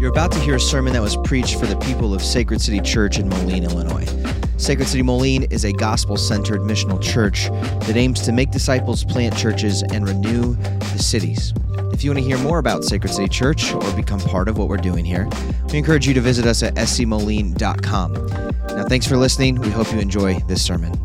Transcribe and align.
You're 0.00 0.08
about 0.08 0.32
to 0.32 0.38
hear 0.38 0.54
a 0.54 0.60
sermon 0.60 0.94
that 0.94 1.02
was 1.02 1.18
preached 1.24 1.60
for 1.60 1.66
the 1.66 1.76
people 1.76 2.14
of 2.14 2.22
Sacred 2.22 2.62
City 2.62 2.80
Church 2.80 3.18
in 3.18 3.28
Moline, 3.28 3.64
Illinois. 3.64 4.06
Sacred 4.56 4.88
City 4.88 5.02
Moline 5.02 5.42
is 5.50 5.66
a 5.66 5.74
gospel 5.74 6.16
centered 6.16 6.62
missional 6.62 7.02
church 7.02 7.50
that 7.86 7.96
aims 7.96 8.22
to 8.22 8.32
make 8.32 8.50
disciples, 8.50 9.04
plant 9.04 9.36
churches, 9.36 9.82
and 9.82 10.08
renew 10.08 10.54
the 10.54 10.98
cities. 10.98 11.52
If 11.92 12.02
you 12.02 12.08
want 12.10 12.18
to 12.20 12.24
hear 12.24 12.38
more 12.38 12.58
about 12.58 12.82
Sacred 12.82 13.12
City 13.12 13.28
Church 13.28 13.74
or 13.74 13.94
become 13.94 14.20
part 14.20 14.48
of 14.48 14.56
what 14.56 14.68
we're 14.68 14.78
doing 14.78 15.04
here, 15.04 15.28
we 15.70 15.76
encourage 15.76 16.08
you 16.08 16.14
to 16.14 16.20
visit 16.22 16.46
us 16.46 16.62
at 16.62 16.76
scmoline.com. 16.76 18.12
Now, 18.14 18.84
thanks 18.84 19.06
for 19.06 19.18
listening. 19.18 19.56
We 19.56 19.68
hope 19.68 19.92
you 19.92 19.98
enjoy 19.98 20.38
this 20.48 20.64
sermon. 20.64 20.98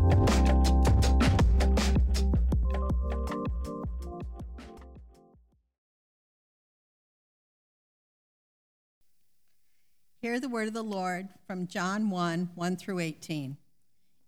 Hear 10.26 10.40
the 10.40 10.48
word 10.48 10.66
of 10.66 10.74
the 10.74 10.82
Lord 10.82 11.28
from 11.46 11.68
John 11.68 12.10
1 12.10 12.50
1 12.56 12.76
through 12.78 12.98
18. 12.98 13.56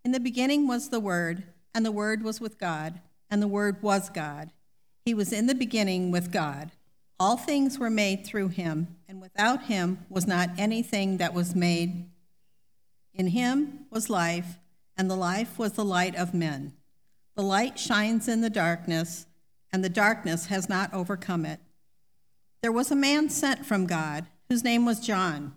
In 0.04 0.12
the 0.12 0.20
beginning 0.20 0.68
was 0.68 0.90
the 0.90 1.00
Word, 1.00 1.42
and 1.74 1.84
the 1.84 1.90
Word 1.90 2.22
was 2.22 2.40
with 2.40 2.56
God, 2.56 3.00
and 3.28 3.42
the 3.42 3.48
Word 3.48 3.82
was 3.82 4.08
God. 4.08 4.52
He 5.04 5.12
was 5.12 5.32
in 5.32 5.48
the 5.48 5.56
beginning 5.56 6.12
with 6.12 6.30
God. 6.30 6.70
All 7.18 7.36
things 7.36 7.80
were 7.80 7.90
made 7.90 8.24
through 8.24 8.46
him, 8.46 8.94
and 9.08 9.20
without 9.20 9.64
him 9.64 10.06
was 10.08 10.24
not 10.24 10.50
anything 10.56 11.16
that 11.16 11.34
was 11.34 11.56
made. 11.56 12.08
In 13.12 13.26
him 13.26 13.86
was 13.90 14.08
life, 14.08 14.60
and 14.96 15.10
the 15.10 15.16
life 15.16 15.58
was 15.58 15.72
the 15.72 15.84
light 15.84 16.14
of 16.14 16.32
men. 16.32 16.74
The 17.34 17.42
light 17.42 17.76
shines 17.76 18.28
in 18.28 18.40
the 18.40 18.50
darkness, 18.50 19.26
and 19.72 19.82
the 19.82 19.88
darkness 19.88 20.46
has 20.46 20.68
not 20.68 20.94
overcome 20.94 21.44
it. 21.44 21.58
There 22.62 22.70
was 22.70 22.92
a 22.92 22.94
man 22.94 23.28
sent 23.30 23.66
from 23.66 23.86
God, 23.86 24.28
whose 24.48 24.62
name 24.62 24.86
was 24.86 25.00
John. 25.00 25.56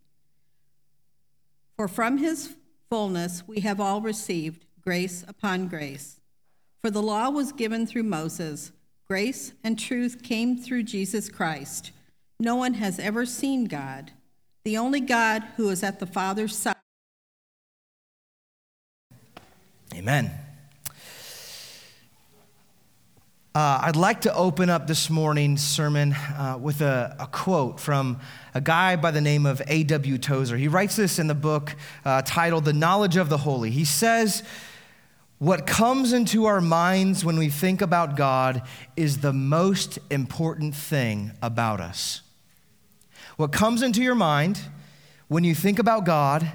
For 1.81 1.87
from 1.87 2.19
his 2.19 2.53
fullness 2.91 3.47
we 3.47 3.61
have 3.61 3.79
all 3.79 4.01
received 4.01 4.67
grace 4.83 5.25
upon 5.27 5.67
grace. 5.67 6.19
For 6.79 6.91
the 6.91 7.01
law 7.01 7.31
was 7.31 7.51
given 7.51 7.87
through 7.87 8.03
Moses, 8.03 8.71
grace 9.07 9.53
and 9.63 9.79
truth 9.79 10.21
came 10.21 10.59
through 10.59 10.83
Jesus 10.83 11.27
Christ. 11.27 11.91
No 12.39 12.55
one 12.55 12.75
has 12.75 12.99
ever 12.99 13.25
seen 13.25 13.65
God, 13.65 14.11
the 14.63 14.77
only 14.77 14.99
God 14.99 15.41
who 15.57 15.69
is 15.69 15.81
at 15.81 15.99
the 15.99 16.05
Father's 16.05 16.55
side. 16.55 16.75
Amen. 19.95 20.40
Uh, 23.53 23.81
I'd 23.83 23.97
like 23.97 24.21
to 24.21 24.33
open 24.33 24.69
up 24.69 24.87
this 24.87 25.09
morning's 25.09 25.61
sermon 25.61 26.13
uh, 26.13 26.57
with 26.57 26.79
a, 26.79 27.17
a, 27.19 27.27
quote 27.27 27.81
from 27.81 28.21
a 28.53 28.61
guy 28.61 28.95
by 28.95 29.11
the 29.11 29.19
name 29.19 29.45
of 29.45 29.61
A.W. 29.67 30.17
Tozer. 30.19 30.55
He 30.55 30.69
writes 30.69 30.95
this 30.95 31.19
in 31.19 31.27
the 31.27 31.35
book 31.35 31.75
uh, 32.05 32.21
titled 32.21 32.63
The 32.63 32.71
Knowledge 32.71 33.17
of 33.17 33.27
the 33.27 33.39
Holy. 33.39 33.69
He 33.69 33.83
says, 33.83 34.41
What 35.39 35.67
comes 35.67 36.13
into 36.13 36.45
our 36.45 36.61
minds 36.61 37.25
when 37.25 37.37
we 37.37 37.49
think 37.49 37.81
about 37.81 38.15
God 38.15 38.61
is 38.95 39.17
the 39.17 39.33
most 39.33 39.99
important 40.09 40.73
thing 40.73 41.33
about 41.41 41.81
us. 41.81 42.21
What 43.35 43.51
comes 43.51 43.81
into 43.81 44.01
your 44.01 44.15
mind 44.15 44.61
when 45.27 45.43
you 45.43 45.55
think 45.55 45.77
about 45.77 46.05
God 46.05 46.49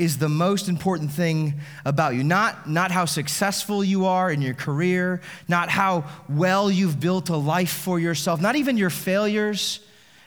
is 0.00 0.16
the 0.16 0.28
most 0.28 0.68
important 0.68 1.12
thing 1.12 1.60
about 1.84 2.14
you. 2.14 2.24
Not, 2.24 2.68
not 2.68 2.90
how 2.90 3.04
successful 3.04 3.84
you 3.84 4.06
are 4.06 4.30
in 4.32 4.40
your 4.40 4.54
career, 4.54 5.20
not 5.46 5.68
how 5.68 6.04
well 6.28 6.70
you've 6.70 6.98
built 6.98 7.28
a 7.28 7.36
life 7.36 7.70
for 7.70 8.00
yourself, 8.00 8.40
not 8.40 8.56
even 8.56 8.78
your 8.78 8.90
failures 8.90 9.80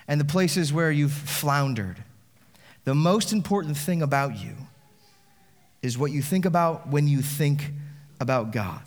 and 0.08 0.22
the 0.22 0.26
places 0.26 0.72
where 0.72 0.92
you've 0.92 1.12
floundered. 1.12 2.04
The 2.86 2.94
most 2.94 3.34
important 3.34 3.76
thing 3.76 4.04
about 4.04 4.38
you 4.38 4.56
is 5.82 5.98
what 5.98 6.12
you 6.12 6.22
think 6.22 6.46
about 6.46 6.88
when 6.90 7.08
you 7.08 7.22
think 7.22 7.72
about 8.20 8.52
God. 8.52 8.82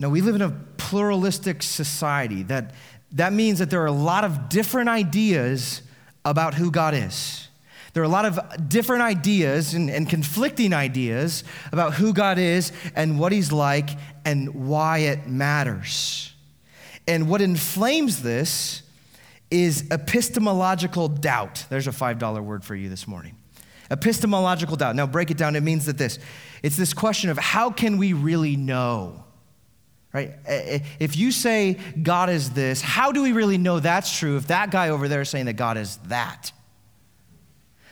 Now, 0.00 0.08
we 0.08 0.22
live 0.22 0.34
in 0.34 0.42
a 0.42 0.50
pluralistic 0.78 1.62
society. 1.62 2.42
That, 2.44 2.74
that 3.12 3.32
means 3.32 3.58
that 3.58 3.70
there 3.70 3.82
are 3.82 3.86
a 3.86 3.92
lot 3.92 4.24
of 4.24 4.48
different 4.48 4.88
ideas 4.88 5.82
about 6.24 6.54
who 6.54 6.70
God 6.70 6.94
is. 6.94 7.43
There 7.94 8.02
are 8.02 8.06
a 8.06 8.10
lot 8.10 8.24
of 8.24 8.68
different 8.68 9.02
ideas 9.02 9.72
and, 9.72 9.88
and, 9.88 10.08
conflicting 10.08 10.72
ideas 10.72 11.44
about 11.70 11.94
who 11.94 12.12
God 12.12 12.38
is 12.38 12.72
and 12.96 13.20
what 13.20 13.30
He's 13.30 13.52
like 13.52 13.90
and 14.24 14.68
why 14.68 14.98
it 14.98 15.28
matters. 15.28 16.32
And 17.06 17.28
what 17.28 17.40
inflames 17.40 18.22
this 18.22 18.82
is 19.48 19.88
epistemological 19.92 21.06
doubt. 21.06 21.66
There's 21.70 21.86
a 21.86 21.92
$5 21.92 22.42
word 22.42 22.64
for 22.64 22.74
you 22.74 22.88
this 22.88 23.06
morning. 23.06 23.36
Epistemological 23.90 24.74
doubt. 24.74 24.96
Now, 24.96 25.06
break 25.06 25.30
it 25.30 25.36
down. 25.36 25.54
It 25.54 25.62
means 25.62 25.86
that 25.86 25.96
this 25.96 26.18
it's 26.64 26.76
this 26.76 26.94
question 26.94 27.30
of 27.30 27.38
how 27.38 27.70
can 27.70 27.98
we 27.98 28.12
really 28.12 28.56
know? 28.56 29.22
Right? 30.12 30.32
If 30.46 31.16
you 31.16 31.30
say 31.30 31.78
God 32.02 32.30
is 32.30 32.50
this, 32.50 32.80
how 32.80 33.12
do 33.12 33.22
we 33.22 33.32
really 33.32 33.58
know 33.58 33.80
that's 33.80 34.16
true 34.16 34.36
if 34.36 34.46
that 34.46 34.70
guy 34.70 34.88
over 34.88 35.06
there 35.06 35.20
is 35.20 35.28
saying 35.28 35.44
that 35.44 35.54
God 35.54 35.76
is 35.76 35.98
that? 36.08 36.52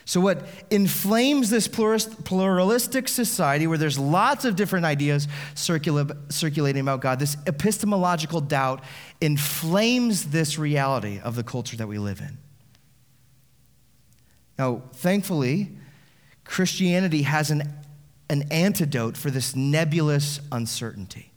So, 0.04 0.20
what 0.20 0.46
inflames 0.70 1.50
this 1.50 1.68
pluralistic 1.68 3.06
society 3.08 3.66
where 3.66 3.78
there's 3.78 3.98
lots 3.98 4.44
of 4.44 4.56
different 4.56 4.84
ideas 4.84 5.28
circulating 5.54 6.80
about 6.80 7.00
God, 7.00 7.18
this 7.20 7.36
epistemological 7.46 8.40
doubt 8.40 8.82
inflames 9.20 10.26
this 10.26 10.58
reality 10.58 11.20
of 11.20 11.36
the 11.36 11.44
culture 11.44 11.76
that 11.76 11.86
we 11.86 11.98
live 11.98 12.20
in. 12.20 12.38
Now, 14.58 14.82
thankfully, 14.94 15.70
Christianity 16.44 17.22
has 17.22 17.50
an, 17.50 17.72
an 18.28 18.42
antidote 18.50 19.16
for 19.16 19.30
this 19.30 19.54
nebulous 19.54 20.40
uncertainty. 20.50 21.32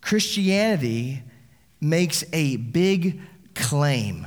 Christianity 0.00 1.22
makes 1.80 2.24
a 2.32 2.56
big 2.56 3.20
claim 3.54 4.26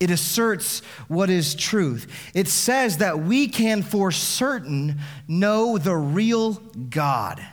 it 0.00 0.10
asserts 0.10 0.80
what 1.08 1.30
is 1.30 1.54
truth. 1.54 2.30
It 2.34 2.48
says 2.48 2.98
that 2.98 3.20
we 3.20 3.48
can 3.48 3.82
for 3.82 4.12
certain 4.12 4.98
know 5.26 5.78
the 5.78 5.96
real 5.96 6.54
God. 6.54 7.44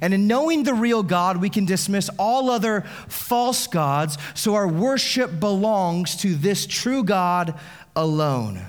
And 0.00 0.14
in 0.14 0.28
knowing 0.28 0.62
the 0.62 0.74
real 0.74 1.02
God, 1.02 1.38
we 1.38 1.50
can 1.50 1.64
dismiss 1.64 2.08
all 2.18 2.50
other 2.50 2.82
false 3.08 3.66
gods, 3.66 4.18
so 4.34 4.54
our 4.54 4.68
worship 4.68 5.40
belongs 5.40 6.16
to 6.18 6.34
this 6.34 6.66
true 6.66 7.02
God 7.02 7.58
alone. 7.96 8.64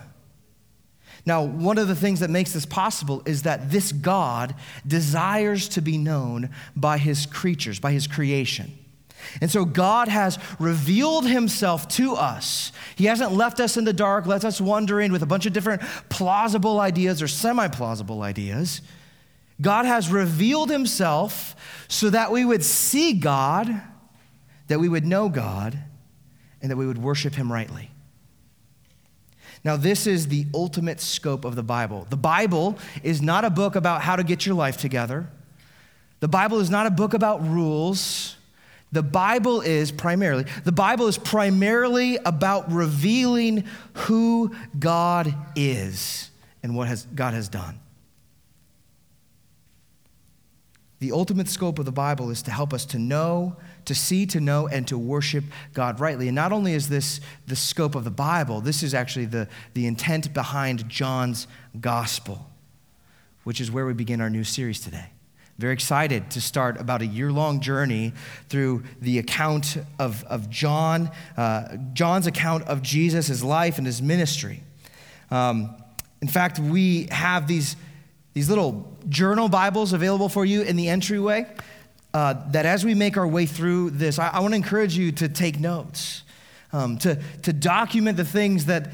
Now, 1.23 1.43
one 1.43 1.77
of 1.77 1.87
the 1.87 1.95
things 1.95 2.21
that 2.21 2.31
makes 2.31 2.51
this 2.53 2.65
possible 2.65 3.21
is 3.27 3.43
that 3.43 3.69
this 3.69 3.91
God 3.91 4.55
desires 4.87 5.69
to 5.69 5.81
be 5.81 5.99
known 5.99 6.49
by 6.75 6.97
his 6.97 7.27
creatures, 7.27 7.79
by 7.79 7.91
his 7.91 8.07
creation. 8.07 8.75
And 9.41 9.49
so 9.49 9.65
God 9.65 10.07
has 10.07 10.37
revealed 10.59 11.27
himself 11.27 11.87
to 11.89 12.15
us. 12.15 12.71
He 12.95 13.05
hasn't 13.05 13.31
left 13.31 13.59
us 13.59 13.77
in 13.77 13.83
the 13.83 13.93
dark, 13.93 14.25
left 14.25 14.45
us 14.45 14.61
wondering 14.61 15.11
with 15.11 15.23
a 15.23 15.25
bunch 15.25 15.45
of 15.45 15.53
different 15.53 15.81
plausible 16.09 16.79
ideas 16.79 17.21
or 17.21 17.27
semi 17.27 17.67
plausible 17.67 18.21
ideas. 18.21 18.81
God 19.61 19.85
has 19.85 20.09
revealed 20.09 20.69
himself 20.69 21.55
so 21.87 22.09
that 22.09 22.31
we 22.31 22.43
would 22.43 22.63
see 22.63 23.13
God, 23.13 23.81
that 24.67 24.79
we 24.79 24.89
would 24.89 25.05
know 25.05 25.29
God, 25.29 25.77
and 26.61 26.71
that 26.71 26.77
we 26.77 26.87
would 26.87 26.97
worship 26.97 27.35
him 27.35 27.51
rightly. 27.51 27.91
Now, 29.63 29.77
this 29.77 30.07
is 30.07 30.27
the 30.27 30.47
ultimate 30.53 30.99
scope 30.99 31.45
of 31.45 31.55
the 31.55 31.63
Bible. 31.63 32.07
The 32.09 32.17
Bible 32.17 32.79
is 33.03 33.21
not 33.21 33.45
a 33.45 33.49
book 33.49 33.75
about 33.75 34.01
how 34.01 34.15
to 34.15 34.23
get 34.23 34.45
your 34.45 34.55
life 34.55 34.77
together. 34.77 35.29
The 36.19 36.27
Bible 36.27 36.59
is 36.59 36.69
not 36.69 36.87
a 36.87 36.91
book 36.91 37.13
about 37.13 37.47
rules. 37.47 38.35
The 38.91 39.03
Bible 39.03 39.61
is 39.61 39.91
primarily, 39.91 40.45
the 40.63 40.71
Bible 40.71 41.07
is 41.07 41.17
primarily 41.17 42.17
about 42.17 42.71
revealing 42.71 43.63
who 43.93 44.53
God 44.77 45.33
is 45.55 46.29
and 46.61 46.75
what 46.75 46.87
has, 46.89 47.05
God 47.15 47.33
has 47.33 47.47
done. 47.47 47.79
The 50.99 51.13
ultimate 51.13 51.47
scope 51.47 51.79
of 51.79 51.85
the 51.85 51.91
Bible 51.91 52.29
is 52.29 52.43
to 52.43 52.51
help 52.51 52.73
us 52.73 52.85
to 52.87 52.99
know, 52.99 53.55
to 53.85 53.95
see, 53.95 54.25
to 54.27 54.39
know, 54.39 54.67
and 54.67 54.87
to 54.89 54.97
worship 54.97 55.45
God 55.73 55.99
rightly. 55.99 56.27
And 56.27 56.35
not 56.35 56.51
only 56.51 56.73
is 56.73 56.89
this 56.89 57.21
the 57.47 57.55
scope 57.55 57.95
of 57.95 58.03
the 58.03 58.11
Bible, 58.11 58.61
this 58.61 58.83
is 58.83 58.93
actually 58.93 59.25
the, 59.25 59.47
the 59.73 59.87
intent 59.87 60.31
behind 60.31 60.87
John's 60.89 61.47
gospel, 61.79 62.45
which 63.45 63.59
is 63.61 63.71
where 63.71 63.85
we 63.85 63.93
begin 63.93 64.21
our 64.21 64.29
new 64.29 64.43
series 64.43 64.81
today. 64.81 65.10
Very 65.61 65.73
excited 65.73 66.31
to 66.31 66.41
start 66.41 66.81
about 66.81 67.03
a 67.03 67.05
year 67.05 67.31
long 67.31 67.59
journey 67.59 68.13
through 68.49 68.81
the 68.99 69.19
account 69.19 69.77
of, 69.99 70.23
of 70.23 70.49
John, 70.49 71.11
uh, 71.37 71.77
John's 71.93 72.25
account 72.25 72.63
of 72.63 72.81
Jesus, 72.81 73.27
his 73.27 73.43
life, 73.43 73.77
and 73.77 73.85
his 73.85 74.01
ministry. 74.01 74.63
Um, 75.29 75.75
in 76.19 76.27
fact, 76.27 76.57
we 76.57 77.05
have 77.11 77.45
these 77.45 77.75
these 78.33 78.49
little 78.49 78.91
journal 79.07 79.49
Bibles 79.49 79.93
available 79.93 80.29
for 80.29 80.45
you 80.45 80.63
in 80.63 80.77
the 80.77 80.89
entryway. 80.89 81.45
Uh, 82.11 82.33
that 82.49 82.65
as 82.65 82.83
we 82.83 82.95
make 82.95 83.15
our 83.15 83.27
way 83.27 83.45
through 83.45 83.91
this, 83.91 84.17
I, 84.17 84.29
I 84.29 84.39
want 84.39 84.53
to 84.53 84.55
encourage 84.55 84.97
you 84.97 85.11
to 85.11 85.29
take 85.29 85.59
notes, 85.59 86.23
um, 86.73 86.97
to, 86.99 87.21
to 87.43 87.53
document 87.53 88.17
the 88.17 88.25
things 88.25 88.65
that, 88.65 88.89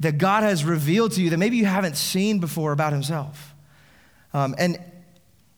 that 0.00 0.18
God 0.18 0.42
has 0.42 0.64
revealed 0.64 1.12
to 1.12 1.22
you 1.22 1.30
that 1.30 1.38
maybe 1.38 1.58
you 1.58 1.66
haven't 1.66 1.96
seen 1.96 2.40
before 2.40 2.72
about 2.72 2.92
Himself. 2.92 3.54
Um, 4.34 4.56
and, 4.58 4.80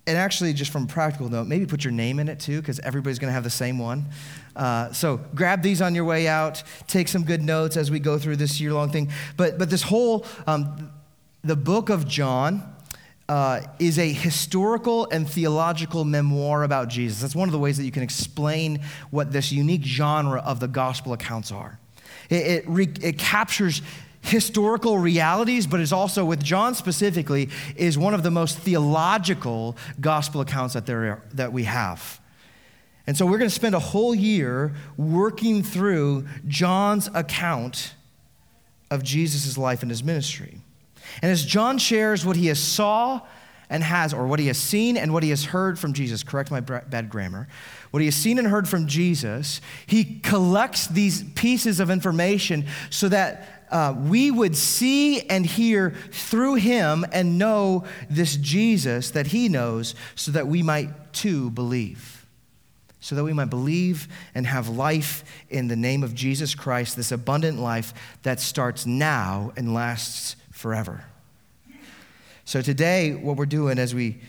and 0.07 0.19
actually, 0.19 0.53
just 0.53 0.71
from 0.71 0.85
a 0.85 0.87
practical 0.87 1.31
note, 1.31 1.47
maybe 1.47 1.65
put 1.65 1.83
your 1.83 1.93
name 1.93 2.19
in 2.19 2.29
it 2.29 2.39
too, 2.39 2.61
because 2.61 2.79
everybody's 2.81 3.19
going 3.19 3.31
to 3.31 3.35
have 3.35 3.45
the 3.45 3.51
same 3.51 3.79
one. 3.79 4.05
Uh, 4.55 4.93
so 4.93 5.19
grab 5.35 5.63
these 5.63 5.81
on 5.81 5.95
your 5.95 6.05
way 6.05 6.29
out. 6.29 6.63
Take 6.87 7.09
some 7.09 7.25
good 7.25 7.43
notes 7.43 7.77
as 7.77 7.91
we 7.91 8.01
go 8.01 8.19
through 8.19 8.37
this 8.37 8.61
year 8.61 8.73
long 8.73 8.91
thing. 8.91 9.11
But, 9.37 9.59
but 9.59 9.71
this 9.71 9.83
whole, 9.83 10.27
um, 10.47 10.91
the 11.43 11.57
book 11.57 11.89
of 11.89 12.07
John, 12.07 12.71
uh, 13.29 13.63
is 13.79 13.99
a 13.99 14.13
historical 14.13 15.09
and 15.11 15.29
theological 15.29 16.05
memoir 16.05 16.63
about 16.63 16.89
Jesus. 16.89 17.23
That's 17.23 17.35
one 17.35 17.49
of 17.49 17.53
the 17.53 17.59
ways 17.59 17.79
that 17.79 17.85
you 17.85 17.91
can 17.91 18.03
explain 18.03 18.81
what 19.11 19.33
this 19.33 19.51
unique 19.51 19.83
genre 19.83 20.41
of 20.41 20.61
the 20.61 20.69
gospel 20.69 21.15
accounts 21.15 21.51
are. 21.51 21.79
It, 22.29 22.47
it, 22.47 22.65
re, 22.69 22.89
it 23.01 23.19
captures 23.19 23.83
historical 24.25 24.99
realities, 24.99 25.67
but 25.67 25.81
is 25.81 25.93
also, 25.93 26.25
with 26.25 26.43
John 26.43 26.75
specifically, 26.75 27.51
is 27.77 27.99
one 27.99 28.15
of 28.15 28.23
the 28.23 28.31
most 28.31 28.59
theological 28.59 29.77
gospel 30.01 30.41
accounts 30.41 30.75
that, 30.75 30.87
there 30.87 31.05
are, 31.05 31.23
that 31.35 31.53
we 31.53 31.65
have. 31.65 32.21
And 33.07 33.17
so 33.17 33.27
we're 33.27 33.39
going 33.39 33.51
to 33.51 33.55
spend 33.55 33.75
a 33.75 33.81
whole 33.81 34.15
year 34.15 34.75
working 34.97 35.63
through 35.63 36.27
John's 36.49 37.09
account 37.13 37.95
of 38.91 39.03
Jesus' 39.03 39.59
life 39.59 39.83
and 39.83 39.91
his 39.91 40.03
ministry. 40.03 40.59
And 41.21 41.31
as 41.31 41.45
John 41.45 41.77
shares 41.77 42.25
what 42.25 42.37
he 42.37 42.47
has 42.47 42.59
saw 42.59 43.21
and 43.69 43.83
has, 43.83 44.15
or 44.15 44.27
what 44.27 44.41
he 44.41 44.47
has 44.47 44.59
seen 44.59 44.97
and 44.97 45.13
what 45.13 45.23
he 45.23 45.31
has 45.31 45.45
heard 45.45 45.79
from 45.79 45.93
Jesus, 45.93 46.23
correct 46.23 46.51
my 46.51 46.61
bad 46.61 47.11
grammar, 47.11 47.49
what 47.91 48.01
he 48.01 48.07
has 48.07 48.15
seen 48.15 48.39
and 48.39 48.47
heard 48.49 48.69
from 48.69 48.87
Jesus, 48.87 49.61
he 49.87 50.21
collects 50.21 50.87
these 50.87 51.25
pieces 51.35 51.81
of 51.81 51.91
information 51.91 52.67
so 52.91 53.09
that 53.09 53.54
uh, 53.75 53.93
we 53.93 54.31
would 54.31 54.57
see 54.57 55.23
and 55.23 55.45
hear 55.45 55.97
through 56.13 56.55
him 56.55 57.05
and 57.13 57.39
know 57.39 57.85
this 58.09 58.37
Jesus 58.37 59.11
that 59.11 59.27
he 59.27 59.49
knows 59.49 59.97
so 60.15 60.31
that 60.31 60.47
we 60.47 60.63
might 60.63 61.13
too 61.13 61.51
believe. 61.51 62.25
So 63.01 63.17
that 63.17 63.25
we 63.25 63.33
might 63.33 63.51
believe 63.51 64.07
and 64.33 64.47
have 64.47 64.69
life 64.69 65.25
in 65.51 65.67
the 65.67 65.75
name 65.75 66.05
of 66.05 66.15
Jesus 66.15 66.55
Christ, 66.55 66.97
this 66.97 67.11
abundant 67.11 67.59
life 67.59 67.93
that 68.23 68.39
starts 68.39 68.87
now 68.87 69.53
and 69.57 69.75
lasts 69.75 70.37
forever. 70.53 71.05
So 72.45 72.63
today, 72.63 73.13
what 73.15 73.37
we're 73.37 73.45
doing 73.45 73.81
as 73.81 73.93
we 73.93 74.21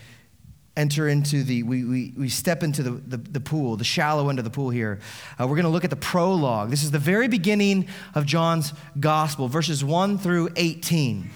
enter 0.76 1.08
into 1.08 1.42
the, 1.42 1.62
we, 1.62 1.84
we, 1.84 2.12
we 2.16 2.28
step 2.28 2.62
into 2.62 2.82
the, 2.82 2.90
the, 2.90 3.16
the 3.16 3.40
pool, 3.40 3.76
the 3.76 3.84
shallow 3.84 4.28
end 4.28 4.38
of 4.38 4.44
the 4.44 4.50
pool 4.50 4.70
here, 4.70 5.00
uh, 5.40 5.46
we're 5.46 5.56
going 5.56 5.64
to 5.64 5.70
look 5.70 5.84
at 5.84 5.90
the 5.90 5.96
prologue. 5.96 6.70
This 6.70 6.82
is 6.82 6.90
the 6.90 6.98
very 6.98 7.28
beginning 7.28 7.88
of 8.14 8.26
John's 8.26 8.72
gospel, 9.00 9.48
verses 9.48 9.82
1 9.82 10.18
through 10.18 10.50
18. 10.56 11.30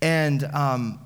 And 0.00 0.44
um, 0.44 0.98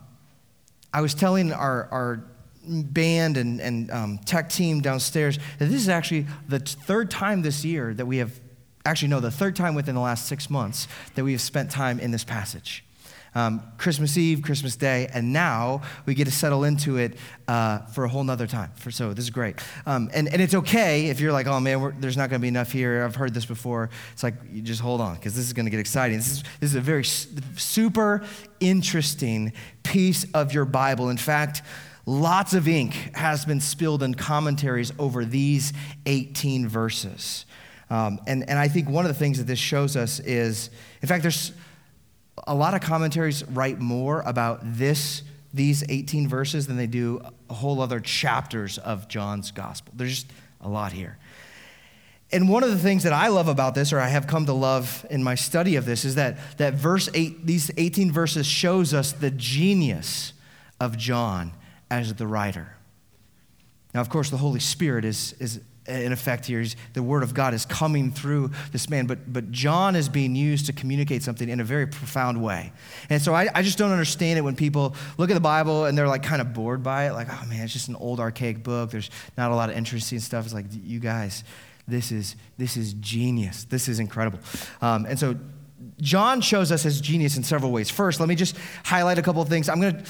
I 0.93 1.01
was 1.01 1.15
telling 1.15 1.53
our, 1.53 1.89
our 1.91 2.25
band 2.65 3.37
and, 3.37 3.61
and 3.61 3.91
um, 3.91 4.19
tech 4.19 4.49
team 4.49 4.81
downstairs 4.81 5.39
that 5.59 5.67
this 5.67 5.81
is 5.81 5.89
actually 5.89 6.27
the 6.49 6.61
third 6.61 7.11
time 7.11 7.43
this 7.43 7.65
year 7.65 7.93
that 7.95 8.07
we 8.07 8.19
have, 8.19 8.33
actually, 8.85 9.09
no, 9.09 9.21
the 9.21 9.31
third 9.31 9.57
time 9.57 9.75
within 9.75 9.95
the 9.95 10.01
last 10.01 10.27
six 10.27 10.49
months 10.49 10.87
that 11.15 11.25
we 11.25 11.33
have 11.33 11.41
spent 11.41 11.71
time 11.71 11.99
in 11.99 12.13
this 12.13 12.25
passage 12.25 12.86
um, 13.37 13.63
Christmas 13.77 14.17
Eve, 14.17 14.41
Christmas 14.41 14.77
Day, 14.77 15.11
and 15.13 15.31
now 15.31 15.83
we 16.07 16.15
get 16.15 16.25
to 16.25 16.31
settle 16.31 16.65
into 16.65 16.97
it 16.97 17.19
uh, 17.47 17.81
for 17.81 18.05
a 18.05 18.09
whole 18.09 18.25
nother 18.25 18.47
time. 18.47 18.73
For, 18.77 18.91
so 18.91 19.13
this 19.13 19.27
is 19.27 19.31
great. 19.31 19.57
Um, 19.85 20.09
and, 20.15 20.27
and 20.33 20.41
it's 20.41 20.55
okay 20.55 21.09
if 21.09 21.21
you're 21.21 21.33
like, 21.33 21.47
oh 21.47 21.61
man, 21.61 21.97
there's 22.01 22.17
not 22.17 22.31
going 22.31 22.41
to 22.41 22.43
be 22.43 22.49
enough 22.49 22.73
here. 22.73 23.05
I've 23.05 23.15
heard 23.15 23.35
this 23.35 23.45
before. 23.45 23.91
It's 24.15 24.23
like, 24.23 24.37
you 24.51 24.63
just 24.63 24.81
hold 24.81 25.03
on 25.03 25.17
because 25.17 25.37
this 25.37 25.45
is 25.45 25.53
going 25.53 25.67
to 25.67 25.71
get 25.71 25.81
exciting. 25.81 26.17
This 26.17 26.31
is, 26.31 26.43
this 26.61 26.71
is 26.71 26.77
a 26.77 26.81
very 26.81 27.05
super 27.05 28.25
interesting 28.59 29.53
piece 29.83 30.25
of 30.33 30.55
your 30.55 30.65
Bible. 30.65 31.11
In 31.11 31.19
fact, 31.19 31.61
lots 32.07 32.55
of 32.55 32.67
ink 32.67 32.95
has 33.15 33.45
been 33.45 33.61
spilled 33.61 34.03
in 34.03 34.15
commentaries 34.15 34.95
over 34.99 35.27
these 35.27 35.75
18 36.07 36.69
verses. 36.69 37.45
Um, 37.91 38.19
and, 38.27 38.49
and 38.49 38.59
I 38.59 38.69
think 38.69 38.89
one 38.89 39.05
of 39.05 39.11
the 39.11 39.19
things 39.19 39.37
that 39.37 39.47
this 39.47 39.59
shows 39.59 39.95
us 39.95 40.21
is, 40.21 40.71
in 41.03 41.09
fact, 41.09 41.21
there's 41.21 41.53
a 42.47 42.55
lot 42.55 42.75
of 42.75 42.81
commentaries 42.81 43.45
write 43.45 43.79
more 43.79 44.21
about 44.23 44.61
this 44.63 45.23
these 45.55 45.83
18 45.89 46.29
verses 46.29 46.67
than 46.67 46.77
they 46.77 46.87
do 46.87 47.21
a 47.49 47.55
whole 47.55 47.81
other 47.81 47.99
chapters 47.99 48.77
of 48.79 49.09
John's 49.09 49.51
gospel. 49.51 49.95
There's 49.97 50.23
just 50.23 50.33
a 50.61 50.69
lot 50.69 50.93
here. 50.93 51.19
And 52.33 52.49
one 52.49 52.63
of 52.63 52.71
the 52.71 52.79
things 52.79 53.05
that 53.05 53.13
I 53.13 53.29
love 53.29 53.49
about 53.49 53.75
this, 53.75 53.93
or 53.93 54.01
I 54.01 54.09
have 54.09 54.27
come 54.27 54.47
to 54.47 54.53
love 54.53 55.07
in 55.11 55.23
my 55.23 55.35
study 55.35 55.77
of 55.77 55.87
this, 55.87 56.05
is 56.05 56.17
that, 56.17 56.39
that 56.59 56.75
verse 56.75 57.09
eight, 57.15 57.47
these 57.47 57.71
18 57.77 58.13
verses 58.13 58.47
shows 58.47 58.93
us 58.93 59.13
the 59.13 59.31
genius 59.31 60.33
of 60.81 60.99
John 60.99 61.53
as 61.91 62.15
the 62.15 62.27
writer. 62.27 62.77
Now, 63.95 64.01
of 64.01 64.11
course, 64.11 64.29
the 64.29 64.37
Holy 64.37 64.61
Spirit 64.61 65.05
is, 65.05 65.35
is 65.39 65.61
in 65.89 66.13
effect 66.13 66.47
here. 66.47 66.65
The 66.93 67.03
word 67.03 67.23
of 67.23 67.35
God 67.35 67.55
is 67.55 67.65
coming 67.65 68.11
through 68.11 68.51
this 68.73 68.89
man, 68.89 69.07
but, 69.07 69.33
but 69.33 69.51
John 69.51 69.97
is 69.97 70.09
being 70.09 70.35
used 70.35 70.67
to 70.67 70.73
communicate 70.73 71.23
something 71.23 71.49
in 71.49 71.61
a 71.61 71.65
very 71.65 71.87
profound 71.87 72.43
way. 72.43 72.73
And 73.11 73.21
so 73.21 73.35
I, 73.35 73.49
I 73.55 73.63
just 73.63 73.79
don't 73.79 73.93
understand 73.93 74.39
it 74.39 74.43
when 74.43 74.57
people 74.57 74.95
look 75.19 75.31
at 75.31 75.35
the 75.35 75.41
Bible 75.41 75.85
and 75.85 75.97
they're 75.97 76.09
like 76.09 76.23
kind 76.23 76.41
of 76.41 76.53
bored 76.53 76.83
by 76.83 77.09
it. 77.09 77.13
Like, 77.13 77.29
oh 77.31 77.47
man, 77.47 77.63
it's 77.63 77.73
just 77.73 77.89
an 77.89 77.97
old 77.97 78.21
archaic 78.21 78.63
book. 78.63 78.91
There's 78.91 79.11
not 79.37 79.51
a 79.51 79.55
lot 79.55 79.71
of 79.71 79.77
interesting 79.77 80.21
stuff. 80.21 80.45
It's 80.45 80.55
like, 80.55 80.67
you 80.85 81.01
guys, 81.01 81.45
this 81.87 82.11
is, 82.13 82.37
this 82.59 82.77
is 82.77 82.95
genius. 82.95 83.65
This 83.65 83.89
is 83.89 84.01
incredible. 84.01 84.41
Um, 84.81 85.07
and 85.07 85.19
so 85.19 85.37
John 86.01 86.41
shows 86.41 86.73
us 86.73 86.83
his 86.83 87.01
genius 87.01 87.37
in 87.37 87.43
several 87.43 87.71
ways. 87.71 87.91
First, 87.91 88.21
let 88.21 88.29
me 88.29 88.35
just 88.35 88.57
highlight 88.85 89.19
a 89.19 89.23
couple 89.23 89.43
of 89.43 89.49
things. 89.49 89.69
I'm 89.69 89.81
going 89.81 89.97
to 89.97 90.05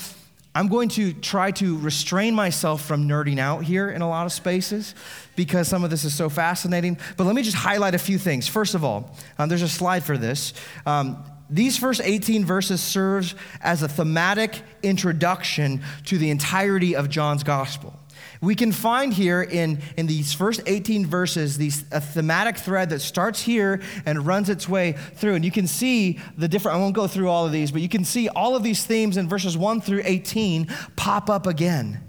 I'm 0.56 0.68
going 0.68 0.88
to 0.90 1.12
try 1.12 1.50
to 1.50 1.76
restrain 1.80 2.34
myself 2.34 2.82
from 2.82 3.06
nerding 3.06 3.38
out 3.38 3.62
here 3.62 3.90
in 3.90 4.00
a 4.00 4.08
lot 4.08 4.24
of 4.24 4.32
spaces 4.32 4.94
because 5.36 5.68
some 5.68 5.84
of 5.84 5.90
this 5.90 6.02
is 6.02 6.14
so 6.14 6.30
fascinating. 6.30 6.96
But 7.18 7.24
let 7.24 7.36
me 7.36 7.42
just 7.42 7.58
highlight 7.58 7.94
a 7.94 7.98
few 7.98 8.16
things. 8.16 8.48
First 8.48 8.74
of 8.74 8.82
all, 8.82 9.14
um, 9.38 9.50
there's 9.50 9.60
a 9.60 9.68
slide 9.68 10.02
for 10.02 10.16
this. 10.16 10.54
Um, 10.86 11.22
these 11.50 11.76
first 11.76 12.00
18 12.02 12.46
verses 12.46 12.80
serves 12.80 13.34
as 13.60 13.82
a 13.82 13.88
thematic 13.88 14.62
introduction 14.82 15.82
to 16.06 16.16
the 16.16 16.30
entirety 16.30 16.96
of 16.96 17.10
John's 17.10 17.42
gospel. 17.42 17.94
We 18.40 18.54
can 18.54 18.72
find 18.72 19.12
here 19.12 19.42
in, 19.42 19.80
in 19.96 20.06
these 20.06 20.32
first 20.32 20.60
18 20.66 21.06
verses 21.06 21.56
these, 21.56 21.84
a 21.90 22.00
thematic 22.00 22.56
thread 22.58 22.90
that 22.90 23.00
starts 23.00 23.40
here 23.40 23.80
and 24.04 24.26
runs 24.26 24.48
its 24.48 24.68
way 24.68 24.92
through. 24.92 25.34
And 25.34 25.44
you 25.44 25.50
can 25.50 25.66
see 25.66 26.18
the 26.36 26.48
different, 26.48 26.76
I 26.76 26.80
won't 26.80 26.94
go 26.94 27.06
through 27.06 27.28
all 27.28 27.46
of 27.46 27.52
these, 27.52 27.70
but 27.70 27.80
you 27.80 27.88
can 27.88 28.04
see 28.04 28.28
all 28.28 28.54
of 28.54 28.62
these 28.62 28.84
themes 28.84 29.16
in 29.16 29.28
verses 29.28 29.56
1 29.56 29.80
through 29.80 30.02
18 30.04 30.66
pop 30.96 31.30
up 31.30 31.46
again. 31.46 32.00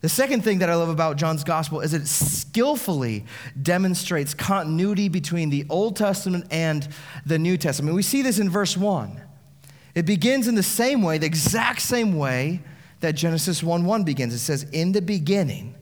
The 0.00 0.08
second 0.08 0.44
thing 0.44 0.60
that 0.60 0.70
I 0.70 0.76
love 0.76 0.90
about 0.90 1.16
John's 1.16 1.42
gospel 1.42 1.80
is 1.80 1.92
it 1.92 2.06
skillfully 2.06 3.24
demonstrates 3.60 4.32
continuity 4.32 5.08
between 5.08 5.50
the 5.50 5.66
Old 5.68 5.96
Testament 5.96 6.46
and 6.52 6.86
the 7.26 7.38
New 7.38 7.56
Testament. 7.56 7.96
We 7.96 8.02
see 8.02 8.22
this 8.22 8.38
in 8.38 8.48
verse 8.48 8.76
1. 8.76 9.20
It 9.96 10.06
begins 10.06 10.46
in 10.46 10.54
the 10.54 10.62
same 10.62 11.02
way, 11.02 11.18
the 11.18 11.26
exact 11.26 11.82
same 11.82 12.16
way 12.16 12.60
that 13.00 13.12
Genesis 13.12 13.62
1 13.62 13.84
1 13.84 14.04
begins. 14.04 14.34
It 14.34 14.38
says, 14.38 14.64
In 14.72 14.92
the 14.92 15.02
beginning, 15.02 15.74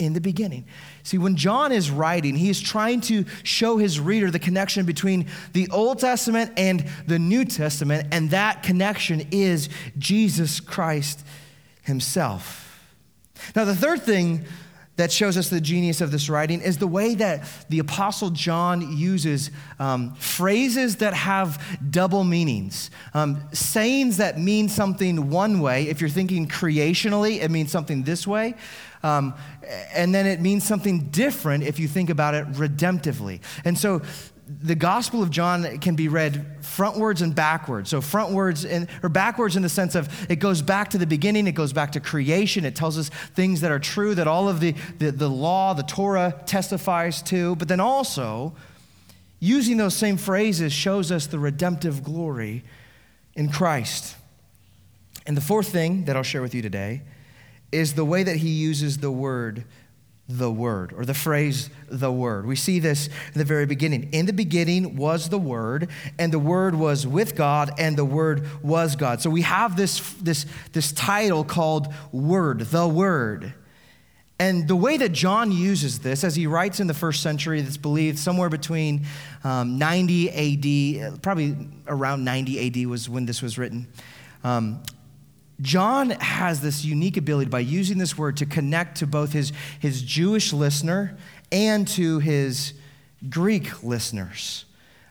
in 0.00 0.14
the 0.14 0.20
beginning. 0.20 0.64
See, 1.02 1.18
when 1.18 1.36
John 1.36 1.72
is 1.72 1.90
writing, 1.90 2.34
he 2.34 2.48
is 2.48 2.60
trying 2.60 3.02
to 3.02 3.24
show 3.42 3.76
his 3.76 4.00
reader 4.00 4.30
the 4.30 4.38
connection 4.38 4.86
between 4.86 5.26
the 5.52 5.68
Old 5.70 5.98
Testament 5.98 6.52
and 6.56 6.86
the 7.06 7.18
New 7.18 7.44
Testament, 7.44 8.08
and 8.10 8.30
that 8.30 8.62
connection 8.62 9.28
is 9.30 9.68
Jesus 9.98 10.58
Christ 10.58 11.24
himself. 11.82 12.66
Now, 13.54 13.64
the 13.64 13.76
third 13.76 14.02
thing 14.02 14.44
that 15.00 15.10
shows 15.10 15.38
us 15.38 15.48
the 15.48 15.60
genius 15.60 16.02
of 16.02 16.10
this 16.10 16.28
writing 16.28 16.60
is 16.60 16.76
the 16.76 16.86
way 16.86 17.14
that 17.14 17.42
the 17.70 17.78
Apostle 17.78 18.28
John 18.28 18.96
uses 18.96 19.50
um, 19.78 20.14
phrases 20.16 20.96
that 20.96 21.14
have 21.14 21.62
double 21.90 22.22
meanings. 22.22 22.90
Um, 23.14 23.42
sayings 23.52 24.18
that 24.18 24.38
mean 24.38 24.68
something 24.68 25.30
one 25.30 25.60
way, 25.60 25.84
if 25.88 26.02
you're 26.02 26.10
thinking 26.10 26.46
creationally, 26.46 27.42
it 27.42 27.50
means 27.50 27.70
something 27.70 28.02
this 28.02 28.26
way. 28.26 28.54
Um, 29.02 29.32
and 29.94 30.14
then 30.14 30.26
it 30.26 30.40
means 30.42 30.64
something 30.64 31.08
different 31.10 31.64
if 31.64 31.78
you 31.78 31.88
think 31.88 32.10
about 32.10 32.34
it 32.34 32.46
redemptively. 32.52 33.40
And 33.64 33.78
so 33.78 34.02
the 34.62 34.74
Gospel 34.74 35.22
of 35.22 35.30
John 35.30 35.78
can 35.78 35.94
be 35.94 36.08
read 36.08 36.44
frontwards 36.62 37.22
and 37.22 37.34
backwards. 37.34 37.90
So 37.90 38.00
frontwards 38.00 38.68
and 38.68 38.88
or 39.02 39.08
backwards 39.08 39.54
in 39.54 39.62
the 39.62 39.68
sense 39.68 39.94
of 39.94 40.30
it 40.30 40.36
goes 40.36 40.60
back 40.60 40.90
to 40.90 40.98
the 40.98 41.06
beginning, 41.06 41.46
it 41.46 41.52
goes 41.52 41.72
back 41.72 41.92
to 41.92 42.00
creation. 42.00 42.64
It 42.64 42.74
tells 42.74 42.98
us 42.98 43.10
things 43.34 43.60
that 43.60 43.70
are 43.70 43.78
true 43.78 44.14
that 44.16 44.26
all 44.26 44.48
of 44.48 44.58
the, 44.60 44.74
the, 44.98 45.12
the 45.12 45.28
law, 45.28 45.74
the 45.74 45.84
Torah 45.84 46.42
testifies 46.46 47.22
to. 47.22 47.54
But 47.56 47.68
then 47.68 47.80
also, 47.80 48.54
using 49.38 49.76
those 49.76 49.94
same 49.94 50.16
phrases 50.16 50.72
shows 50.72 51.12
us 51.12 51.26
the 51.26 51.38
redemptive 51.38 52.02
glory 52.02 52.64
in 53.34 53.50
Christ. 53.50 54.16
And 55.26 55.36
the 55.36 55.42
fourth 55.42 55.68
thing 55.68 56.06
that 56.06 56.16
I'll 56.16 56.22
share 56.22 56.42
with 56.42 56.54
you 56.54 56.62
today 56.62 57.02
is 57.70 57.94
the 57.94 58.04
way 58.04 58.24
that 58.24 58.36
he 58.36 58.48
uses 58.48 58.98
the 58.98 59.12
word 59.12 59.64
the 60.38 60.50
Word, 60.50 60.92
or 60.92 61.04
the 61.04 61.14
phrase 61.14 61.70
the 61.88 62.12
Word. 62.12 62.46
We 62.46 62.56
see 62.56 62.78
this 62.78 63.08
in 63.08 63.38
the 63.38 63.44
very 63.44 63.66
beginning. 63.66 64.10
In 64.12 64.26
the 64.26 64.32
beginning 64.32 64.96
was 64.96 65.28
the 65.28 65.38
Word, 65.38 65.88
and 66.18 66.32
the 66.32 66.38
Word 66.38 66.74
was 66.74 67.06
with 67.06 67.34
God, 67.34 67.72
and 67.78 67.96
the 67.96 68.04
Word 68.04 68.46
was 68.62 68.96
God. 68.96 69.20
So 69.20 69.28
we 69.28 69.42
have 69.42 69.76
this, 69.76 70.00
this, 70.14 70.46
this 70.72 70.92
title 70.92 71.44
called 71.44 71.92
Word, 72.12 72.60
the 72.60 72.86
Word. 72.86 73.54
And 74.38 74.66
the 74.66 74.76
way 74.76 74.96
that 74.96 75.12
John 75.12 75.52
uses 75.52 75.98
this, 75.98 76.24
as 76.24 76.34
he 76.34 76.46
writes 76.46 76.80
in 76.80 76.86
the 76.86 76.94
first 76.94 77.22
century, 77.22 77.60
that's 77.60 77.76
believed 77.76 78.18
somewhere 78.18 78.48
between 78.48 79.04
um, 79.44 79.78
90 79.78 81.10
AD, 81.10 81.22
probably 81.22 81.56
around 81.86 82.24
90 82.24 82.66
AD 82.66 82.88
was 82.88 83.08
when 83.08 83.26
this 83.26 83.42
was 83.42 83.58
written. 83.58 83.86
Um, 84.42 84.82
John 85.60 86.10
has 86.10 86.60
this 86.60 86.84
unique 86.84 87.16
ability 87.16 87.50
by 87.50 87.60
using 87.60 87.98
this 87.98 88.16
word 88.16 88.38
to 88.38 88.46
connect 88.46 88.98
to 88.98 89.06
both 89.06 89.32
his, 89.32 89.52
his 89.78 90.02
Jewish 90.02 90.52
listener 90.52 91.16
and 91.52 91.86
to 91.88 92.18
his 92.18 92.74
Greek 93.28 93.82
listeners. 93.82 94.64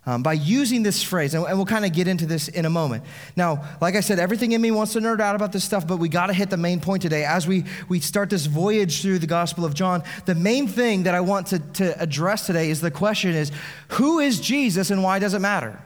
Um, 0.05 0.23
by 0.23 0.33
using 0.33 0.81
this 0.81 1.03
phrase, 1.03 1.35
and, 1.35 1.45
and 1.45 1.55
we'll 1.55 1.67
kind 1.67 1.85
of 1.85 1.93
get 1.93 2.07
into 2.07 2.25
this 2.25 2.47
in 2.47 2.65
a 2.65 2.69
moment. 2.69 3.03
Now, 3.35 3.63
like 3.79 3.95
I 3.95 3.99
said, 3.99 4.17
everything 4.17 4.53
in 4.53 4.61
me 4.61 4.71
wants 4.71 4.93
to 4.93 4.99
nerd 4.99 5.19
out 5.19 5.35
about 5.35 5.51
this 5.51 5.63
stuff, 5.63 5.85
but 5.85 5.97
we 5.97 6.09
got 6.09 6.27
to 6.27 6.33
hit 6.33 6.49
the 6.49 6.57
main 6.57 6.79
point 6.79 7.03
today. 7.03 7.25
As 7.25 7.45
we, 7.45 7.65
we 7.89 7.99
start 7.99 8.31
this 8.31 8.47
voyage 8.47 9.03
through 9.03 9.19
the 9.19 9.27
Gospel 9.27 9.65
of 9.65 9.75
John, 9.75 10.01
the 10.25 10.33
main 10.33 10.67
thing 10.67 11.03
that 11.03 11.13
I 11.13 11.19
want 11.19 11.47
to, 11.47 11.59
to 11.59 12.01
address 12.01 12.47
today 12.47 12.71
is 12.71 12.81
the 12.81 12.89
question 12.89 13.35
is, 13.35 13.51
who 13.89 14.17
is 14.17 14.39
Jesus 14.39 14.89
and 14.89 15.03
why 15.03 15.19
does 15.19 15.35
it 15.35 15.39
matter? 15.39 15.79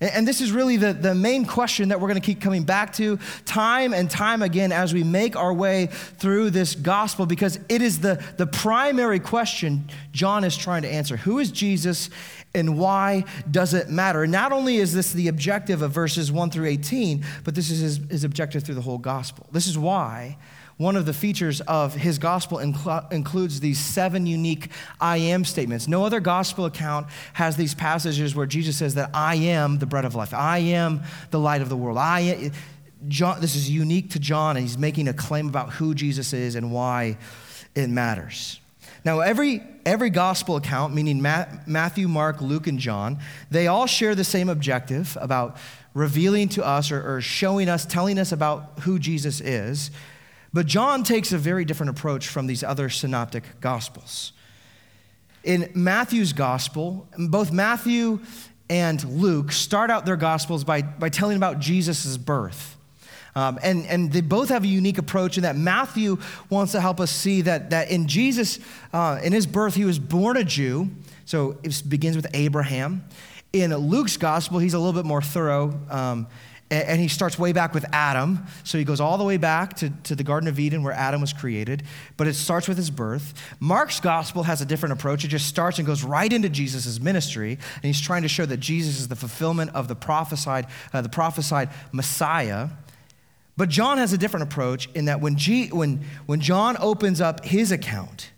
And 0.00 0.28
this 0.28 0.40
is 0.40 0.52
really 0.52 0.76
the, 0.76 0.92
the 0.92 1.14
main 1.14 1.44
question 1.44 1.88
that 1.88 2.00
we're 2.00 2.06
going 2.06 2.20
to 2.20 2.24
keep 2.24 2.40
coming 2.40 2.62
back 2.62 2.92
to 2.94 3.18
time 3.44 3.92
and 3.92 4.08
time 4.08 4.42
again 4.42 4.70
as 4.70 4.94
we 4.94 5.02
make 5.02 5.34
our 5.34 5.52
way 5.52 5.86
through 5.86 6.50
this 6.50 6.76
gospel 6.76 7.26
because 7.26 7.58
it 7.68 7.82
is 7.82 7.98
the, 7.98 8.22
the 8.36 8.46
primary 8.46 9.18
question 9.18 9.88
John 10.12 10.44
is 10.44 10.56
trying 10.56 10.82
to 10.82 10.88
answer. 10.88 11.16
Who 11.16 11.40
is 11.40 11.50
Jesus 11.50 12.10
and 12.54 12.78
why 12.78 13.24
does 13.50 13.74
it 13.74 13.88
matter? 13.88 14.22
And 14.22 14.30
not 14.30 14.52
only 14.52 14.76
is 14.76 14.94
this 14.94 15.12
the 15.12 15.26
objective 15.26 15.82
of 15.82 15.90
verses 15.90 16.30
1 16.30 16.50
through 16.50 16.66
18, 16.66 17.24
but 17.42 17.56
this 17.56 17.68
is 17.68 17.80
his, 17.80 18.10
his 18.10 18.24
objective 18.24 18.62
through 18.62 18.76
the 18.76 18.82
whole 18.82 18.98
gospel. 18.98 19.48
This 19.50 19.66
is 19.66 19.76
why 19.76 20.38
one 20.78 20.96
of 20.96 21.06
the 21.06 21.12
features 21.12 21.60
of 21.62 21.94
his 21.94 22.18
gospel 22.18 22.58
incl- 22.58 23.12
includes 23.12 23.60
these 23.60 23.78
seven 23.78 24.26
unique 24.26 24.70
I 25.00 25.18
am 25.18 25.44
statements. 25.44 25.88
No 25.88 26.04
other 26.04 26.20
gospel 26.20 26.64
account 26.64 27.08
has 27.34 27.56
these 27.56 27.74
passages 27.74 28.34
where 28.34 28.46
Jesus 28.46 28.78
says 28.78 28.94
that 28.94 29.10
I 29.12 29.34
am 29.34 29.78
the 29.78 29.86
bread 29.86 30.04
of 30.04 30.14
life, 30.14 30.32
I 30.32 30.58
am 30.58 31.02
the 31.30 31.40
light 31.40 31.62
of 31.62 31.68
the 31.68 31.76
world. 31.76 31.98
I 31.98 32.20
am, 32.20 32.52
John, 33.06 33.40
this 33.40 33.54
is 33.54 33.70
unique 33.70 34.10
to 34.10 34.18
John, 34.18 34.56
and 34.56 34.64
he's 34.64 34.78
making 34.78 35.08
a 35.08 35.12
claim 35.12 35.48
about 35.48 35.74
who 35.74 35.94
Jesus 35.94 36.32
is 36.32 36.54
and 36.54 36.72
why 36.72 37.18
it 37.74 37.88
matters. 37.90 38.60
Now, 39.04 39.20
every, 39.20 39.62
every 39.86 40.10
gospel 40.10 40.56
account, 40.56 40.94
meaning 40.94 41.22
Matthew, 41.22 42.08
Mark, 42.08 42.40
Luke, 42.40 42.66
and 42.66 42.78
John, 42.78 43.18
they 43.50 43.66
all 43.66 43.86
share 43.86 44.14
the 44.14 44.24
same 44.24 44.48
objective 44.48 45.16
about 45.20 45.56
revealing 45.94 46.48
to 46.50 46.64
us 46.64 46.90
or, 46.90 47.16
or 47.16 47.20
showing 47.20 47.68
us, 47.68 47.86
telling 47.86 48.18
us 48.18 48.32
about 48.32 48.80
who 48.80 48.98
Jesus 48.98 49.40
is. 49.40 49.90
But 50.52 50.66
John 50.66 51.04
takes 51.04 51.32
a 51.32 51.38
very 51.38 51.64
different 51.64 51.90
approach 51.90 52.28
from 52.28 52.46
these 52.46 52.62
other 52.64 52.88
synoptic 52.88 53.60
gospels. 53.60 54.32
In 55.44 55.70
Matthew's 55.74 56.32
gospel, 56.32 57.08
both 57.16 57.52
Matthew 57.52 58.20
and 58.70 59.02
Luke 59.04 59.52
start 59.52 59.90
out 59.90 60.04
their 60.04 60.16
gospels 60.16 60.64
by, 60.64 60.82
by 60.82 61.08
telling 61.08 61.36
about 61.36 61.58
Jesus' 61.58 62.16
birth. 62.16 62.76
Um, 63.34 63.58
and, 63.62 63.86
and 63.86 64.12
they 64.12 64.20
both 64.20 64.48
have 64.48 64.64
a 64.64 64.66
unique 64.66 64.98
approach 64.98 65.36
in 65.36 65.44
that 65.44 65.56
Matthew 65.56 66.18
wants 66.50 66.72
to 66.72 66.80
help 66.80 66.98
us 66.98 67.10
see 67.10 67.42
that, 67.42 67.70
that 67.70 67.90
in 67.90 68.08
Jesus, 68.08 68.58
uh, 68.92 69.20
in 69.22 69.32
his 69.32 69.46
birth, 69.46 69.74
he 69.74 69.84
was 69.84 69.98
born 69.98 70.36
a 70.36 70.44
Jew. 70.44 70.90
So 71.24 71.58
it 71.62 71.82
begins 71.88 72.16
with 72.16 72.26
Abraham. 72.34 73.04
In 73.52 73.74
Luke's 73.74 74.16
gospel, 74.16 74.58
he's 74.58 74.74
a 74.74 74.78
little 74.78 74.92
bit 74.92 75.06
more 75.06 75.22
thorough. 75.22 75.78
Um, 75.88 76.26
and 76.70 77.00
he 77.00 77.08
starts 77.08 77.38
way 77.38 77.52
back 77.52 77.72
with 77.72 77.86
Adam. 77.92 78.44
So 78.62 78.76
he 78.76 78.84
goes 78.84 79.00
all 79.00 79.16
the 79.16 79.24
way 79.24 79.38
back 79.38 79.74
to, 79.76 79.90
to 80.04 80.14
the 80.14 80.22
Garden 80.22 80.48
of 80.48 80.58
Eden 80.58 80.82
where 80.82 80.92
Adam 80.92 81.20
was 81.20 81.32
created, 81.32 81.82
but 82.16 82.26
it 82.26 82.34
starts 82.34 82.68
with 82.68 82.76
his 82.76 82.90
birth. 82.90 83.32
Mark's 83.58 84.00
gospel 84.00 84.42
has 84.42 84.60
a 84.60 84.66
different 84.66 84.92
approach. 84.92 85.24
It 85.24 85.28
just 85.28 85.46
starts 85.46 85.78
and 85.78 85.86
goes 85.86 86.04
right 86.04 86.30
into 86.30 86.48
Jesus' 86.48 87.00
ministry, 87.00 87.52
and 87.52 87.84
he's 87.84 88.00
trying 88.00 88.22
to 88.22 88.28
show 88.28 88.44
that 88.44 88.58
Jesus 88.58 89.00
is 89.00 89.08
the 89.08 89.16
fulfillment 89.16 89.70
of 89.74 89.88
the 89.88 89.94
prophesied, 89.94 90.66
uh, 90.92 91.00
the 91.00 91.08
prophesied 91.08 91.70
Messiah. 91.92 92.68
But 93.56 93.70
John 93.70 93.98
has 93.98 94.12
a 94.12 94.18
different 94.18 94.44
approach 94.44 94.88
in 94.94 95.06
that 95.06 95.20
when, 95.20 95.36
G, 95.36 95.68
when, 95.68 96.04
when 96.26 96.40
John 96.40 96.76
opens 96.78 97.20
up 97.20 97.44
his 97.44 97.72
account, 97.72 98.30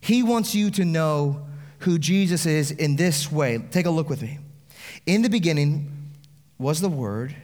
he 0.00 0.22
wants 0.22 0.54
you 0.54 0.70
to 0.70 0.84
know 0.84 1.46
who 1.80 1.98
Jesus 1.98 2.46
is 2.46 2.70
in 2.70 2.96
this 2.96 3.30
way. 3.30 3.58
Take 3.70 3.86
a 3.86 3.90
look 3.90 4.08
with 4.08 4.22
me. 4.22 4.38
In 5.06 5.22
the 5.22 5.28
beginning 5.28 5.92
was 6.58 6.80
the 6.80 6.88
Word 6.88 7.36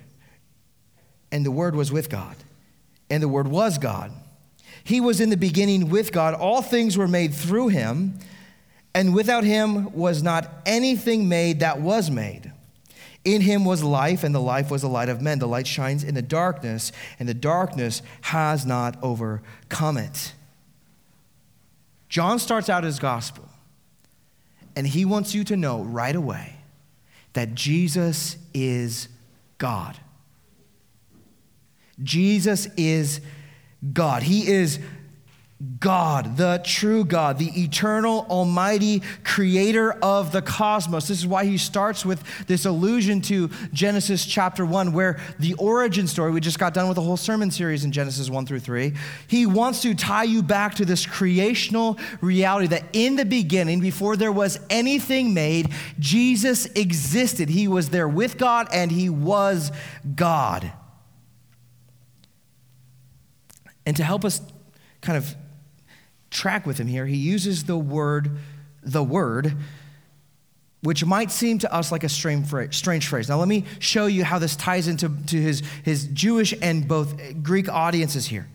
and 1.34 1.44
the 1.44 1.50
Word 1.50 1.74
was 1.74 1.90
with 1.90 2.08
God, 2.08 2.36
and 3.10 3.20
the 3.20 3.28
Word 3.28 3.48
was 3.48 3.76
God. 3.76 4.12
He 4.84 5.00
was 5.00 5.20
in 5.20 5.30
the 5.30 5.36
beginning 5.36 5.90
with 5.90 6.12
God. 6.12 6.32
All 6.32 6.62
things 6.62 6.96
were 6.96 7.08
made 7.08 7.34
through 7.34 7.68
him, 7.68 8.20
and 8.94 9.12
without 9.12 9.42
him 9.42 9.92
was 9.92 10.22
not 10.22 10.48
anything 10.64 11.28
made 11.28 11.58
that 11.58 11.80
was 11.80 12.08
made. 12.08 12.52
In 13.24 13.40
him 13.40 13.64
was 13.64 13.82
life, 13.82 14.22
and 14.22 14.32
the 14.32 14.40
life 14.40 14.70
was 14.70 14.82
the 14.82 14.88
light 14.88 15.08
of 15.08 15.20
men. 15.20 15.40
The 15.40 15.48
light 15.48 15.66
shines 15.66 16.04
in 16.04 16.14
the 16.14 16.22
darkness, 16.22 16.92
and 17.18 17.28
the 17.28 17.34
darkness 17.34 18.00
has 18.20 18.64
not 18.64 18.96
overcome 19.02 19.96
it. 19.96 20.34
John 22.08 22.38
starts 22.38 22.68
out 22.68 22.84
his 22.84 23.00
gospel, 23.00 23.48
and 24.76 24.86
he 24.86 25.04
wants 25.04 25.34
you 25.34 25.42
to 25.44 25.56
know 25.56 25.82
right 25.82 26.14
away 26.14 26.58
that 27.32 27.56
Jesus 27.56 28.36
is 28.52 29.08
God. 29.58 29.98
Jesus 32.02 32.66
is 32.76 33.20
God. 33.92 34.22
He 34.22 34.48
is 34.48 34.78
God, 35.78 36.36
the 36.36 36.60
true 36.64 37.04
God, 37.04 37.38
the 37.38 37.62
eternal, 37.62 38.26
almighty 38.28 39.02
creator 39.22 39.92
of 39.92 40.32
the 40.32 40.42
cosmos. 40.42 41.08
This 41.08 41.18
is 41.18 41.26
why 41.26 41.44
he 41.44 41.56
starts 41.56 42.04
with 42.04 42.22
this 42.46 42.66
allusion 42.66 43.20
to 43.22 43.48
Genesis 43.72 44.26
chapter 44.26 44.66
1, 44.66 44.92
where 44.92 45.20
the 45.38 45.54
origin 45.54 46.06
story, 46.06 46.32
we 46.32 46.40
just 46.40 46.58
got 46.58 46.74
done 46.74 46.88
with 46.88 46.98
a 46.98 47.00
whole 47.00 47.16
sermon 47.16 47.50
series 47.50 47.84
in 47.84 47.92
Genesis 47.92 48.28
1 48.28 48.46
through 48.46 48.60
3. 48.60 48.92
He 49.28 49.46
wants 49.46 49.80
to 49.82 49.94
tie 49.94 50.24
you 50.24 50.42
back 50.42 50.74
to 50.74 50.84
this 50.84 51.06
creational 51.06 51.98
reality 52.20 52.66
that 52.68 52.84
in 52.92 53.16
the 53.16 53.24
beginning, 53.24 53.80
before 53.80 54.16
there 54.16 54.32
was 54.32 54.58
anything 54.68 55.32
made, 55.32 55.70
Jesus 55.98 56.66
existed. 56.66 57.48
He 57.48 57.68
was 57.68 57.90
there 57.90 58.08
with 58.08 58.36
God 58.36 58.68
and 58.72 58.90
he 58.90 59.08
was 59.08 59.72
God. 60.14 60.72
And 63.86 63.96
to 63.96 64.04
help 64.04 64.24
us 64.24 64.40
kind 65.00 65.16
of 65.18 65.34
track 66.30 66.66
with 66.66 66.78
him 66.78 66.86
here, 66.86 67.06
he 67.06 67.16
uses 67.16 67.64
the 67.64 67.76
word, 67.76 68.30
the 68.82 69.02
word, 69.02 69.56
which 70.82 71.04
might 71.04 71.30
seem 71.30 71.58
to 71.58 71.72
us 71.72 71.90
like 71.90 72.04
a 72.04 72.08
strange 72.08 72.46
phrase. 72.48 73.28
Now, 73.28 73.38
let 73.38 73.48
me 73.48 73.64
show 73.78 74.06
you 74.06 74.24
how 74.24 74.38
this 74.38 74.54
ties 74.54 74.86
into 74.86 75.08
to 75.28 75.40
his, 75.40 75.62
his 75.82 76.06
Jewish 76.08 76.52
and 76.60 76.86
both 76.86 77.42
Greek 77.42 77.70
audiences 77.70 78.26
here. 78.26 78.48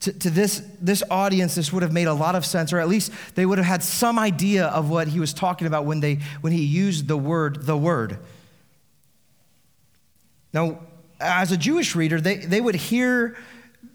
To, 0.00 0.12
to, 0.12 0.30
this, 0.30 0.62
this 0.80 1.02
audience, 1.10 1.54
this 1.54 1.72
would 1.72 1.82
have 1.82 1.92
made 1.92 2.08
a 2.08 2.12
lot 2.12 2.34
of 2.34 2.44
sense, 2.44 2.72
or 2.72 2.80
at 2.80 2.88
least 2.88 3.12
they 3.36 3.46
would 3.46 3.58
have 3.58 3.66
had 3.66 3.82
some 3.82 4.18
idea 4.18 4.66
of 4.66 4.90
what 4.90 5.08
he 5.08 5.20
was 5.20 5.32
talking 5.32 5.66
about 5.66 5.84
when, 5.86 6.00
they, 6.00 6.18
when 6.40 6.52
he 6.52 6.62
used 6.64 7.06
the 7.08 7.16
word, 7.16 7.64
the 7.66 7.76
word. 7.76 8.18
Now, 10.52 10.80
as 11.20 11.52
a 11.52 11.56
Jewish 11.56 11.94
reader, 11.94 12.20
they, 12.20 12.36
they 12.36 12.60
would 12.60 12.74
hear 12.74 13.36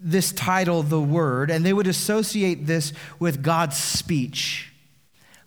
this 0.00 0.32
title, 0.32 0.82
the 0.82 1.00
word, 1.00 1.50
and 1.50 1.64
they 1.64 1.72
would 1.72 1.86
associate 1.86 2.66
this 2.66 2.92
with 3.18 3.42
God's 3.42 3.76
speech. 3.76 4.72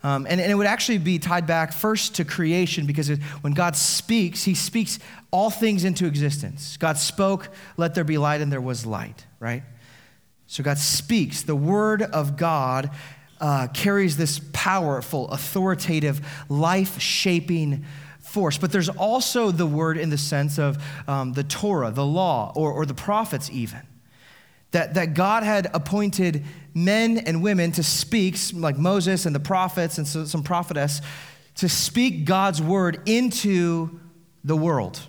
Um, 0.04 0.26
and, 0.28 0.40
and, 0.40 0.50
it 0.50 0.56
would 0.56 0.66
actually 0.66 0.98
be 0.98 1.20
tied 1.20 1.46
back 1.46 1.72
first 1.72 2.16
to 2.16 2.24
creation 2.24 2.86
because 2.86 3.08
it, 3.08 3.22
when 3.42 3.52
God 3.52 3.76
speaks, 3.76 4.42
he 4.42 4.54
speaks 4.54 4.98
all 5.30 5.48
things 5.48 5.84
into 5.84 6.06
existence. 6.06 6.76
God 6.76 6.98
spoke, 6.98 7.48
let 7.76 7.94
there 7.94 8.02
be 8.02 8.18
light, 8.18 8.40
and 8.40 8.50
there 8.50 8.60
was 8.60 8.84
light, 8.84 9.24
right? 9.38 9.62
So 10.48 10.64
God 10.64 10.78
speaks. 10.78 11.42
The 11.42 11.54
word 11.54 12.02
of 12.02 12.36
God 12.36 12.90
uh, 13.40 13.68
carries 13.68 14.16
this 14.16 14.40
powerful, 14.52 15.30
authoritative, 15.30 16.20
life 16.48 17.00
shaping 17.00 17.84
force. 18.20 18.58
But 18.58 18.72
there's 18.72 18.88
also 18.88 19.52
the 19.52 19.66
word 19.66 19.98
in 19.98 20.10
the 20.10 20.18
sense 20.18 20.58
of 20.58 20.82
um, 21.06 21.32
the 21.32 21.44
Torah, 21.44 21.92
the 21.92 22.04
law, 22.04 22.52
or, 22.56 22.72
or 22.72 22.86
the 22.86 22.94
prophets, 22.94 23.50
even 23.52 23.82
that, 24.72 24.94
that 24.94 25.14
God 25.14 25.42
had 25.42 25.70
appointed 25.72 26.44
men 26.74 27.18
and 27.18 27.42
women 27.42 27.72
to 27.72 27.82
speak, 27.82 28.36
like 28.54 28.76
Moses 28.76 29.26
and 29.26 29.34
the 29.34 29.40
prophets 29.40 29.98
and 29.98 30.06
so, 30.06 30.24
some 30.24 30.42
prophetess, 30.42 31.00
to 31.56 31.68
speak 31.68 32.24
God's 32.24 32.60
word 32.60 33.00
into 33.06 34.00
the 34.44 34.56
world. 34.56 35.00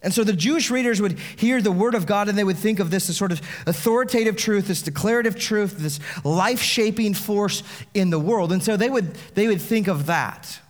And 0.00 0.14
so 0.14 0.22
the 0.22 0.32
Jewish 0.32 0.70
readers 0.70 1.00
would 1.00 1.18
hear 1.36 1.60
the 1.60 1.72
word 1.72 1.94
of 1.94 2.06
God 2.06 2.28
and 2.28 2.38
they 2.38 2.44
would 2.44 2.56
think 2.56 2.78
of 2.78 2.90
this 2.90 3.10
as 3.10 3.16
sort 3.16 3.32
of 3.32 3.40
authoritative 3.66 4.36
truth, 4.36 4.68
this 4.68 4.80
declarative 4.80 5.36
truth, 5.36 5.76
this 5.78 5.98
life 6.24 6.62
shaping 6.62 7.14
force 7.14 7.62
in 7.94 8.10
the 8.10 8.18
world. 8.18 8.52
And 8.52 8.62
so 8.62 8.76
they 8.76 8.88
would, 8.88 9.14
they 9.34 9.48
would 9.48 9.60
think 9.60 9.88
of 9.88 10.06
that. 10.06 10.60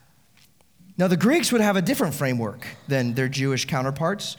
Now, 0.96 1.06
the 1.06 1.16
Greeks 1.16 1.52
would 1.52 1.60
have 1.60 1.76
a 1.76 1.82
different 1.82 2.14
framework 2.14 2.66
than 2.88 3.14
their 3.14 3.28
Jewish 3.28 3.66
counterparts. 3.66 4.36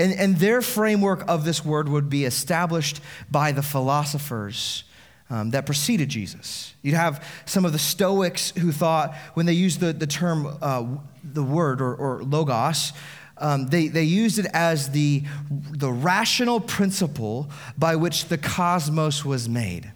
And, 0.00 0.14
and 0.14 0.36
their 0.38 0.62
framework 0.62 1.24
of 1.28 1.44
this 1.44 1.64
word 1.64 1.88
would 1.88 2.08
be 2.08 2.24
established 2.24 3.00
by 3.30 3.52
the 3.52 3.62
philosophers 3.62 4.84
um, 5.28 5.50
that 5.50 5.66
preceded 5.66 6.08
Jesus. 6.08 6.74
You'd 6.82 6.94
have 6.94 7.22
some 7.44 7.66
of 7.66 7.72
the 7.72 7.78
Stoics 7.78 8.50
who 8.52 8.72
thought, 8.72 9.14
when 9.34 9.46
they 9.46 9.52
used 9.52 9.78
the, 9.78 9.92
the 9.92 10.06
term, 10.06 10.58
uh, 10.62 10.86
the 11.22 11.42
word 11.42 11.80
or, 11.82 11.94
or 11.94 12.22
logos, 12.22 12.92
um, 13.38 13.68
they, 13.68 13.88
they 13.88 14.04
used 14.04 14.38
it 14.38 14.46
as 14.54 14.90
the, 14.90 15.22
the 15.50 15.92
rational 15.92 16.60
principle 16.60 17.50
by 17.76 17.94
which 17.94 18.24
the 18.24 18.38
cosmos 18.38 19.24
was 19.24 19.48
made. 19.48 19.92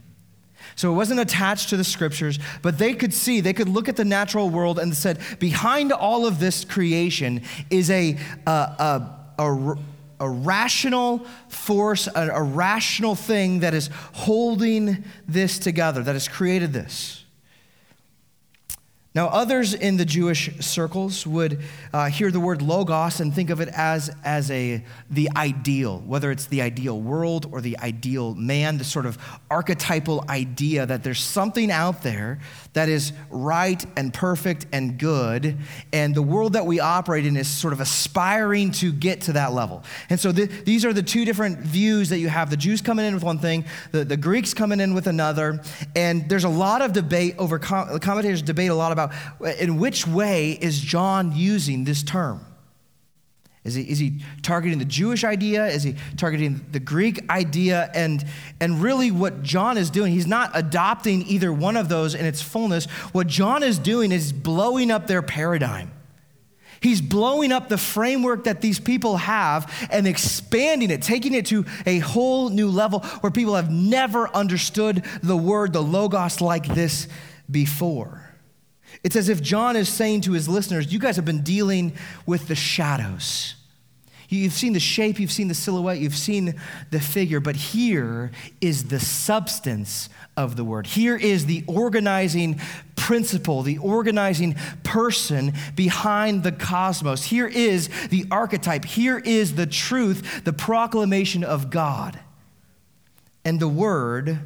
So 0.77 0.93
it 0.93 0.97
wasn't 0.97 1.21
attached 1.21 1.71
to 1.71 1.77
the 1.77 1.85
scriptures, 1.85 2.39
but 2.63 2.79
they 2.79 2.95
could 2.95 3.15
see, 3.15 3.41
they 3.41 3.53
could 3.55 3.69
look 3.69 3.89
at 3.89 3.97
the 3.97 4.05
natural 4.05 4.51
world 4.51 4.79
and 4.79 4.95
said, 4.95 5.19
behind 5.39 5.93
all 5.93 6.27
of 6.27 6.41
this 6.41 6.65
creation 6.65 7.43
is 7.71 7.91
a, 7.91 8.19
a, 8.47 8.51
a 8.51 9.21
a, 9.39 9.77
a 10.21 10.29
rational 10.29 11.27
force, 11.49 12.07
a, 12.07 12.29
a 12.29 12.43
rational 12.43 13.15
thing 13.15 13.61
that 13.61 13.75
is 13.75 13.91
holding 14.13 15.05
this 15.27 15.59
together, 15.59 16.03
that 16.03 16.15
has 16.15 16.29
created 16.29 16.73
this. 16.73 17.24
Now, 19.15 19.29
others 19.29 19.75
in 19.75 19.97
the 19.97 20.05
Jewish 20.05 20.51
circles 20.59 21.25
would 21.25 21.61
uh, 21.93 22.07
hear 22.07 22.33
the 22.33 22.41
word 22.41 22.61
logos 22.63 23.21
and 23.21 23.33
think 23.33 23.49
of 23.49 23.61
it 23.61 23.69
as, 23.69 24.11
as 24.25 24.51
a, 24.51 24.85
the 25.09 25.29
ideal, 25.37 26.01
whether 26.01 26.33
it's 26.33 26.47
the 26.47 26.63
ideal 26.63 27.01
world 27.01 27.47
or 27.53 27.61
the 27.61 27.79
ideal 27.79 28.35
man, 28.35 28.77
the 28.77 28.83
sort 28.83 29.07
of 29.07 29.17
archetypal 29.49 30.25
idea 30.29 30.85
that 30.85 31.05
there's 31.05 31.21
something 31.21 31.71
out 31.71 32.03
there 32.03 32.41
that 32.73 32.89
is 32.89 33.13
right 33.31 33.87
and 33.97 34.13
perfect 34.13 34.67
and 34.73 34.99
good, 34.99 35.59
and 35.93 36.13
the 36.13 36.23
world 36.23 36.55
that 36.55 36.67
we 36.67 36.81
operate 36.81 37.25
in 37.25 37.37
is 37.37 37.47
sort 37.47 37.73
of 37.73 37.79
aspiring 37.79 38.73
to 38.73 38.93
get 38.93 39.21
to 39.21 39.35
that 39.35 39.53
level. 39.53 39.85
And 40.11 40.19
so 40.19 40.33
th- 40.33 40.51
these 40.65 40.85
are 40.85 40.93
the 40.93 41.05
two 41.05 41.25
different 41.25 41.61
views 41.61 42.09
that 42.09 42.19
you 42.19 42.29
have 42.29 42.51
the 42.51 42.57
Jews 42.57 42.81
coming 42.81 43.07
in 43.07 43.15
with 43.15 43.23
one 43.23 43.39
thing, 43.39 43.65
the, 43.93 44.05
the 44.05 44.17
Greeks 44.17 44.53
coming 44.55 44.81
in 44.81 44.93
with 44.93 45.07
another, 45.07 45.63
and 45.95 46.29
there's 46.29 46.43
a 46.43 46.49
lot 46.49 46.83
of 46.83 46.93
debate 46.93 47.37
over, 47.39 47.61
com- 47.61 48.01
commentators 48.01 48.43
debate 48.43 48.71
a 48.71 48.75
lot 48.75 48.91
about 48.91 49.04
about 49.05 49.57
in 49.59 49.79
which 49.79 50.07
way 50.07 50.53
is 50.53 50.81
John 50.81 51.33
using 51.35 51.85
this 51.85 52.03
term? 52.03 52.45
Is 53.65 53.75
he, 53.75 53.83
is 53.83 53.99
he 53.99 54.21
targeting 54.43 54.79
the 54.79 54.85
Jewish 54.85 55.25
idea? 55.25 55.67
Is 55.67 55.83
he 55.83 55.97
targeting 56.19 56.67
the 56.71 56.81
Greek 56.81 57.31
idea? 57.31 57.91
And, 57.95 58.23
and 58.61 58.83
really, 58.83 59.11
what 59.11 59.43
John 59.43 59.79
is 59.79 59.89
doing, 59.89 60.13
he's 60.13 60.27
not 60.27 60.51
adopting 60.53 61.27
either 61.27 61.51
one 61.51 61.79
of 61.79 61.89
those 61.89 62.15
in 62.15 62.27
its 62.27 62.43
fullness. 62.43 62.85
What 63.13 63.27
John 63.27 63.63
is 63.63 63.79
doing 63.79 64.13
is 64.13 64.35
blowing 64.35 64.91
up 64.91 65.07
their 65.07 65.23
paradigm. 65.23 65.91
He's 66.83 67.01
blowing 67.01 67.51
up 67.51 67.71
the 67.71 67.79
framework 67.79 68.45
that 68.45 68.61
these 68.61 68.79
people 68.79 69.17
have 69.17 69.73
and 69.91 70.07
expanding 70.07 70.91
it, 70.91 71.01
taking 71.01 71.33
it 71.33 71.47
to 71.47 71.65
a 71.87 72.01
whole 72.01 72.51
new 72.51 72.69
level 72.69 73.01
where 73.21 73.31
people 73.31 73.55
have 73.55 73.71
never 73.71 74.29
understood 74.37 75.03
the 75.23 75.37
word, 75.37 75.73
the 75.73 75.83
Logos, 75.83 76.43
like 76.43 76.67
this 76.67 77.09
before. 77.51 78.24
It's 79.05 79.17
as 79.17 79.29
if 79.29 79.43
John 79.43 79.77
is 79.77 79.89
saying 79.89 80.23
to 80.23 80.33
his 80.33 80.49
listeners, 80.49 80.93
You 80.93 80.99
guys 80.99 81.17
have 81.17 81.27
been 81.27 81.43
dealing 81.43 81.93
with 82.27 82.49
the 82.49 82.55
shadows. 82.55 83.55
You've 84.31 84.55
seen 84.55 84.73
the 84.73 84.81
shape, 84.81 85.21
you've 85.21 85.31
seen 85.31 85.49
the 85.49 85.55
silhouette, 85.55 85.99
you've 85.99 86.17
seen 86.17 86.55
the 86.91 86.99
figure, 86.99 87.41
but 87.41 87.55
here 87.55 88.33
is 88.61 88.85
the 88.85 88.99
substance 88.99 90.09
of 90.37 90.57
the 90.57 90.65
word. 90.65 90.87
Here 90.87 91.17
is 91.17 91.47
the 91.47 91.63
organizing 91.67 92.61
principle, 92.97 93.63
the 93.63 93.79
organizing 93.79 94.57
person 94.83 95.53
behind 95.77 96.43
the 96.43 96.53
cosmos. 96.53 97.25
Here 97.25 97.47
is 97.47 97.89
the 98.09 98.27
archetype. 98.31 98.85
Here 98.85 99.19
is 99.19 99.55
the 99.55 99.67
truth, 99.67 100.43
the 100.45 100.53
proclamation 100.53 101.45
of 101.45 101.71
God. 101.71 102.19
And 103.45 103.61
the 103.61 103.69
word 103.69 104.41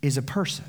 is 0.00 0.16
a 0.16 0.22
person. 0.22 0.64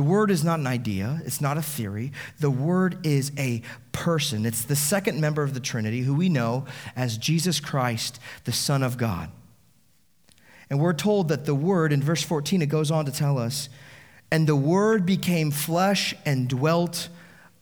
The 0.00 0.06
word 0.06 0.30
is 0.30 0.42
not 0.42 0.58
an 0.58 0.66
idea, 0.66 1.20
it's 1.26 1.42
not 1.42 1.58
a 1.58 1.62
theory. 1.62 2.12
The 2.38 2.50
word 2.50 3.06
is 3.06 3.32
a 3.36 3.60
person. 3.92 4.46
It's 4.46 4.64
the 4.64 4.74
second 4.74 5.20
member 5.20 5.42
of 5.42 5.52
the 5.52 5.60
Trinity 5.60 6.00
who 6.00 6.14
we 6.14 6.30
know 6.30 6.64
as 6.96 7.18
Jesus 7.18 7.60
Christ, 7.60 8.18
the 8.44 8.50
Son 8.50 8.82
of 8.82 8.96
God. 8.96 9.30
And 10.70 10.80
we're 10.80 10.94
told 10.94 11.28
that 11.28 11.44
the 11.44 11.54
word, 11.54 11.92
in 11.92 12.02
verse 12.02 12.22
14, 12.22 12.62
it 12.62 12.70
goes 12.70 12.90
on 12.90 13.04
to 13.04 13.12
tell 13.12 13.36
us, 13.36 13.68
and 14.32 14.46
the 14.46 14.56
word 14.56 15.04
became 15.04 15.50
flesh 15.50 16.14
and 16.24 16.48
dwelt 16.48 17.10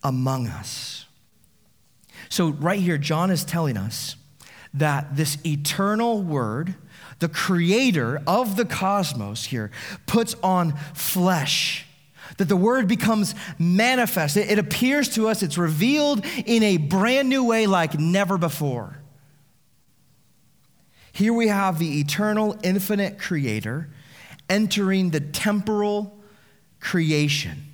among 0.05 0.47
us. 0.47 1.07
So, 2.29 2.51
right 2.51 2.79
here, 2.79 2.99
John 2.99 3.33
is 3.33 3.45
telling 3.45 3.77
us 3.77 4.15
that 4.73 5.17
this 5.17 5.45
eternal 5.45 6.23
word, 6.23 6.77
the 7.19 7.29
creator 7.29 8.23
of 8.29 8.55
the 8.55 8.65
cosmos 8.65 9.47
here, 9.47 9.73
puts 10.07 10.37
on 10.41 10.77
flesh 10.95 11.85
that 12.37 12.49
the 12.49 12.57
word 12.57 12.87
becomes 12.87 13.35
manifest. 13.59 14.37
It, 14.37 14.51
it 14.51 14.59
appears 14.59 15.09
to 15.11 15.29
us, 15.29 15.43
it's 15.43 15.59
revealed 15.59 16.25
in 16.47 16.63
a 16.63 16.77
brand 16.77 17.29
new 17.29 17.45
way 17.45 17.67
like 17.67 17.99
never 17.99 18.39
before. 18.39 18.99
Here 21.13 21.33
we 21.33 21.49
have 21.49 21.79
the 21.79 21.99
eternal, 21.99 22.57
infinite 22.63 23.19
creator 23.19 23.89
entering 24.49 25.11
the 25.11 25.21
temporal 25.21 26.17
creation, 26.81 27.65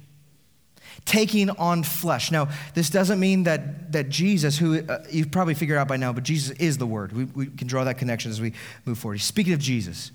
taking 1.05 1.51
on 1.51 1.83
flesh. 1.83 2.31
Now, 2.31 2.49
this 2.75 2.91
doesn't 2.91 3.21
mean 3.21 3.43
that, 3.45 3.93
that 3.93 4.09
Jesus, 4.09 4.57
who 4.57 4.79
uh, 4.79 5.05
you've 5.11 5.31
probably 5.31 5.55
figured 5.55 5.79
out 5.79 5.89
by 5.89 5.97
now, 5.97 6.13
but 6.13 6.25
Jesus 6.25 6.57
is 6.59 6.79
the 6.79 6.87
Word. 6.87 7.13
We, 7.13 7.25
we 7.25 7.47
can 7.47 7.67
draw 7.67 7.85
that 7.85 7.99
connection 7.99 8.31
as 8.31 8.41
we 8.41 8.55
move 8.87 8.99
forward. 8.99 9.21
Speaking 9.21 9.53
of 9.53 9.61
Jesus, 9.61 10.11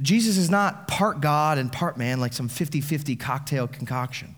Jesus 0.00 0.36
is 0.36 0.50
not 0.50 0.88
part 0.88 1.20
God 1.20 1.58
and 1.58 1.70
part 1.72 1.96
man 1.98 2.20
like 2.20 2.32
some 2.32 2.48
50 2.48 2.80
50 2.80 3.16
cocktail 3.16 3.66
concoction. 3.66 4.36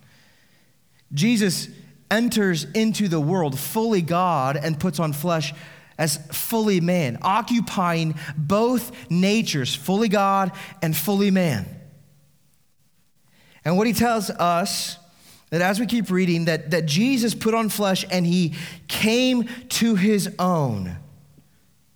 Jesus 1.12 1.68
enters 2.10 2.64
into 2.64 3.08
the 3.08 3.20
world 3.20 3.58
fully 3.58 4.02
God 4.02 4.56
and 4.56 4.78
puts 4.78 4.98
on 4.98 5.12
flesh 5.12 5.52
as 5.98 6.16
fully 6.32 6.80
man, 6.80 7.18
occupying 7.22 8.14
both 8.36 9.10
natures, 9.10 9.74
fully 9.74 10.08
God 10.08 10.52
and 10.80 10.96
fully 10.96 11.30
man. 11.30 11.66
And 13.64 13.76
what 13.76 13.86
he 13.86 13.92
tells 13.92 14.30
us 14.30 14.98
that 15.50 15.60
as 15.60 15.78
we 15.78 15.86
keep 15.86 16.10
reading, 16.10 16.46
that, 16.46 16.70
that 16.70 16.86
Jesus 16.86 17.34
put 17.34 17.54
on 17.54 17.68
flesh 17.68 18.04
and 18.10 18.26
he 18.26 18.54
came 18.88 19.48
to 19.68 19.94
his 19.94 20.34
own. 20.38 20.96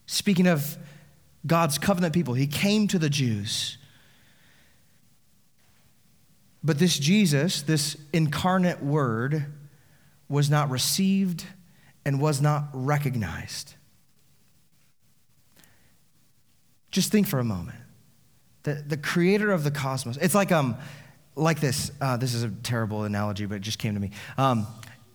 Speaking 0.06 0.46
of 0.46 0.76
God's 1.46 1.78
covenant 1.78 2.12
people. 2.14 2.34
He 2.34 2.46
came 2.46 2.88
to 2.88 2.98
the 2.98 3.08
Jews. 3.08 3.78
But 6.64 6.78
this 6.78 6.98
Jesus, 6.98 7.62
this 7.62 7.96
incarnate 8.12 8.82
word, 8.82 9.46
was 10.28 10.50
not 10.50 10.68
received 10.70 11.44
and 12.04 12.20
was 12.20 12.40
not 12.40 12.64
recognized. 12.72 13.74
Just 16.90 17.12
think 17.12 17.28
for 17.28 17.38
a 17.38 17.44
moment. 17.44 17.78
the, 18.66 18.82
the 18.86 18.96
creator 18.96 19.52
of 19.52 19.64
the 19.64 19.70
cosmos. 19.70 20.18
It's 20.18 20.34
like, 20.34 20.52
um, 20.52 20.76
like 21.36 21.60
this. 21.60 21.92
Uh, 22.00 22.16
this 22.16 22.34
is 22.34 22.42
a 22.42 22.50
terrible 22.50 23.04
analogy, 23.04 23.46
but 23.46 23.54
it 23.54 23.60
just 23.60 23.78
came 23.78 23.94
to 23.94 24.00
me. 24.00 24.10
Um, 24.36 24.66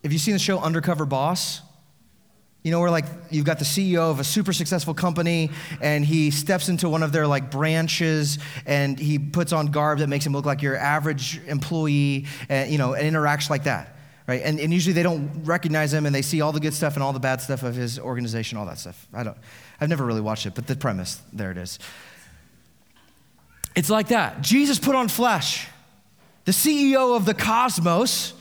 have 0.02 0.12
you 0.12 0.18
seen 0.18 0.32
the 0.32 0.40
show 0.40 0.58
Undercover 0.58 1.04
Boss? 1.04 1.60
You 2.62 2.70
know, 2.70 2.78
where 2.78 2.90
like 2.90 3.06
you've 3.30 3.44
got 3.44 3.58
the 3.58 3.64
CEO 3.64 4.10
of 4.10 4.20
a 4.20 4.24
super 4.24 4.52
successful 4.52 4.94
company 4.94 5.50
and 5.80 6.04
he 6.04 6.30
steps 6.30 6.68
into 6.68 6.88
one 6.88 7.02
of 7.02 7.10
their 7.10 7.26
like 7.26 7.50
branches 7.50 8.38
and 8.66 8.98
he 8.98 9.18
puts 9.18 9.52
on 9.52 9.66
garb 9.66 9.98
that 9.98 10.08
makes 10.08 10.24
him 10.24 10.32
look 10.32 10.46
like 10.46 10.62
your 10.62 10.76
average 10.76 11.40
employee 11.48 12.26
and, 12.48 12.70
you 12.70 12.78
know, 12.78 12.94
and 12.94 13.04
interacts 13.04 13.50
like 13.50 13.64
that, 13.64 13.96
right? 14.28 14.42
And, 14.44 14.60
and 14.60 14.72
usually 14.72 14.92
they 14.92 15.02
don't 15.02 15.42
recognize 15.42 15.92
him 15.92 16.06
and 16.06 16.14
they 16.14 16.22
see 16.22 16.40
all 16.40 16.52
the 16.52 16.60
good 16.60 16.74
stuff 16.74 16.94
and 16.94 17.02
all 17.02 17.12
the 17.12 17.18
bad 17.18 17.40
stuff 17.40 17.64
of 17.64 17.74
his 17.74 17.98
organization, 17.98 18.56
all 18.58 18.66
that 18.66 18.78
stuff. 18.78 19.08
I 19.12 19.24
don't, 19.24 19.36
I've 19.80 19.88
never 19.88 20.04
really 20.04 20.20
watched 20.20 20.46
it, 20.46 20.54
but 20.54 20.68
the 20.68 20.76
premise, 20.76 21.20
there 21.32 21.50
it 21.50 21.56
is. 21.56 21.80
It's 23.74 23.90
like 23.90 24.08
that. 24.08 24.40
Jesus 24.40 24.78
put 24.78 24.94
on 24.94 25.08
flesh. 25.08 25.66
The 26.44 26.52
CEO 26.52 27.16
of 27.16 27.24
the 27.24 27.34
cosmos 27.34 28.34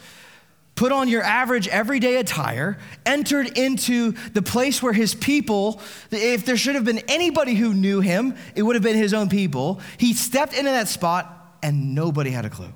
put 0.81 0.91
on 0.91 1.07
your 1.07 1.21
average 1.21 1.67
everyday 1.67 2.15
attire, 2.15 2.75
entered 3.05 3.55
into 3.55 4.13
the 4.33 4.41
place 4.41 4.81
where 4.81 4.93
his 4.93 5.13
people, 5.13 5.79
if 6.09 6.43
there 6.43 6.57
should 6.57 6.73
have 6.73 6.83
been 6.83 7.03
anybody 7.07 7.53
who 7.53 7.71
knew 7.71 7.99
him, 7.99 8.35
it 8.55 8.63
would 8.63 8.75
have 8.75 8.81
been 8.81 8.97
his 8.97 9.13
own 9.13 9.29
people. 9.29 9.79
He 9.99 10.15
stepped 10.15 10.55
into 10.55 10.71
that 10.71 10.87
spot 10.87 11.55
and 11.61 11.93
nobody 11.93 12.31
had 12.31 12.45
a 12.45 12.49
clue. 12.49 12.73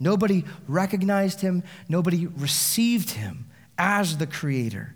Nobody 0.00 0.44
recognized 0.66 1.42
him, 1.42 1.62
nobody 1.88 2.26
received 2.26 3.10
him 3.10 3.46
as 3.78 4.18
the 4.18 4.26
creator. 4.26 4.92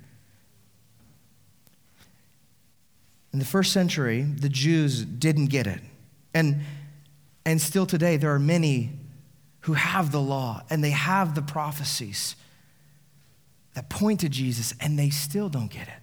In 3.33 3.39
the 3.39 3.45
first 3.45 3.73
century, 3.73 4.23
the 4.23 4.49
Jews 4.49 5.05
didn't 5.05 5.47
get 5.47 5.69
it. 5.69 5.81
And, 6.35 6.63
and 7.47 7.61
still 7.61 7.87
today, 7.87 8.17
there 8.17 8.35
are 8.35 8.41
many 8.41 9.00
who 9.63 9.75
have 9.75 10.13
the 10.13 10.21
law 10.21 10.63
and 10.71 10.83
they 10.83 10.91
have 10.91 11.35
the 11.35 11.43
prophecies 11.43 12.37
that 13.75 13.89
point 13.89 14.21
to 14.21 14.29
Jesus, 14.29 14.75
and 14.81 14.99
they 14.99 15.11
still 15.11 15.49
don't 15.49 15.71
get 15.71 15.87
it. 15.87 15.95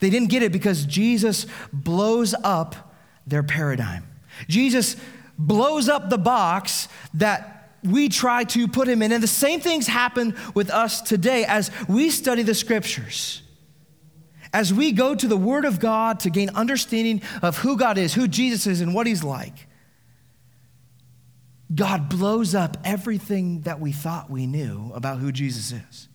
They 0.00 0.10
didn't 0.10 0.28
get 0.28 0.42
it 0.42 0.52
because 0.52 0.84
Jesus 0.84 1.46
blows 1.72 2.34
up 2.44 2.94
their 3.26 3.42
paradigm. 3.42 4.04
Jesus 4.46 4.96
blows 5.38 5.88
up 5.88 6.10
the 6.10 6.18
box 6.18 6.88
that 7.14 7.72
we 7.82 8.08
try 8.08 8.44
to 8.44 8.68
put 8.68 8.88
him 8.88 9.02
in. 9.02 9.12
And 9.12 9.22
the 9.22 9.26
same 9.26 9.60
things 9.60 9.86
happen 9.86 10.36
with 10.54 10.70
us 10.70 11.00
today 11.00 11.44
as 11.44 11.70
we 11.88 12.10
study 12.10 12.42
the 12.42 12.54
scriptures. 12.54 13.42
As 14.52 14.72
we 14.72 14.92
go 14.92 15.14
to 15.14 15.28
the 15.28 15.36
Word 15.36 15.64
of 15.64 15.78
God 15.78 16.20
to 16.20 16.30
gain 16.30 16.50
understanding 16.50 17.22
of 17.42 17.58
who 17.58 17.76
God 17.76 17.98
is, 17.98 18.14
who 18.14 18.26
Jesus 18.26 18.66
is, 18.66 18.80
and 18.80 18.94
what 18.94 19.06
He's 19.06 19.22
like, 19.22 19.67
God 21.74 22.08
blows 22.08 22.54
up 22.54 22.76
everything 22.84 23.62
that 23.62 23.80
we 23.80 23.92
thought 23.92 24.30
we 24.30 24.46
knew 24.46 24.90
about 24.94 25.18
who 25.18 25.32
Jesus 25.32 25.72
is. 25.72 26.08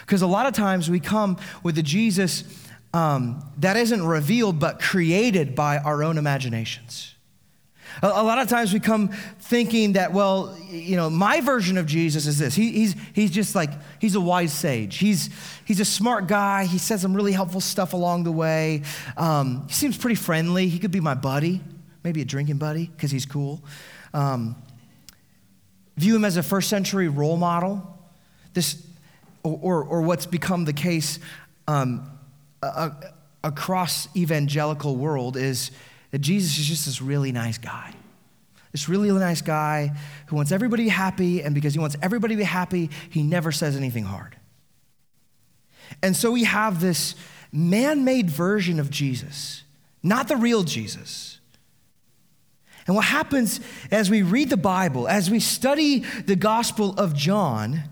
Because 0.00 0.22
a 0.22 0.26
lot 0.26 0.46
of 0.46 0.52
times 0.52 0.90
we 0.90 1.00
come 1.00 1.38
with 1.62 1.78
a 1.78 1.82
Jesus 1.82 2.44
um, 2.92 3.42
that 3.58 3.76
isn't 3.76 4.04
revealed 4.04 4.58
but 4.58 4.80
created 4.80 5.54
by 5.54 5.78
our 5.78 6.02
own 6.02 6.18
imaginations. 6.18 7.14
A, 8.02 8.06
a, 8.06 8.22
lot 8.22 8.38
of 8.38 8.48
times 8.48 8.72
we 8.72 8.80
come 8.80 9.08
thinking 9.40 9.94
that, 9.94 10.12
well, 10.12 10.56
you 10.68 10.96
know, 10.96 11.10
my 11.10 11.40
version 11.40 11.78
of 11.78 11.86
Jesus 11.86 12.26
is 12.26 12.38
this. 12.38 12.54
He, 12.54 12.72
he's, 12.72 12.94
he's 13.14 13.30
just 13.30 13.54
like, 13.54 13.70
he's 14.00 14.14
a 14.14 14.20
wise 14.20 14.52
sage. 14.52 14.98
He's, 14.98 15.30
he's 15.64 15.80
a 15.80 15.84
smart 15.84 16.26
guy. 16.26 16.64
He 16.64 16.78
says 16.78 17.00
some 17.02 17.14
really 17.14 17.32
helpful 17.32 17.60
stuff 17.60 17.92
along 17.92 18.24
the 18.24 18.32
way. 18.32 18.82
Um, 19.16 19.66
he 19.68 19.74
seems 19.74 19.96
pretty 19.96 20.16
friendly. 20.16 20.68
He 20.68 20.78
could 20.78 20.92
be 20.92 21.00
my 21.00 21.14
buddy, 21.14 21.60
maybe 22.04 22.20
a 22.22 22.24
drinking 22.24 22.58
buddy, 22.58 22.86
because 22.86 23.10
he's 23.10 23.26
cool. 23.26 23.62
Um, 24.14 24.56
view 26.00 26.16
him 26.16 26.24
as 26.24 26.36
a 26.36 26.42
first 26.42 26.68
century 26.68 27.08
role 27.08 27.36
model. 27.36 27.98
This, 28.54 28.84
or, 29.42 29.84
or, 29.84 30.02
what's 30.02 30.26
become 30.26 30.64
the 30.64 30.72
case 30.72 31.18
um, 31.68 32.10
across 33.44 34.14
evangelical 34.16 34.96
world 34.96 35.36
is 35.36 35.70
that 36.10 36.18
Jesus 36.18 36.58
is 36.58 36.66
just 36.66 36.86
this 36.86 37.00
really 37.00 37.32
nice 37.32 37.58
guy. 37.58 37.94
This 38.72 38.88
really 38.88 39.10
nice 39.10 39.42
guy 39.42 39.92
who 40.26 40.36
wants 40.36 40.52
everybody 40.52 40.88
happy, 40.88 41.42
and 41.42 41.54
because 41.54 41.74
he 41.74 41.80
wants 41.80 41.96
everybody 42.02 42.34
to 42.34 42.38
be 42.38 42.44
happy, 42.44 42.90
he 43.10 43.22
never 43.22 43.52
says 43.52 43.76
anything 43.76 44.04
hard. 44.04 44.36
And 46.02 46.16
so 46.16 46.30
we 46.30 46.44
have 46.44 46.80
this 46.80 47.14
man 47.52 48.04
made 48.04 48.30
version 48.30 48.78
of 48.78 48.90
Jesus, 48.90 49.64
not 50.02 50.28
the 50.28 50.36
real 50.36 50.62
Jesus. 50.62 51.39
And 52.90 52.96
what 52.96 53.04
happens 53.04 53.60
as 53.92 54.10
we 54.10 54.22
read 54.22 54.50
the 54.50 54.56
Bible, 54.56 55.06
as 55.06 55.30
we 55.30 55.38
study 55.38 56.00
the 56.26 56.34
Gospel 56.34 56.92
of 56.98 57.14
John, 57.14 57.84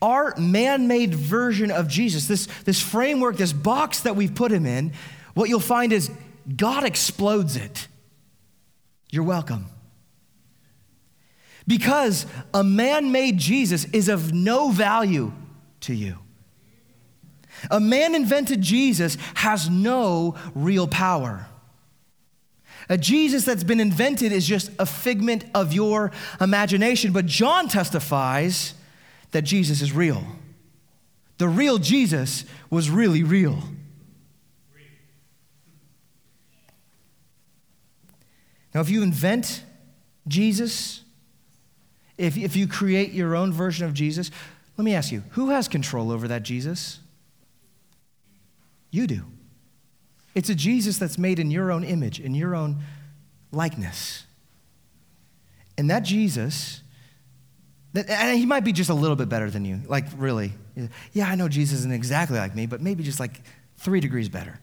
our 0.00 0.36
man 0.38 0.86
made 0.86 1.12
version 1.12 1.72
of 1.72 1.88
Jesus, 1.88 2.28
this, 2.28 2.46
this 2.62 2.80
framework, 2.80 3.38
this 3.38 3.52
box 3.52 4.02
that 4.02 4.14
we've 4.14 4.36
put 4.36 4.52
him 4.52 4.64
in, 4.64 4.92
what 5.34 5.48
you'll 5.48 5.58
find 5.58 5.92
is 5.92 6.12
God 6.56 6.84
explodes 6.84 7.56
it. 7.56 7.88
You're 9.10 9.24
welcome. 9.24 9.66
Because 11.66 12.24
a 12.54 12.62
man 12.62 13.10
made 13.10 13.38
Jesus 13.38 13.84
is 13.86 14.08
of 14.08 14.32
no 14.32 14.70
value 14.70 15.32
to 15.80 15.92
you. 15.92 16.18
A 17.68 17.80
man 17.80 18.14
invented 18.14 18.60
Jesus 18.60 19.18
has 19.34 19.68
no 19.68 20.36
real 20.54 20.86
power. 20.86 21.48
A 22.88 22.96
Jesus 22.96 23.44
that's 23.44 23.64
been 23.64 23.80
invented 23.80 24.32
is 24.32 24.46
just 24.46 24.70
a 24.78 24.86
figment 24.86 25.44
of 25.54 25.72
your 25.72 26.12
imagination. 26.40 27.12
But 27.12 27.26
John 27.26 27.68
testifies 27.68 28.74
that 29.32 29.42
Jesus 29.42 29.82
is 29.82 29.92
real. 29.92 30.24
The 31.38 31.48
real 31.48 31.78
Jesus 31.78 32.44
was 32.70 32.88
really 32.88 33.22
real. 33.22 33.62
Now, 38.74 38.82
if 38.82 38.90
you 38.90 39.02
invent 39.02 39.62
Jesus, 40.28 41.02
if, 42.18 42.36
if 42.36 42.56
you 42.56 42.66
create 42.66 43.12
your 43.12 43.34
own 43.34 43.52
version 43.52 43.86
of 43.86 43.94
Jesus, 43.94 44.30
let 44.76 44.84
me 44.84 44.94
ask 44.94 45.10
you 45.10 45.22
who 45.30 45.48
has 45.48 45.66
control 45.66 46.12
over 46.12 46.28
that 46.28 46.42
Jesus? 46.42 47.00
You 48.90 49.06
do. 49.06 49.22
It's 50.36 50.50
a 50.50 50.54
Jesus 50.54 50.98
that's 50.98 51.16
made 51.16 51.38
in 51.38 51.50
your 51.50 51.72
own 51.72 51.82
image, 51.82 52.20
in 52.20 52.34
your 52.34 52.54
own 52.54 52.82
likeness. 53.52 54.26
And 55.78 55.88
that 55.88 56.00
Jesus, 56.00 56.82
that, 57.94 58.10
and 58.10 58.38
he 58.38 58.44
might 58.44 58.62
be 58.62 58.72
just 58.72 58.90
a 58.90 58.94
little 58.94 59.16
bit 59.16 59.30
better 59.30 59.50
than 59.50 59.64
you, 59.64 59.80
like 59.86 60.04
really. 60.18 60.52
Yeah, 61.14 61.26
I 61.26 61.36
know 61.36 61.48
Jesus 61.48 61.78
isn't 61.78 61.92
exactly 61.92 62.38
like 62.38 62.54
me, 62.54 62.66
but 62.66 62.82
maybe 62.82 63.02
just 63.02 63.18
like 63.18 63.40
three 63.78 63.98
degrees 63.98 64.28
better. 64.28 64.60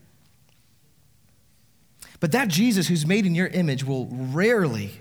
But 2.19 2.33
that 2.33 2.49
Jesus 2.49 2.88
who's 2.88 3.07
made 3.07 3.25
in 3.25 3.33
your 3.33 3.47
image 3.47 3.83
will 3.83 4.07
rarely 4.12 4.91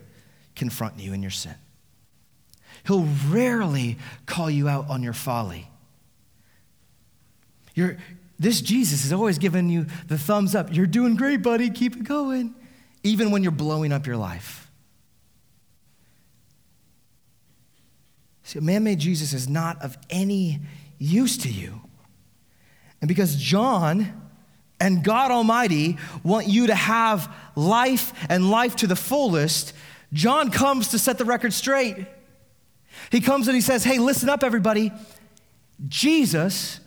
confront 0.57 0.99
you 0.99 1.13
in 1.13 1.21
your 1.21 1.31
sin. 1.31 1.55
He'll 2.87 3.07
rarely 3.29 3.99
call 4.25 4.49
you 4.49 4.71
out 4.71 4.89
on 4.89 5.03
your 5.03 5.13
folly. 5.13 5.69
You're, 7.75 7.99
this 8.39 8.61
Jesus 8.61 9.05
is 9.05 9.13
always 9.13 9.39
giving 9.39 9.69
you 9.69 9.87
the 10.09 10.19
thumbs 10.19 10.55
up. 10.55 10.75
You're 10.75 10.87
doing 10.87 11.17
great, 11.17 11.43
buddy. 11.43 11.71
Keep 11.71 11.97
it 11.97 12.05
going. 12.05 12.55
Even 13.05 13.31
when 13.31 13.43
you're 13.43 13.53
blowing 13.53 13.93
up 13.93 14.07
your 14.07 14.17
life. 14.17 14.71
See, 18.45 18.59
a 18.59 18.63
man 18.63 18.85
made 18.85 18.99
Jesus 18.99 19.33
is 19.33 19.49
not 19.49 19.81
of 19.83 19.97
any 20.11 20.61
use 20.99 21.37
to 21.39 21.49
you. 21.49 21.81
And 23.01 23.09
because 23.09 23.37
John 23.37 24.13
and 24.81 25.03
God 25.03 25.31
Almighty 25.31 25.99
want 26.23 26.49
you 26.49 26.67
to 26.67 26.75
have 26.75 27.33
life 27.57 28.13
and 28.29 28.51
life 28.51 28.77
to 28.77 28.87
the 28.87 28.97
fullest, 28.97 29.73
John 30.13 30.51
comes 30.51 30.89
to 30.89 30.99
set 30.99 31.19
the 31.19 31.25
record 31.25 31.53
straight. 31.53 32.07
He 33.11 33.21
comes 33.21 33.49
and 33.49 33.55
he 33.55 33.61
says, 33.61 33.85
Hey, 33.85 33.99
listen 33.99 34.29
up, 34.29 34.45
everybody. 34.45 34.93
Jesus 35.89 36.81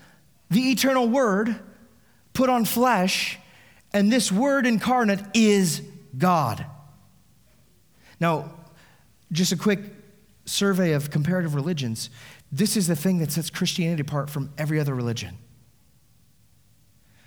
the 0.50 0.72
eternal 0.72 1.08
Word 1.08 1.56
put 2.34 2.50
on 2.50 2.66
flesh, 2.66 3.40
and 3.94 4.12
this 4.12 4.32
Word 4.32 4.66
incarnate 4.66 5.22
is 5.34 5.82
God. 6.18 6.66
Now, 8.20 8.52
just 9.32 9.52
a 9.52 9.58
quick 9.58 9.80
survey 10.46 10.94
of 10.94 11.10
comparative 11.10 11.56
religions. 11.56 12.10
This 12.52 12.78
is 12.78 12.88
the 12.88 12.96
thing 12.96 13.18
that 13.20 13.32
sets 13.32 13.50
Christianity 13.50 14.02
apart 14.02 14.30
from 14.30 14.54
every 14.58 14.80
other 14.80 14.94
religion. 14.94 15.38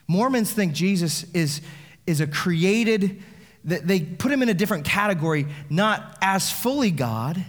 Mormons 0.07 0.53
think 0.53 0.73
Jesus 0.73 1.25
is, 1.35 1.61
is 2.07 2.21
a 2.21 2.27
created, 2.27 3.23
they 3.63 4.01
put 4.01 4.33
him 4.33 4.43
in 4.43 4.49
a 4.49 4.55
different 4.55 4.87
category, 4.87 5.47
not 5.69 6.17
as 6.23 6.51
fully 6.51 6.91
God, 6.91 7.45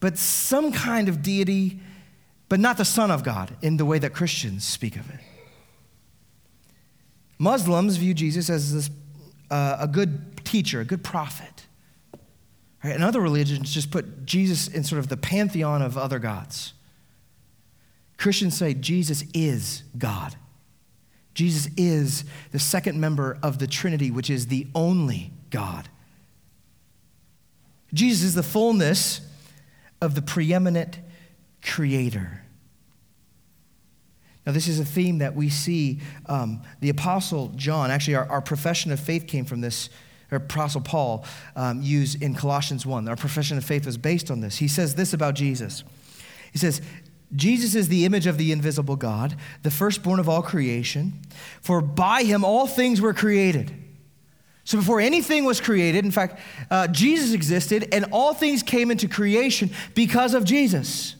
but 0.00 0.18
some 0.18 0.72
kind 0.72 1.08
of 1.08 1.22
deity 1.22 1.80
but 2.48 2.60
not 2.60 2.76
the 2.76 2.84
Son 2.84 3.10
of 3.10 3.24
God 3.24 3.56
in 3.62 3.76
the 3.76 3.84
way 3.84 3.98
that 3.98 4.12
Christians 4.12 4.64
speak 4.64 4.96
of 4.96 5.08
it. 5.10 5.20
Muslims 7.38 7.96
view 7.96 8.14
Jesus 8.14 8.48
as 8.48 8.72
this, 8.72 8.90
uh, 9.50 9.76
a 9.80 9.88
good 9.88 10.44
teacher, 10.44 10.80
a 10.80 10.84
good 10.84 11.04
prophet. 11.04 11.66
Right? 12.82 12.94
And 12.94 13.04
other 13.04 13.20
religions 13.20 13.74
just 13.74 13.90
put 13.90 14.24
Jesus 14.24 14.68
in 14.68 14.84
sort 14.84 15.00
of 15.00 15.08
the 15.08 15.16
pantheon 15.16 15.82
of 15.82 15.98
other 15.98 16.18
gods. 16.18 16.72
Christians 18.16 18.56
say 18.56 18.74
Jesus 18.74 19.24
is 19.34 19.82
God. 19.98 20.36
Jesus 21.34 21.68
is 21.76 22.24
the 22.52 22.58
second 22.58 22.98
member 22.98 23.38
of 23.42 23.58
the 23.58 23.66
Trinity, 23.66 24.10
which 24.10 24.30
is 24.30 24.46
the 24.46 24.66
only 24.74 25.32
God. 25.50 25.88
Jesus 27.92 28.24
is 28.24 28.34
the 28.34 28.42
fullness 28.42 29.20
of 30.00 30.14
the 30.14 30.22
preeminent 30.22 30.98
creator. 31.66 32.42
Now, 34.46 34.52
this 34.52 34.68
is 34.68 34.78
a 34.78 34.84
theme 34.84 35.18
that 35.18 35.34
we 35.34 35.48
see 35.48 36.00
um, 36.26 36.62
the 36.80 36.88
Apostle 36.88 37.52
John, 37.56 37.90
actually, 37.90 38.14
our, 38.14 38.30
our, 38.30 38.40
profession 38.40 38.92
of 38.92 39.00
faith 39.00 39.26
came 39.26 39.44
from 39.44 39.60
this, 39.60 39.90
or 40.30 40.36
Apostle 40.36 40.82
Paul 40.82 41.24
um, 41.56 41.82
used 41.82 42.22
in 42.22 42.34
Colossians 42.34 42.86
1. 42.86 43.08
Our 43.08 43.16
profession 43.16 43.58
of 43.58 43.64
faith 43.64 43.84
was 43.84 43.98
based 43.98 44.30
on 44.30 44.40
this. 44.40 44.58
He 44.58 44.68
says 44.68 44.94
this 44.94 45.12
about 45.12 45.34
Jesus 45.34 45.82
He 46.52 46.58
says, 46.58 46.80
Jesus 47.34 47.74
is 47.74 47.88
the 47.88 48.04
image 48.04 48.28
of 48.28 48.38
the 48.38 48.52
invisible 48.52 48.94
God, 48.94 49.34
the 49.64 49.70
firstborn 49.70 50.20
of 50.20 50.28
all 50.28 50.42
creation, 50.42 51.20
for 51.60 51.80
by 51.80 52.22
him 52.22 52.44
all 52.44 52.68
things 52.68 53.00
were 53.00 53.12
created. 53.12 53.72
So 54.62 54.78
before 54.78 55.00
anything 55.00 55.44
was 55.44 55.60
created, 55.60 56.04
in 56.04 56.10
fact, 56.12 56.40
uh, 56.70 56.86
Jesus 56.88 57.32
existed, 57.32 57.88
and 57.92 58.06
all 58.12 58.32
things 58.32 58.62
came 58.62 58.92
into 58.92 59.08
creation 59.08 59.70
because 59.94 60.34
of 60.34 60.44
Jesus. 60.44 61.16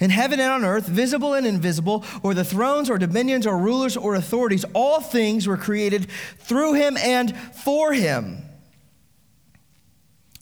In 0.00 0.08
heaven 0.08 0.40
and 0.40 0.50
on 0.50 0.64
earth, 0.64 0.86
visible 0.86 1.34
and 1.34 1.46
invisible, 1.46 2.04
or 2.22 2.32
the 2.32 2.44
thrones 2.44 2.88
or 2.88 2.96
dominions 2.96 3.46
or 3.46 3.58
rulers 3.58 3.98
or 3.98 4.14
authorities, 4.14 4.64
all 4.72 5.00
things 5.00 5.46
were 5.46 5.58
created 5.58 6.06
through 6.38 6.72
him 6.72 6.96
and 6.96 7.36
for 7.36 7.92
him. 7.92 8.42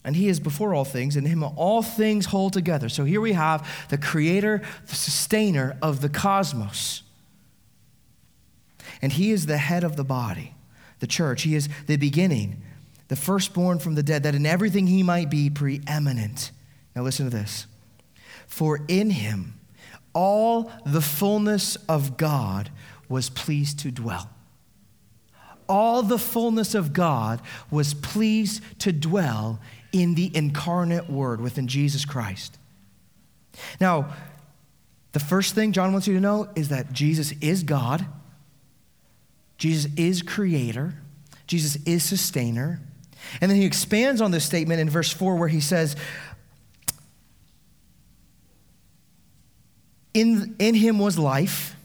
And 0.05 0.15
he 0.15 0.29
is 0.29 0.39
before 0.39 0.73
all 0.73 0.85
things, 0.85 1.17
and 1.17 1.27
him 1.27 1.43
all 1.43 1.83
things 1.83 2.27
hold 2.27 2.53
together. 2.53 2.87
So 2.87 3.03
here 3.03 3.19
we 3.19 3.33
have 3.33 3.67
the 3.89 3.97
creator, 3.97 4.61
the 4.87 4.95
sustainer 4.95 5.77
of 5.81 5.99
the 5.99 6.09
cosmos. 6.09 7.03
And 9.01 9.11
he 9.11 9.31
is 9.31 9.45
the 9.45 9.57
head 9.57 9.83
of 9.83 9.97
the 9.97 10.05
body, 10.05 10.53
the 10.99 11.07
church. 11.07 11.41
He 11.41 11.53
is 11.53 11.67
the 11.85 11.97
beginning, 11.97 12.61
the 13.09 13.17
firstborn 13.17 13.79
from 13.79 13.95
the 13.95 14.03
dead, 14.03 14.23
that 14.23 14.35
in 14.35 14.45
everything 14.45 14.87
he 14.87 15.03
might 15.03 15.29
be 15.29 15.49
preeminent. 15.49 16.51
Now 16.95 17.03
listen 17.03 17.29
to 17.29 17.37
this. 17.37 17.67
For 18.49 18.81
in 18.89 19.11
him 19.11 19.53
all 20.13 20.69
the 20.85 21.01
fullness 21.01 21.77
of 21.87 22.17
God 22.17 22.69
was 23.07 23.29
pleased 23.29 23.79
to 23.79 23.91
dwell. 23.91 24.29
All 25.69 26.01
the 26.01 26.17
fullness 26.17 26.73
of 26.73 26.91
God 26.91 27.41
was 27.71 27.93
pleased 27.93 28.61
to 28.79 28.91
dwell 28.91 29.59
in 29.91 30.15
the 30.15 30.35
incarnate 30.35 31.09
Word 31.09 31.39
within 31.39 31.67
Jesus 31.67 32.05
Christ. 32.05 32.57
Now, 33.79 34.13
the 35.11 35.19
first 35.19 35.55
thing 35.55 35.71
John 35.71 35.91
wants 35.91 36.07
you 36.07 36.15
to 36.15 36.19
know 36.19 36.49
is 36.55 36.69
that 36.69 36.91
Jesus 36.91 37.33
is 37.39 37.63
God, 37.63 38.05
Jesus 39.57 39.91
is 39.95 40.21
creator, 40.21 40.95
Jesus 41.45 41.77
is 41.85 42.03
sustainer. 42.03 42.81
And 43.41 43.51
then 43.51 43.57
he 43.57 43.65
expands 43.65 44.21
on 44.21 44.31
this 44.31 44.45
statement 44.45 44.79
in 44.79 44.89
verse 44.89 45.11
4 45.11 45.35
where 45.35 45.49
he 45.49 45.59
says, 45.59 45.95
In, 50.13 50.55
in 50.59 50.75
him 50.75 50.99
was 50.99 51.17
life, 51.19 51.75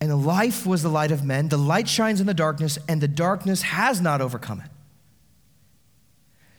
and 0.00 0.10
the 0.10 0.16
life 0.16 0.66
was 0.66 0.82
the 0.82 0.88
light 0.88 1.10
of 1.10 1.24
men. 1.24 1.48
The 1.48 1.58
light 1.58 1.88
shines 1.88 2.20
in 2.20 2.26
the 2.26 2.34
darkness, 2.34 2.78
and 2.88 3.00
the 3.00 3.08
darkness 3.08 3.62
has 3.62 4.00
not 4.00 4.20
overcome 4.20 4.60
it. 4.60 4.70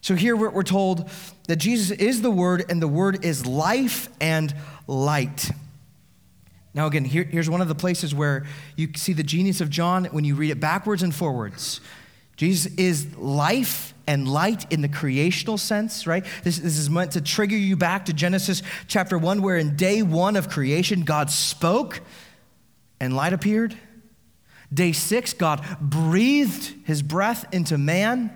So 0.02 0.16
here 0.16 0.36
we're 0.36 0.64
told 0.64 1.10
that 1.48 1.58
Jesus 1.58 1.92
is 1.92 2.22
the 2.22 2.32
Word, 2.32 2.66
and 2.70 2.82
the 2.82 2.88
Word 2.88 3.26
is 3.26 3.46
life 3.46 4.08
and 4.22 4.54
light. 4.88 5.52
Now, 6.74 6.88
again, 6.88 7.04
here, 7.04 7.24
here's 7.24 7.50
one 7.50 7.62
of 7.62 7.68
the 7.68 7.76
places 7.76 8.14
where 8.14 8.46
you 8.76 8.90
see 8.96 9.14
the 9.14 9.24
genius 9.24 9.60
of 9.60 9.70
John 9.70 10.06
when 10.06 10.24
you 10.24 10.36
read 10.36 10.52
it 10.52 10.60
backwards 10.60 11.04
and 11.04 11.14
forwards. 11.14 11.82
Jesus 12.40 12.74
is 12.76 13.18
life 13.18 13.94
and 14.08 14.26
light 14.26 14.72
in 14.72 14.80
the 14.80 14.88
creational 14.88 15.58
sense, 15.58 16.08
right? 16.08 16.26
This, 16.46 16.58
this 16.58 16.78
is 16.78 16.90
meant 16.90 17.12
to 17.12 17.22
trigger 17.22 17.58
you 17.58 17.76
back 17.76 18.06
to 18.06 18.14
Genesis 18.14 18.64
chapter 18.88 19.18
1, 19.18 19.42
where 19.42 19.58
in 19.58 19.76
day 19.76 20.04
one 20.04 20.38
of 20.38 20.48
creation, 20.48 21.02
God 21.02 21.30
spoke 21.30 22.00
and 23.02 23.14
light 23.14 23.34
appeared. 23.34 23.78
Day 24.74 24.94
six, 24.94 25.34
God 25.34 25.66
breathed 25.82 26.74
his 26.86 27.02
breath 27.02 27.46
into 27.54 27.78
man 27.78 28.34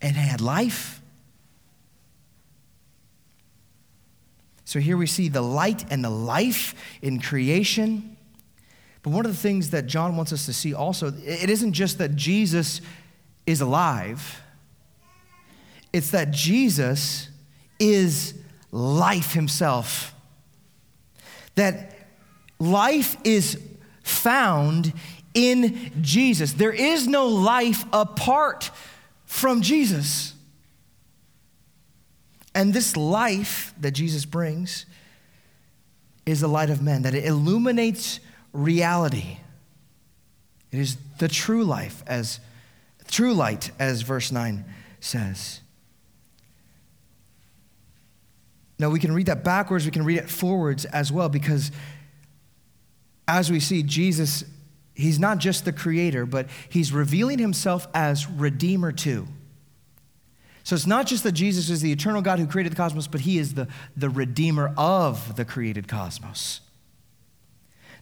and 0.00 0.14
had 0.14 0.40
life. 0.40 1.02
So 4.64 4.78
here 4.78 4.96
we 4.96 5.08
see 5.08 5.28
the 5.28 5.42
light 5.42 5.84
and 5.90 6.04
the 6.04 6.10
life 6.10 6.76
in 7.02 7.20
creation. 7.20 8.16
But 9.02 9.10
one 9.10 9.26
of 9.26 9.32
the 9.32 9.36
things 9.36 9.70
that 9.70 9.88
John 9.88 10.16
wants 10.16 10.32
us 10.32 10.46
to 10.46 10.52
see 10.52 10.72
also, 10.72 11.12
it 11.24 11.50
isn't 11.50 11.72
just 11.72 11.98
that 11.98 12.14
Jesus 12.14 12.80
is 13.46 13.60
alive, 13.60 14.42
it's 15.92 16.10
that 16.10 16.30
Jesus 16.30 17.28
is 17.78 18.34
life 18.72 19.32
himself. 19.32 20.14
That 21.54 22.08
life 22.58 23.16
is 23.24 23.60
found 24.02 24.92
in 25.32 25.92
Jesus. 26.00 26.52
There 26.52 26.72
is 26.72 27.06
no 27.06 27.28
life 27.28 27.84
apart 27.92 28.70
from 29.24 29.62
Jesus. 29.62 30.34
And 32.54 32.72
this 32.72 32.96
life 32.96 33.74
that 33.80 33.92
Jesus 33.92 34.24
brings 34.24 34.86
is 36.24 36.40
the 36.40 36.48
light 36.48 36.70
of 36.70 36.82
men, 36.82 37.02
that 37.02 37.14
it 37.14 37.24
illuminates 37.24 38.18
reality. 38.52 39.38
It 40.72 40.78
is 40.78 40.96
the 41.18 41.28
true 41.28 41.64
life, 41.64 42.02
as 42.06 42.40
true 43.08 43.34
light, 43.34 43.70
as 43.78 44.02
verse 44.02 44.32
9 44.32 44.64
says. 45.00 45.60
Now, 48.78 48.90
we 48.90 49.00
can 49.00 49.12
read 49.12 49.26
that 49.26 49.42
backwards, 49.42 49.84
we 49.84 49.90
can 49.90 50.04
read 50.04 50.18
it 50.18 50.28
forwards 50.28 50.84
as 50.86 51.10
well, 51.10 51.28
because 51.28 51.72
as 53.26 53.50
we 53.50 53.58
see, 53.58 53.82
Jesus 53.82 54.44
he's 54.96 55.18
not 55.18 55.38
just 55.38 55.64
the 55.64 55.72
creator, 55.72 56.26
but 56.26 56.48
he's 56.68 56.90
revealing 56.92 57.38
himself 57.38 57.86
as 57.94 58.28
redeemer 58.28 58.90
too. 58.90 59.28
So 60.64 60.74
it's 60.74 60.86
not 60.86 61.06
just 61.06 61.22
that 61.22 61.32
Jesus 61.32 61.70
is 61.70 61.80
the 61.80 61.92
eternal 61.92 62.22
God 62.22 62.40
who 62.40 62.46
created 62.46 62.72
the 62.72 62.76
cosmos, 62.76 63.06
but 63.06 63.20
he 63.20 63.38
is 63.38 63.54
the, 63.54 63.68
the 63.96 64.10
redeemer 64.10 64.74
of 64.76 65.36
the 65.36 65.44
created 65.44 65.86
cosmos. 65.86 66.60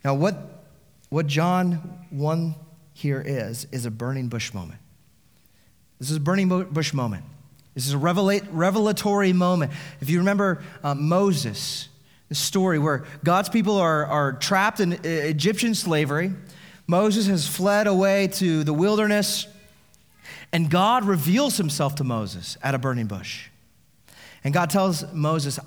Now, 0.03 0.15
what, 0.15 0.65
what 1.11 1.27
John 1.27 2.07
1 2.09 2.55
here 2.95 3.21
is, 3.21 3.67
is 3.71 3.85
a 3.85 3.91
burning 3.91 4.29
bush 4.29 4.55
moment. 4.55 4.81
This 5.99 6.11
is 6.11 6.17
a 6.17 6.21
burning 6.21 6.49
bush 6.49 6.93
moment. 6.93 7.25
This 7.75 7.87
is 7.87 7.93
a 7.93 7.99
revelatory 7.99 9.33
moment. 9.33 9.73
If 10.01 10.09
you 10.09 10.19
remember 10.19 10.63
uh, 10.83 10.95
Moses, 10.95 11.89
the 12.29 12.35
story 12.35 12.79
where 12.79 13.05
God's 13.25 13.49
people 13.49 13.77
are, 13.77 14.07
are 14.07 14.33
trapped 14.35 14.81
in 14.81 14.93
Egyptian 15.05 15.75
slavery, 15.75 16.33
Moses 16.87 17.27
has 17.27 17.49
fled 17.49 17.87
away 17.87 18.29
to 18.29 18.63
the 18.63 18.73
wilderness, 18.73 19.49
and 20.53 20.71
God 20.71 21.05
reveals 21.05 21.57
himself 21.57 21.97
to 21.97 22.05
Moses 22.05 22.57
at 22.63 22.75
a 22.75 22.79
burning 22.79 23.07
bush. 23.07 23.49
And 24.45 24.53
God 24.53 24.71
tells 24.71 25.11
Moses, 25.13 25.59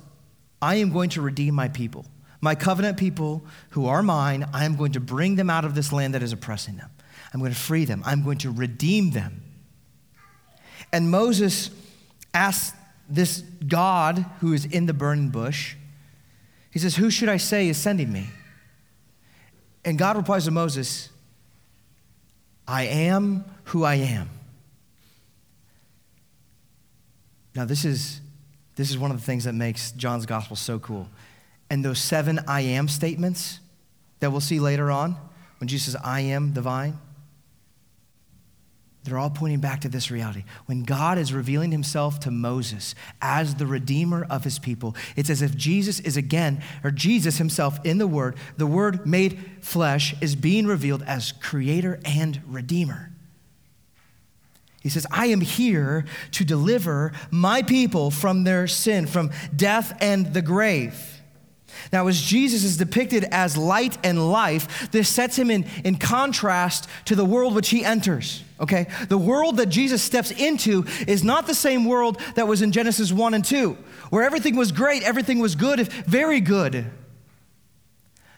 I 0.62 0.76
am 0.76 0.92
going 0.92 1.10
to 1.12 1.22
redeem 1.22 1.56
my 1.56 1.68
people, 1.68 2.06
my 2.40 2.56
covenant 2.56 2.98
people 2.98 3.44
who 3.72 3.88
are 3.88 4.04
mine. 4.04 4.48
I 4.54 4.66
am 4.66 4.76
going 4.76 4.94
to 4.94 5.00
bring 5.00 5.36
them 5.36 5.50
out 5.50 5.66
of 5.66 5.76
this 5.76 5.92
land 5.92 6.14
that 6.14 6.24
is 6.24 6.32
oppressing 6.32 6.78
them. 6.78 6.90
I'm 7.34 7.40
going 7.42 7.52
to 7.52 7.60
free 7.60 7.84
them, 7.84 8.02
I'm 8.06 8.24
going 8.24 8.38
to 8.40 8.52
redeem 8.52 9.12
them. 9.12 9.42
And 10.92 11.12
Moses 11.12 11.70
asks 12.34 12.76
this 13.10 13.44
God 13.68 14.26
who 14.40 14.54
is 14.54 14.66
in 14.66 14.86
the 14.86 14.94
burning 14.94 15.30
bush, 15.30 15.76
he 16.72 16.80
says, 16.80 16.96
Who 16.96 17.10
should 17.10 17.30
I 17.30 17.38
say 17.38 17.68
is 17.70 17.78
sending 17.78 18.12
me? 18.12 18.28
And 19.86 19.98
God 19.98 20.18
replies 20.18 20.46
to 20.46 20.52
Moses, 20.52 21.10
I 22.68 22.84
am 22.84 23.46
who 23.66 23.84
I 23.84 23.96
am. 23.96 24.30
Now, 27.56 27.66
this 27.66 27.86
is, 27.86 28.22
this 28.76 28.90
is 28.90 28.98
one 28.98 29.10
of 29.10 29.18
the 29.18 29.24
things 29.24 29.46
that 29.46 29.54
makes 29.54 29.92
John's 29.94 30.26
gospel 30.26 30.56
so 30.56 30.78
cool. 30.78 31.08
And 31.70 31.84
those 31.84 32.00
seven 32.00 32.40
I 32.48 32.62
am 32.62 32.88
statements 32.88 33.60
that 34.20 34.32
we'll 34.32 34.42
see 34.42 34.60
later 34.60 34.92
on, 34.92 35.16
when 35.60 35.68
Jesus 35.68 35.94
says, 35.94 36.02
I 36.04 36.22
am 36.22 36.54
the 36.54 36.62
vine, 36.62 37.00
they're 39.08 39.18
all 39.18 39.30
pointing 39.30 39.60
back 39.60 39.82
to 39.82 39.90
this 39.90 40.12
reality. 40.12 40.44
When 40.66 40.84
God 40.84 41.18
is 41.18 41.34
revealing 41.34 41.72
himself 41.72 42.20
to 42.22 42.32
Moses 42.32 42.94
as 43.22 43.56
the 43.56 43.66
redeemer 43.66 44.28
of 44.30 44.44
his 44.44 44.60
people, 44.60 44.96
it's 45.16 45.30
as 45.30 45.42
if 45.42 45.56
Jesus 45.56 46.00
is 46.02 46.18
again, 46.18 46.62
or 46.84 46.92
Jesus 46.92 47.38
himself 47.38 47.80
in 47.86 47.98
the 47.98 48.08
Word, 48.08 48.36
the 48.58 48.68
Word 48.68 49.08
made 49.08 49.40
flesh, 49.62 50.14
is 50.22 50.36
being 50.36 50.68
revealed 50.68 51.04
as 51.04 51.32
creator 51.32 52.00
and 52.04 52.42
redeemer. 52.46 53.12
He 54.82 54.90
says, 54.90 55.08
I 55.10 55.28
am 55.28 55.42
here 55.42 56.06
to 56.32 56.46
deliver 56.46 57.14
my 57.32 57.62
people 57.62 58.12
from 58.12 58.44
their 58.44 58.68
sin, 58.68 59.08
from 59.08 59.32
death 59.56 59.98
and 60.02 60.34
the 60.34 60.42
grave. 60.42 61.17
Now, 61.92 62.08
as 62.08 62.22
Jesus 62.22 62.64
is 62.64 62.78
depicted 62.78 63.26
as 63.26 63.58
light 63.58 63.98
and 64.04 64.32
life, 64.32 64.92
this 64.92 65.10
sets 65.10 65.38
him 65.38 65.50
in, 65.52 65.66
in 65.84 65.98
contrast 65.98 66.88
to 67.06 67.16
the 67.16 67.26
world 67.26 67.56
which 67.56 67.70
he 67.70 67.84
enters. 67.84 68.44
Okay? 68.60 68.88
The 69.10 69.18
world 69.18 69.58
that 69.58 69.68
Jesus 69.68 70.02
steps 70.02 70.32
into 70.32 70.86
is 71.08 71.24
not 71.24 71.48
the 71.48 71.54
same 71.54 71.86
world 71.86 72.20
that 72.36 72.48
was 72.48 72.62
in 72.62 72.72
Genesis 72.72 73.12
1 73.12 73.34
and 73.34 73.46
2, 73.46 73.78
where 74.10 74.24
everything 74.24 74.56
was 74.56 74.72
great, 74.72 75.04
everything 75.04 75.40
was 75.40 75.56
good, 75.56 75.80
very 76.06 76.40
good. 76.40 76.86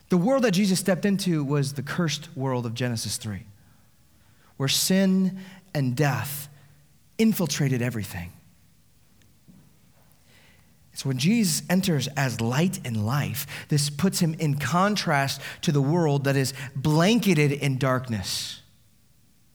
The 0.10 0.17
world 0.17 0.43
that 0.43 0.52
Jesus 0.52 0.80
stepped 0.80 1.06
into 1.06 1.43
was 1.43 1.73
the 1.73 1.84
cursed 1.84 2.36
world 2.36 2.65
of 2.65 2.73
Genesis 2.73 3.17
3, 3.17 3.43
where 4.58 4.69
sin 4.69 5.39
and 5.73 5.95
death 5.95 6.49
infiltrated 7.17 7.82
everything. 7.82 8.32
So 10.99 11.07
when 11.07 11.17
Jesus 11.17 11.62
enters 11.69 12.09
as 12.17 12.41
light 12.41 12.81
and 12.83 13.05
life, 13.05 13.47
this 13.69 13.89
puts 13.89 14.19
him 14.19 14.33
in 14.33 14.55
contrast 14.55 15.39
to 15.62 15.71
the 15.71 15.81
world 15.81 16.25
that 16.25 16.35
is 16.35 16.53
blanketed 16.75 17.53
in 17.53 17.77
darkness, 17.77 18.62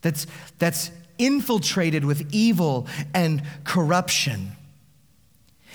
that's, 0.00 0.26
that's 0.58 0.90
infiltrated 1.18 2.02
with 2.02 2.26
evil 2.32 2.86
and 3.12 3.42
corruption. 3.62 4.52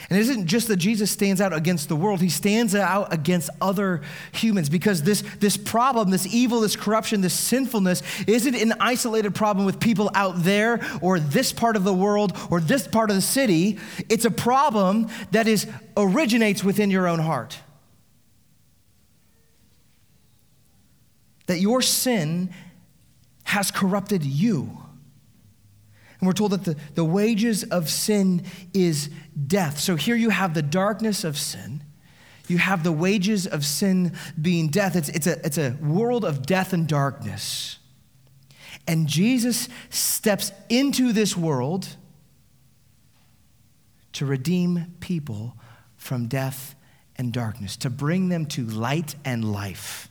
And 0.10 0.18
it 0.18 0.22
isn't 0.22 0.48
just 0.48 0.68
that 0.70 0.78
Jesus 0.78 1.12
stands 1.12 1.40
out 1.40 1.54
against 1.54 1.88
the 1.88 1.96
world, 1.96 2.20
he 2.20 2.30
stands 2.30 2.74
out 2.74 3.14
against 3.14 3.52
other 3.62 4.02
humans 4.32 4.68
because 4.68 5.04
this, 5.04 5.22
this 5.40 5.56
problem, 5.56 6.10
this 6.10 6.26
evil, 6.34 6.62
this 6.62 6.76
corruption, 6.76 7.22
this 7.22 7.34
sinfulness 7.34 8.02
isn't 8.26 8.56
an 8.56 8.74
isolated 8.80 9.36
problem 9.36 9.68
with 9.68 9.80
people 9.80 10.10
out 10.16 10.44
there 10.44 10.80
or 11.02 11.20
this 11.20 11.54
part 11.54 11.76
of 11.76 11.84
the 11.84 11.94
world 11.94 12.36
or 12.50 12.60
this 12.60 12.88
part 12.88 13.12
of 13.12 13.16
the 13.16 13.22
city. 13.22 13.78
It's 14.10 14.26
a 14.26 14.32
problem 14.32 15.10
that 15.32 15.48
is, 15.48 15.68
originates 15.96 16.64
within 16.64 16.90
your 16.90 17.08
own 17.08 17.20
heart. 17.20 17.60
That 21.46 21.60
your 21.60 21.84
sin 21.84 22.52
has 23.44 23.70
corrupted 23.70 24.24
you. 24.24 24.89
And 26.20 26.28
we're 26.28 26.34
told 26.34 26.52
that 26.52 26.66
the, 26.66 26.76
the 26.96 27.06
wages 27.06 27.64
of 27.64 27.90
sin 27.90 28.44
is 28.74 29.10
death. 29.48 29.80
So 29.80 29.96
here 29.96 30.16
you 30.16 30.30
have 30.30 30.54
the 30.54 30.62
darkness 30.62 31.24
of 31.24 31.38
sin. 31.38 31.84
You 32.48 32.58
have 32.58 32.84
the 32.84 32.92
wages 32.92 33.46
of 33.48 33.64
sin 33.64 34.14
being 34.42 34.70
death. 34.70 34.96
It's, 34.96 35.10
it's, 35.10 35.28
a, 35.28 35.46
it's 35.46 35.58
a 35.58 35.78
world 35.82 36.26
of 36.26 36.46
death 36.46 36.74
and 36.74 36.88
darkness. 36.88 37.78
And 38.88 39.08
Jesus 39.08 39.70
steps 39.90 40.52
into 40.68 41.14
this 41.14 41.38
world 41.38 41.96
to 44.14 44.26
redeem 44.26 44.96
people 45.00 45.56
from 45.96 46.28
death 46.28 46.76
and 47.16 47.32
darkness, 47.32 47.78
to 47.78 47.90
bring 47.90 48.30
them 48.30 48.48
to 48.48 48.66
light 48.66 49.16
and 49.24 49.54
life. 49.54 50.09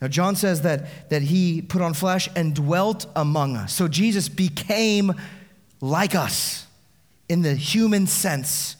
Now, 0.00 0.08
John 0.08 0.34
says 0.34 0.62
that, 0.62 1.10
that 1.10 1.22
he 1.22 1.60
put 1.60 1.82
on 1.82 1.92
flesh 1.92 2.28
and 2.34 2.54
dwelt 2.54 3.06
among 3.14 3.56
us. 3.56 3.72
So 3.72 3.86
Jesus 3.86 4.28
became 4.28 5.12
like 5.80 6.14
us 6.14 6.66
in 7.28 7.42
the 7.42 7.54
human 7.54 8.06
sense. 8.06 8.76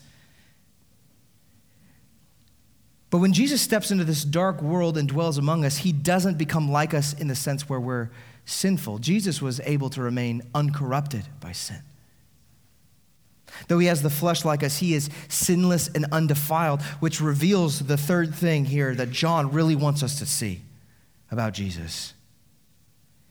But 3.11 3.19
when 3.19 3.33
Jesus 3.33 3.61
steps 3.61 3.91
into 3.91 4.03
this 4.03 4.23
dark 4.23 4.61
world 4.61 4.97
and 4.97 5.07
dwells 5.07 5.37
among 5.37 5.63
us, 5.63 5.77
he 5.77 5.91
doesn't 5.91 6.37
become 6.37 6.71
like 6.71 6.93
us 6.93 7.13
in 7.13 7.27
the 7.27 7.35
sense 7.35 7.69
where 7.69 7.79
we're 7.79 8.09
sinful. 8.45 8.97
Jesus 8.99 9.41
was 9.41 9.59
able 9.61 9.89
to 9.91 10.01
remain 10.01 10.41
uncorrupted 10.55 11.25
by 11.39 11.51
sin. 11.51 11.81
Though 13.67 13.79
he 13.79 13.87
has 13.87 14.01
the 14.01 14.09
flesh 14.09 14.43
like 14.43 14.63
us, 14.63 14.77
he 14.77 14.93
is 14.95 15.09
sinless 15.27 15.89
and 15.89 16.05
undefiled, 16.11 16.81
which 16.99 17.21
reveals 17.21 17.79
the 17.79 17.97
third 17.97 18.33
thing 18.33 18.65
here 18.65 18.95
that 18.95 19.11
John 19.11 19.51
really 19.51 19.75
wants 19.75 20.01
us 20.01 20.17
to 20.19 20.25
see 20.25 20.61
about 21.31 21.53
Jesus. 21.53 22.13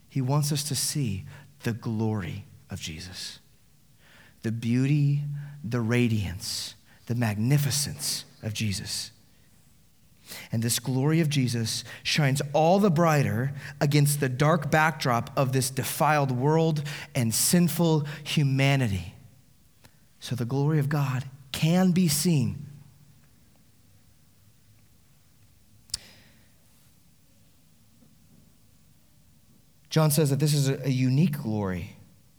He 0.09 0.21
wants 0.21 0.51
us 0.51 0.65
to 0.65 0.75
see 0.75 1.25
the 1.63 1.73
glory 1.73 2.45
of 2.71 2.81
Jesus, 2.81 3.39
the 4.43 4.51
beauty, 4.51 5.23
the 5.63 5.81
radiance, 5.81 6.75
the 7.07 7.15
magnificence 7.15 8.25
of 8.43 8.55
Jesus. 8.55 9.13
And 10.53 10.63
this 10.63 10.79
glory 10.79 11.21
of 11.21 11.29
Jesus 11.29 11.85
shines 12.03 12.41
all 12.53 12.79
the 12.79 12.91
brighter 12.91 13.53
against 13.81 14.21
the 14.21 14.29
dark 14.29 14.71
backdrop 14.71 15.31
of 15.37 15.53
this 15.53 15.71
defiled 15.71 16.31
world 16.31 16.83
and 17.15 17.35
sinful 17.35 18.07
humanity. 18.25 19.15
So 20.21 20.37
the 20.37 20.45
glory 20.45 20.79
of 20.79 20.89
God 20.89 21.25
can 21.53 21.91
be 21.91 22.09
seen 22.09 22.67
John 29.91 30.13
says 30.13 30.31
that 30.31 30.39
this 30.39 30.55
is 30.55 30.69
a, 30.69 30.91
unique 30.91 31.43
glory 31.43 31.97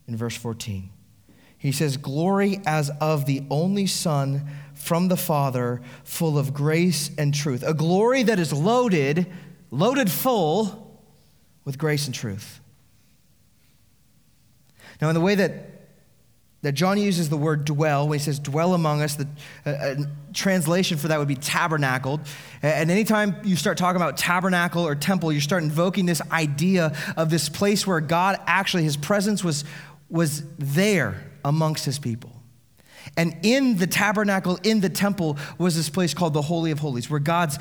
in 0.08 0.16
verse 0.16 0.36
14. 0.36 0.88
He 1.58 1.70
says, 1.70 1.98
Glory 1.98 2.60
as 2.66 2.90
of 3.00 3.26
the 3.26 3.44
only 3.50 3.86
Son 3.86 4.48
from 4.74 5.08
the 5.08 5.18
Father, 5.18 5.82
full 6.02 6.38
of 6.38 6.54
grace 6.54 7.10
and 7.18 7.32
truth. 7.32 7.62
A 7.62 7.74
glory 7.74 8.22
that 8.24 8.38
is 8.38 8.52
loaded, 8.52 9.26
loaded 9.70 10.10
full 10.10 10.98
with 11.64 11.78
grace 11.78 12.06
and 12.06 12.14
truth. 12.14 12.60
Now, 15.00 15.10
in 15.10 15.14
the 15.14 15.20
way 15.20 15.34
that 15.34 15.71
that 16.62 16.72
John 16.72 16.96
uses 16.96 17.28
the 17.28 17.36
word 17.36 17.64
dwell 17.64 18.08
when 18.08 18.18
he 18.18 18.24
says 18.24 18.38
dwell 18.38 18.74
among 18.74 19.02
us. 19.02 19.16
The 19.16 19.28
uh, 19.66 19.70
uh, 19.70 19.94
translation 20.32 20.96
for 20.96 21.08
that 21.08 21.18
would 21.18 21.28
be 21.28 21.34
tabernacled. 21.34 22.20
And 22.62 22.90
anytime 22.90 23.36
you 23.44 23.56
start 23.56 23.76
talking 23.76 24.00
about 24.00 24.16
tabernacle 24.16 24.86
or 24.86 24.94
temple, 24.94 25.32
you 25.32 25.40
start 25.40 25.64
invoking 25.64 26.06
this 26.06 26.22
idea 26.30 26.96
of 27.16 27.30
this 27.30 27.48
place 27.48 27.86
where 27.86 28.00
God 28.00 28.38
actually, 28.46 28.84
his 28.84 28.96
presence 28.96 29.42
was, 29.42 29.64
was 30.08 30.44
there 30.56 31.22
amongst 31.44 31.84
his 31.84 31.98
people. 31.98 32.32
And 33.16 33.34
in 33.42 33.76
the 33.76 33.88
tabernacle, 33.88 34.58
in 34.62 34.80
the 34.80 34.88
temple, 34.88 35.36
was 35.58 35.76
this 35.76 35.90
place 35.90 36.14
called 36.14 36.34
the 36.34 36.42
Holy 36.42 36.70
of 36.70 36.78
Holies, 36.78 37.10
where 37.10 37.20
God's 37.20 37.58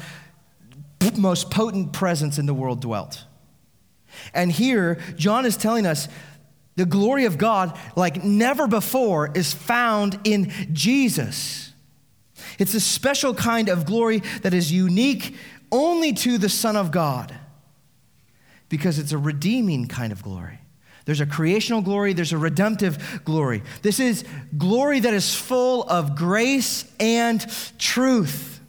most 1.17 1.49
potent 1.49 1.93
presence 1.93 2.37
in 2.37 2.45
the 2.45 2.53
world 2.53 2.79
dwelt. 2.81 3.25
And 4.33 4.51
here, 4.51 4.99
John 5.15 5.45
is 5.45 5.57
telling 5.57 5.85
us 5.85 6.07
the 6.75 6.85
glory 6.85 7.25
of 7.25 7.37
God, 7.37 7.77
like 7.95 8.23
never 8.23 8.67
before, 8.67 9.31
is 9.35 9.53
found 9.53 10.19
in 10.23 10.51
Jesus. 10.71 11.73
It's 12.57 12.73
a 12.73 12.79
special 12.79 13.33
kind 13.33 13.69
of 13.69 13.85
glory 13.85 14.19
that 14.41 14.53
is 14.53 14.71
unique 14.71 15.35
only 15.71 16.13
to 16.13 16.37
the 16.37 16.49
Son 16.49 16.75
of 16.75 16.91
God 16.91 17.33
because 18.69 18.99
it's 18.99 19.11
a 19.11 19.17
redeeming 19.17 19.87
kind 19.87 20.11
of 20.11 20.23
glory. 20.23 20.59
There's 21.05 21.21
a 21.21 21.25
creational 21.25 21.81
glory, 21.81 22.13
there's 22.13 22.33
a 22.33 22.37
redemptive 22.37 23.21
glory. 23.25 23.63
This 23.81 23.99
is 23.99 24.23
glory 24.57 24.99
that 24.99 25.13
is 25.13 25.35
full 25.35 25.83
of 25.83 26.15
grace 26.15 26.85
and 26.99 27.45
truth. 27.77 28.59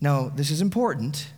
Now, 0.00 0.28
this 0.28 0.50
is 0.50 0.60
important 0.60 1.28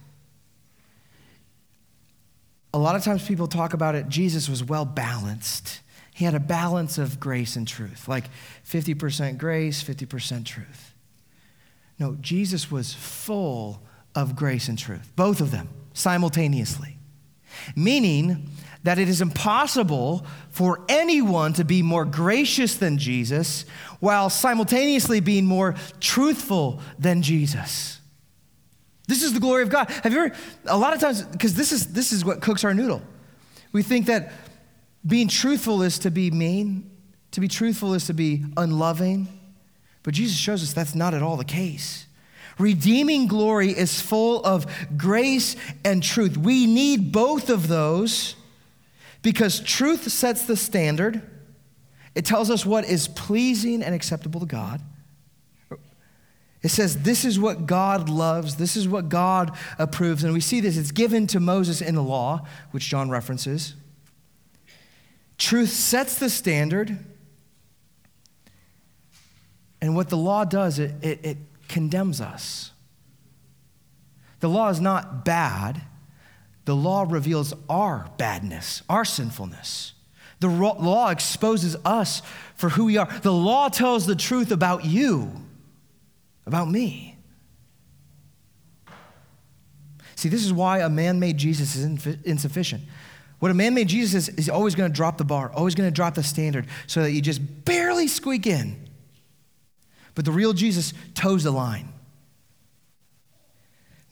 a 2.75 2.79
lot 2.79 2.97
of 2.97 3.05
times 3.05 3.25
people 3.25 3.47
talk 3.47 3.73
about 3.73 3.95
it, 3.95 4.09
Jesus 4.09 4.49
was 4.49 4.65
well 4.65 4.85
balanced. 4.85 5.81
He 6.13 6.25
had 6.25 6.35
a 6.35 6.41
balance 6.41 6.99
of 6.99 7.21
grace 7.21 7.55
and 7.55 7.69
truth, 7.69 8.09
like 8.09 8.25
50% 8.69 9.39
grace, 9.39 9.83
50% 9.83 10.45
truth. 10.45 10.93
No, 12.01 12.17
Jesus 12.21 12.73
was 12.73 12.93
full 12.93 13.81
of 14.17 14.35
grace 14.35 14.67
and 14.67 14.77
truth, 14.77 15.13
both 15.15 15.41
of 15.41 15.53
them 15.53 15.69
simultaneously. 15.93 16.99
Meaning 17.77 18.51
that 18.83 18.99
it 18.99 19.09
is 19.09 19.21
impossible 19.21 20.27
for 20.51 20.85
anyone 20.89 21.53
to 21.53 21.65
be 21.65 21.81
more 21.81 22.05
gracious 22.05 22.75
than 22.75 22.99
Jesus 22.99 23.65
while 24.01 24.29
simultaneously 24.29 25.21
being 25.21 25.47
more 25.47 25.77
truthful 26.01 26.81
than 26.99 27.23
Jesus. 27.23 28.01
This 29.07 29.23
is 29.23 29.35
the 29.35 29.41
glory 29.41 29.63
of 29.63 29.69
God. 29.69 29.91
Have 29.91 30.13
you 30.13 30.19
ever, 30.19 30.35
a 30.67 30.79
lot 30.79 30.95
of 30.95 31.01
times, 31.01 31.23
because 31.23 31.55
this 31.55 31.73
is, 31.73 31.93
this 31.93 32.13
is 32.13 32.25
what 32.25 32.41
cooks 32.41 32.65
our 32.65 32.73
noodle. 32.73 33.03
We 33.73 33.83
think 33.83 34.07
that 34.07 34.33
being 35.07 35.29
truthful 35.29 35.83
is 35.83 35.99
to 36.01 36.11
be 36.11 36.31
mean, 36.31 36.91
to 37.33 37.41
be 37.41 37.49
truthful 37.49 37.95
is 37.95 38.07
to 38.07 38.15
be 38.15 38.45
unloving. 38.57 39.29
But 40.03 40.15
Jesus 40.15 40.37
shows 40.37 40.63
us 40.63 40.73
that's 40.73 40.95
not 40.95 41.15
at 41.15 41.23
all 41.23 41.37
the 41.37 41.45
case. 41.45 42.07
Redeeming 42.59 43.27
glory 43.27 43.71
is 43.71 44.01
full 44.01 44.45
of 44.45 44.67
grace 44.97 45.57
and 45.85 46.03
truth. 46.03 46.37
We 46.37 46.67
need 46.67 47.11
both 47.11 47.51
of 47.51 47.69
those 47.69 48.37
because 49.23 49.61
truth 49.61 50.11
sets 50.11 50.45
the 50.45 50.57
standard. 50.57 51.23
It 52.15 52.25
tells 52.25 52.51
us 52.51 52.65
what 52.65 52.85
is 52.85 53.09
pleasing 53.09 53.83
and 53.83 53.95
acceptable 53.95 54.41
to 54.41 54.47
God. 54.47 54.81
It 56.65 56.71
says, 56.71 57.03
This 57.03 57.27
is 57.27 57.39
what 57.39 57.67
God 57.67 58.09
loves, 58.09 58.57
this 58.57 58.75
is 58.75 58.89
what 58.89 59.11
God 59.11 59.57
approves. 59.79 60.25
And 60.25 60.33
we 60.33 60.41
see 60.41 60.61
this, 60.61 60.79
it's 60.79 60.91
given 60.91 61.27
to 61.29 61.39
Moses 61.39 61.83
in 61.83 61.95
the 61.95 62.03
law, 62.03 62.47
which 62.71 62.89
John 62.89 63.11
references. 63.11 63.75
Truth 65.37 65.69
sets 65.69 66.19
the 66.19 66.31
standard. 66.31 66.99
And 69.83 69.95
what 69.95 70.09
the 70.09 70.17
law 70.17 70.47
does, 70.47 70.79
it, 70.79 70.95
it, 71.03 71.21
it 71.23 71.37
condemns 71.69 72.23
us. 72.23 72.71
The 74.41 74.49
law 74.49 74.71
is 74.71 74.81
not 74.81 75.25
bad, 75.25 75.83
the 76.65 76.75
law 76.75 77.05
reveals 77.07 77.53
our 77.69 78.09
badness, 78.17 78.83
our 78.89 79.05
sinfulness. 79.05 79.93
The 80.41 80.49
law 80.49 81.11
exposes 81.11 81.77
us 81.85 82.23
for 82.55 82.71
who 82.71 82.87
we 82.87 82.97
are. 82.97 83.07
The 83.21 83.33
law 83.33 83.69
tells 83.69 84.07
the 84.07 84.17
truth 84.17 84.51
about 84.51 84.87
you, 84.87 85.44
about 86.47 86.69
me. 86.71 87.17
See, 90.17 90.29
this 90.29 90.45
is 90.45 90.53
why 90.53 90.81
a 90.81 90.89
man 90.89 91.19
made 91.19 91.37
Jesus 91.37 91.77
is 91.77 91.85
insufficient. 92.25 92.83
What 93.41 93.51
a 93.51 93.55
man 93.55 93.75
made 93.75 93.89
Jesus 93.89 94.29
is, 94.29 94.35
is 94.37 94.49
always 94.49 94.75
going 94.75 94.91
to 94.91 94.97
drop 94.97 95.19
the 95.19 95.25
bar, 95.25 95.51
always 95.53 95.75
going 95.75 95.89
to 95.89 95.95
drop 95.95 96.15
the 96.15 96.23
standard 96.23 96.67
so 96.87 97.03
that 97.03 97.11
you 97.11 97.21
just 97.21 97.65
barely 97.65 98.09
squeak 98.09 98.47
in. 98.47 98.89
But 100.15 100.25
the 100.25 100.33
real 100.33 100.53
Jesus 100.53 100.95
toes 101.15 101.43
the 101.43 101.51
line. 101.51 101.89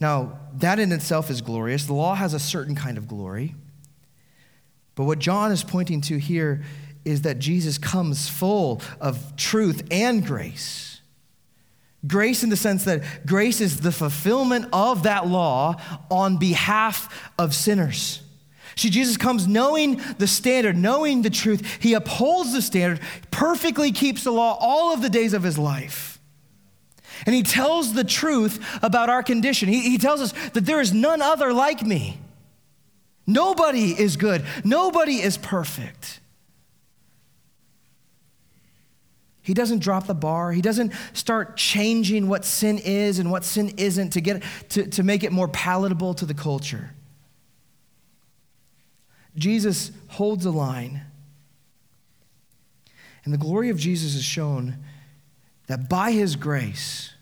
Now, 0.00 0.40
that 0.54 0.78
in 0.80 0.90
itself 0.90 1.30
is 1.30 1.40
glorious. 1.40 1.86
The 1.86 1.94
law 1.94 2.14
has 2.14 2.34
a 2.34 2.40
certain 2.40 2.74
kind 2.74 2.98
of 2.98 3.06
glory. 3.06 3.54
But 4.94 5.04
what 5.04 5.20
John 5.20 5.52
is 5.52 5.62
pointing 5.62 6.00
to 6.02 6.18
here 6.18 6.62
is 7.04 7.22
that 7.22 7.38
Jesus 7.38 7.78
comes 7.78 8.28
full 8.28 8.82
of 9.00 9.36
truth 9.36 9.86
and 9.90 10.26
grace. 10.26 10.91
Grace 12.06 12.42
in 12.42 12.50
the 12.50 12.56
sense 12.56 12.84
that 12.84 13.02
grace 13.26 13.60
is 13.60 13.80
the 13.80 13.92
fulfillment 13.92 14.66
of 14.72 15.04
that 15.04 15.28
law 15.28 15.76
on 16.10 16.36
behalf 16.36 17.30
of 17.38 17.54
sinners. 17.54 18.22
See, 18.74 18.90
Jesus 18.90 19.16
comes 19.16 19.46
knowing 19.46 20.00
the 20.18 20.26
standard, 20.26 20.76
knowing 20.76 21.22
the 21.22 21.30
truth. 21.30 21.78
He 21.80 21.94
upholds 21.94 22.52
the 22.52 22.62
standard, 22.62 23.00
perfectly 23.30 23.92
keeps 23.92 24.24
the 24.24 24.32
law 24.32 24.56
all 24.58 24.92
of 24.92 25.02
the 25.02 25.10
days 25.10 25.32
of 25.34 25.42
his 25.42 25.58
life. 25.58 26.18
And 27.26 27.34
he 27.34 27.42
tells 27.42 27.92
the 27.92 28.04
truth 28.04 28.64
about 28.82 29.08
our 29.08 29.22
condition. 29.22 29.68
He, 29.68 29.90
he 29.90 29.98
tells 29.98 30.20
us 30.20 30.32
that 30.50 30.66
there 30.66 30.80
is 30.80 30.92
none 30.92 31.22
other 31.22 31.52
like 31.52 31.82
me. 31.82 32.18
Nobody 33.26 33.92
is 33.92 34.16
good, 34.16 34.44
nobody 34.64 35.20
is 35.20 35.38
perfect. 35.38 36.20
He 39.42 39.54
doesn't 39.54 39.80
drop 39.80 40.06
the 40.06 40.14
bar. 40.14 40.52
He 40.52 40.62
doesn't 40.62 40.92
start 41.12 41.56
changing 41.56 42.28
what 42.28 42.44
sin 42.44 42.78
is 42.78 43.18
and 43.18 43.30
what 43.30 43.44
sin 43.44 43.74
isn't 43.76 44.10
to, 44.10 44.20
get, 44.20 44.42
to, 44.70 44.86
to 44.86 45.02
make 45.02 45.24
it 45.24 45.32
more 45.32 45.48
palatable 45.48 46.14
to 46.14 46.26
the 46.26 46.34
culture. 46.34 46.90
Jesus 49.36 49.90
holds 50.08 50.44
a 50.44 50.50
line. 50.50 51.02
And 53.24 53.34
the 53.34 53.38
glory 53.38 53.68
of 53.68 53.78
Jesus 53.78 54.14
is 54.14 54.24
shown 54.24 54.76
that 55.66 55.88
by 55.88 56.12
his 56.12 56.36
grace, 56.36 57.12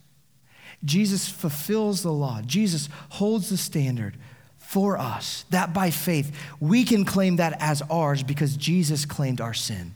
Jesus 0.85 1.29
fulfills 1.29 2.03
the 2.03 2.13
law. 2.13 2.41
Jesus 2.45 2.89
holds 3.11 3.51
the 3.51 3.57
standard 3.57 4.17
for 4.59 4.99
us, 4.99 5.45
that 5.51 5.73
by 5.75 5.91
faith 5.91 6.35
we 6.59 6.85
can 6.85 7.05
claim 7.05 7.37
that 7.37 7.57
as 7.61 7.83
ours 7.91 8.23
because 8.23 8.57
Jesus 8.57 9.05
claimed 9.05 9.41
our 9.41 9.55
sin. 9.55 9.95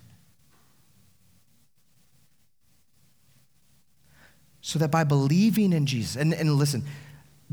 So 4.67 4.79
that 4.79 4.91
by 4.91 5.05
believing 5.05 5.75
in 5.75 5.85
Jesus, 5.85 6.17
and, 6.17 6.33
and 6.33 6.55
listen, 6.55 6.85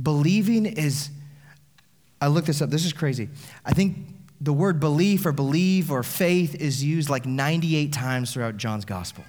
believing 0.01 0.65
is, 0.65 1.09
I 2.21 2.27
looked 2.27 2.47
this 2.47 2.61
up, 2.61 2.69
this 2.69 2.85
is 2.85 2.93
crazy. 2.93 3.27
I 3.65 3.73
think 3.73 3.97
the 4.39 4.53
word 4.53 4.79
belief 4.79 5.25
or 5.25 5.33
believe 5.33 5.91
or 5.91 6.03
faith 6.03 6.55
is 6.55 6.81
used 6.81 7.09
like 7.09 7.25
98 7.25 7.91
times 7.91 8.33
throughout 8.33 8.55
John's 8.55 8.85
gospel. 8.85 9.25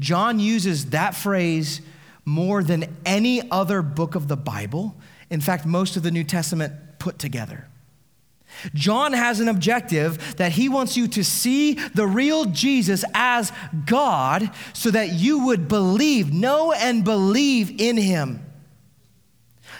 John 0.00 0.40
uses 0.40 0.86
that 0.86 1.14
phrase 1.14 1.82
more 2.24 2.64
than 2.64 2.96
any 3.06 3.48
other 3.48 3.80
book 3.80 4.16
of 4.16 4.26
the 4.26 4.36
Bible. 4.36 4.96
In 5.30 5.40
fact, 5.40 5.64
most 5.64 5.96
of 5.96 6.02
the 6.02 6.10
New 6.10 6.24
Testament 6.24 6.72
put 6.98 7.16
together. 7.16 7.68
John 8.74 9.12
has 9.12 9.40
an 9.40 9.48
objective 9.48 10.36
that 10.36 10.52
he 10.52 10.68
wants 10.68 10.96
you 10.96 11.08
to 11.08 11.24
see 11.24 11.74
the 11.94 12.06
real 12.06 12.44
Jesus 12.46 13.04
as 13.14 13.52
God 13.86 14.50
so 14.72 14.90
that 14.90 15.12
you 15.12 15.46
would 15.46 15.68
believe, 15.68 16.32
know, 16.32 16.72
and 16.72 17.04
believe 17.04 17.80
in 17.80 17.96
him. 17.96 18.44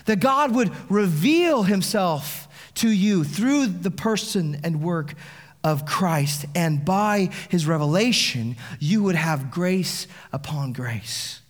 That 0.07 0.21
God 0.21 0.55
would 0.55 0.73
reveal 0.91 1.63
himself 1.63 2.49
to 2.75 2.89
you 2.89 3.25
through 3.25 3.67
the 3.67 3.91
person 3.91 4.61
and 4.65 4.83
work 4.83 5.15
of 5.63 5.87
Christ. 5.87 6.47
And 6.55 6.85
by 6.85 7.31
his 7.51 7.67
revelation, 7.67 8.57
you 8.81 9.03
would 9.03 9.15
have 9.15 9.51
grace 9.51 10.07
upon 10.33 10.73
grace. 10.73 11.42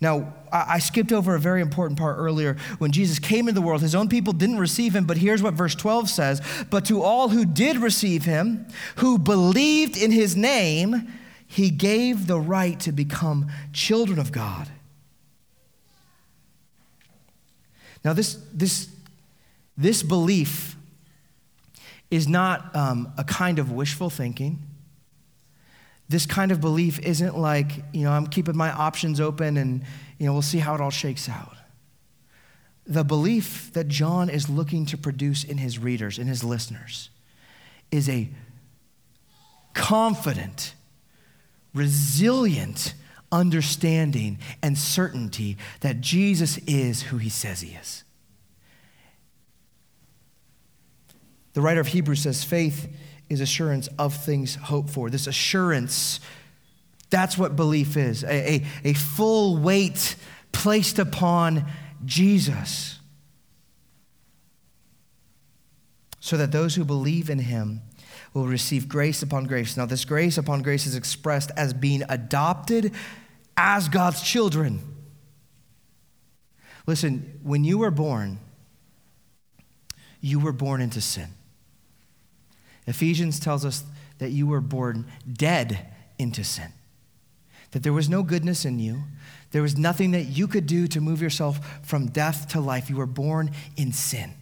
Now, 0.00 0.34
I 0.52 0.78
skipped 0.78 1.10
over 1.10 1.34
a 1.34 1.40
very 1.40 1.62
important 1.62 1.98
part 1.98 2.18
earlier. 2.18 2.56
When 2.78 2.92
Jesus 2.92 3.18
came 3.18 3.48
into 3.48 3.58
the 3.58 3.66
world, 3.66 3.80
his 3.80 3.94
own 3.94 4.08
people 4.08 4.34
didn't 4.34 4.58
receive 4.58 4.94
him, 4.94 5.04
but 5.04 5.16
here's 5.16 5.42
what 5.42 5.54
verse 5.54 5.74
12 5.74 6.10
says 6.10 6.42
But 6.70 6.84
to 6.86 7.02
all 7.02 7.30
who 7.30 7.46
did 7.46 7.78
receive 7.78 8.24
him, 8.24 8.66
who 8.96 9.18
believed 9.18 9.96
in 9.96 10.10
his 10.10 10.36
name, 10.36 11.08
he 11.46 11.70
gave 11.70 12.26
the 12.26 12.38
right 12.38 12.78
to 12.80 12.92
become 12.92 13.50
children 13.72 14.18
of 14.18 14.32
God. 14.32 14.68
Now, 18.04 18.12
this, 18.12 18.38
this, 18.52 18.88
this 19.76 20.02
belief 20.02 20.76
is 22.10 22.28
not 22.28 22.74
um, 22.76 23.12
a 23.16 23.24
kind 23.24 23.58
of 23.58 23.72
wishful 23.72 24.10
thinking. 24.10 24.58
This 26.08 26.26
kind 26.26 26.52
of 26.52 26.60
belief 26.60 26.98
isn't 27.00 27.36
like, 27.36 27.82
you 27.92 28.02
know, 28.02 28.12
I'm 28.12 28.26
keeping 28.26 28.56
my 28.56 28.70
options 28.70 29.20
open 29.20 29.56
and, 29.56 29.82
you 30.18 30.26
know, 30.26 30.32
we'll 30.32 30.42
see 30.42 30.58
how 30.58 30.74
it 30.74 30.80
all 30.80 30.90
shakes 30.90 31.28
out. 31.28 31.56
The 32.86 33.02
belief 33.02 33.72
that 33.72 33.88
John 33.88 34.30
is 34.30 34.48
looking 34.48 34.86
to 34.86 34.96
produce 34.96 35.42
in 35.42 35.58
his 35.58 35.78
readers, 35.78 36.18
in 36.18 36.28
his 36.28 36.44
listeners, 36.44 37.10
is 37.90 38.08
a 38.08 38.28
confident, 39.74 40.74
resilient, 41.74 42.94
understanding 43.32 44.38
and 44.62 44.78
certainty 44.78 45.56
that 45.80 46.00
Jesus 46.00 46.58
is 46.58 47.02
who 47.02 47.18
he 47.18 47.28
says 47.28 47.60
he 47.60 47.74
is. 47.74 48.04
The 51.54 51.62
writer 51.62 51.80
of 51.80 51.88
Hebrews 51.88 52.20
says 52.20 52.44
faith 52.44 52.86
is 53.28 53.40
assurance 53.40 53.88
of 53.98 54.14
things 54.14 54.54
hoped 54.54 54.90
for. 54.90 55.10
This 55.10 55.26
assurance, 55.26 56.20
that's 57.10 57.36
what 57.36 57.56
belief 57.56 57.96
is 57.96 58.22
a, 58.24 58.54
a, 58.54 58.66
a 58.84 58.92
full 58.92 59.56
weight 59.58 60.16
placed 60.52 60.98
upon 60.98 61.64
Jesus. 62.04 63.00
So 66.20 66.36
that 66.36 66.52
those 66.52 66.74
who 66.74 66.84
believe 66.84 67.30
in 67.30 67.38
him 67.38 67.82
will 68.34 68.46
receive 68.46 68.88
grace 68.88 69.22
upon 69.22 69.44
grace. 69.44 69.76
Now, 69.76 69.86
this 69.86 70.04
grace 70.04 70.36
upon 70.36 70.62
grace 70.62 70.86
is 70.86 70.94
expressed 70.94 71.50
as 71.56 71.72
being 71.72 72.02
adopted 72.08 72.92
as 73.56 73.88
God's 73.88 74.22
children. 74.22 74.80
Listen, 76.86 77.40
when 77.42 77.64
you 77.64 77.78
were 77.78 77.90
born, 77.90 78.38
you 80.20 80.38
were 80.38 80.52
born 80.52 80.80
into 80.80 81.00
sin. 81.00 81.28
Ephesians 82.86 83.40
tells 83.40 83.64
us 83.64 83.84
that 84.18 84.30
you 84.30 84.46
were 84.46 84.60
born 84.60 85.06
dead 85.30 85.86
into 86.18 86.44
sin, 86.44 86.72
that 87.72 87.82
there 87.82 87.92
was 87.92 88.08
no 88.08 88.22
goodness 88.22 88.64
in 88.64 88.78
you. 88.78 89.02
There 89.52 89.62
was 89.62 89.76
nothing 89.76 90.10
that 90.12 90.24
you 90.24 90.48
could 90.48 90.66
do 90.66 90.86
to 90.88 91.00
move 91.00 91.22
yourself 91.22 91.80
from 91.82 92.06
death 92.08 92.48
to 92.48 92.60
life. 92.60 92.90
You 92.90 92.96
were 92.96 93.06
born 93.06 93.50
in 93.76 93.92
sin. 93.92 94.34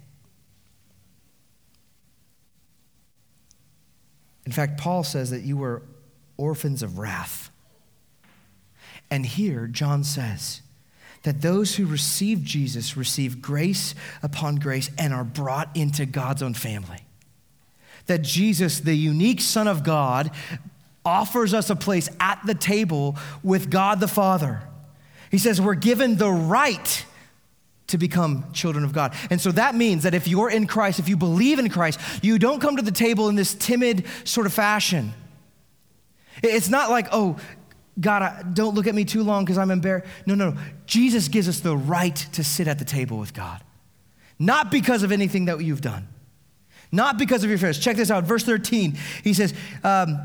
In 4.46 4.52
fact, 4.52 4.78
Paul 4.78 5.04
says 5.04 5.30
that 5.30 5.42
you 5.42 5.56
were 5.56 5.82
orphans 6.36 6.82
of 6.82 6.98
wrath. 6.98 7.50
And 9.10 9.24
here, 9.24 9.66
John 9.66 10.04
says 10.04 10.60
that 11.22 11.40
those 11.40 11.76
who 11.76 11.86
receive 11.86 12.42
Jesus 12.42 12.96
receive 12.96 13.40
grace 13.40 13.94
upon 14.22 14.56
grace 14.56 14.90
and 14.98 15.14
are 15.14 15.24
brought 15.24 15.74
into 15.74 16.06
God's 16.06 16.42
own 16.42 16.54
family. 16.54 17.03
That 18.06 18.22
Jesus, 18.22 18.80
the 18.80 18.94
unique 18.94 19.40
Son 19.40 19.66
of 19.66 19.82
God, 19.82 20.30
offers 21.04 21.54
us 21.54 21.70
a 21.70 21.76
place 21.76 22.08
at 22.20 22.40
the 22.46 22.54
table 22.54 23.16
with 23.42 23.70
God 23.70 24.00
the 24.00 24.08
Father. 24.08 24.62
He 25.30 25.38
says 25.38 25.60
we're 25.60 25.74
given 25.74 26.16
the 26.16 26.30
right 26.30 27.04
to 27.88 27.98
become 27.98 28.50
children 28.52 28.84
of 28.84 28.92
God. 28.92 29.14
And 29.30 29.40
so 29.40 29.52
that 29.52 29.74
means 29.74 30.04
that 30.04 30.14
if 30.14 30.26
you're 30.26 30.50
in 30.50 30.66
Christ, 30.66 30.98
if 30.98 31.08
you 31.08 31.16
believe 31.16 31.58
in 31.58 31.68
Christ, 31.68 32.00
you 32.22 32.38
don't 32.38 32.60
come 32.60 32.76
to 32.76 32.82
the 32.82 32.90
table 32.90 33.28
in 33.28 33.34
this 33.34 33.54
timid 33.54 34.06
sort 34.24 34.46
of 34.46 34.52
fashion. 34.52 35.12
It's 36.42 36.68
not 36.68 36.90
like, 36.90 37.08
oh, 37.12 37.36
God, 38.00 38.54
don't 38.54 38.74
look 38.74 38.86
at 38.86 38.94
me 38.94 39.04
too 39.04 39.22
long 39.22 39.44
because 39.44 39.58
I'm 39.58 39.70
embarrassed. 39.70 40.06
No, 40.26 40.34
no, 40.34 40.50
no. 40.50 40.60
Jesus 40.86 41.28
gives 41.28 41.48
us 41.48 41.60
the 41.60 41.76
right 41.76 42.16
to 42.32 42.42
sit 42.42 42.66
at 42.66 42.78
the 42.78 42.84
table 42.84 43.18
with 43.18 43.34
God, 43.34 43.62
not 44.38 44.70
because 44.70 45.02
of 45.02 45.12
anything 45.12 45.44
that 45.44 45.60
you've 45.62 45.80
done, 45.80 46.08
Not 46.94 47.18
because 47.18 47.42
of 47.42 47.50
your 47.50 47.58
fears. 47.58 47.78
Check 47.78 47.96
this 47.96 48.10
out. 48.10 48.24
Verse 48.24 48.44
13, 48.44 48.96
he 49.24 49.34
says, 49.34 49.52
um, 49.82 50.20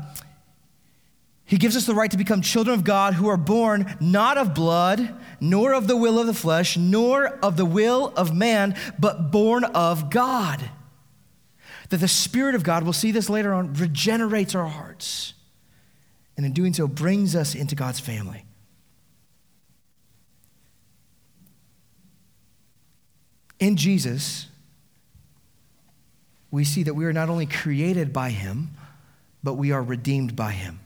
He 1.44 1.56
gives 1.56 1.76
us 1.76 1.84
the 1.84 1.94
right 1.94 2.10
to 2.10 2.16
become 2.16 2.42
children 2.42 2.78
of 2.78 2.84
God 2.84 3.14
who 3.14 3.28
are 3.28 3.36
born 3.36 3.96
not 4.00 4.38
of 4.38 4.54
blood, 4.54 5.14
nor 5.40 5.74
of 5.74 5.88
the 5.88 5.96
will 5.96 6.20
of 6.20 6.28
the 6.28 6.34
flesh, 6.34 6.76
nor 6.76 7.26
of 7.26 7.56
the 7.56 7.64
will 7.64 8.12
of 8.16 8.34
man, 8.34 8.76
but 8.98 9.32
born 9.32 9.64
of 9.64 10.10
God. 10.10 10.70
That 11.88 11.96
the 11.98 12.08
Spirit 12.08 12.54
of 12.54 12.62
God, 12.62 12.84
we'll 12.84 12.92
see 12.92 13.10
this 13.10 13.28
later 13.28 13.52
on, 13.52 13.74
regenerates 13.74 14.54
our 14.54 14.68
hearts. 14.68 15.34
And 16.36 16.46
in 16.46 16.52
doing 16.52 16.72
so, 16.72 16.86
brings 16.86 17.34
us 17.34 17.56
into 17.56 17.74
God's 17.74 17.98
family. 17.98 18.44
In 23.58 23.76
Jesus, 23.76 24.46
we 26.50 26.64
see 26.64 26.82
that 26.82 26.94
we 26.94 27.04
are 27.04 27.12
not 27.12 27.28
only 27.28 27.46
created 27.46 28.12
by 28.12 28.30
Him, 28.30 28.70
but 29.42 29.54
we 29.54 29.72
are 29.72 29.82
redeemed 29.82 30.36
by 30.36 30.52
Him. 30.52 30.80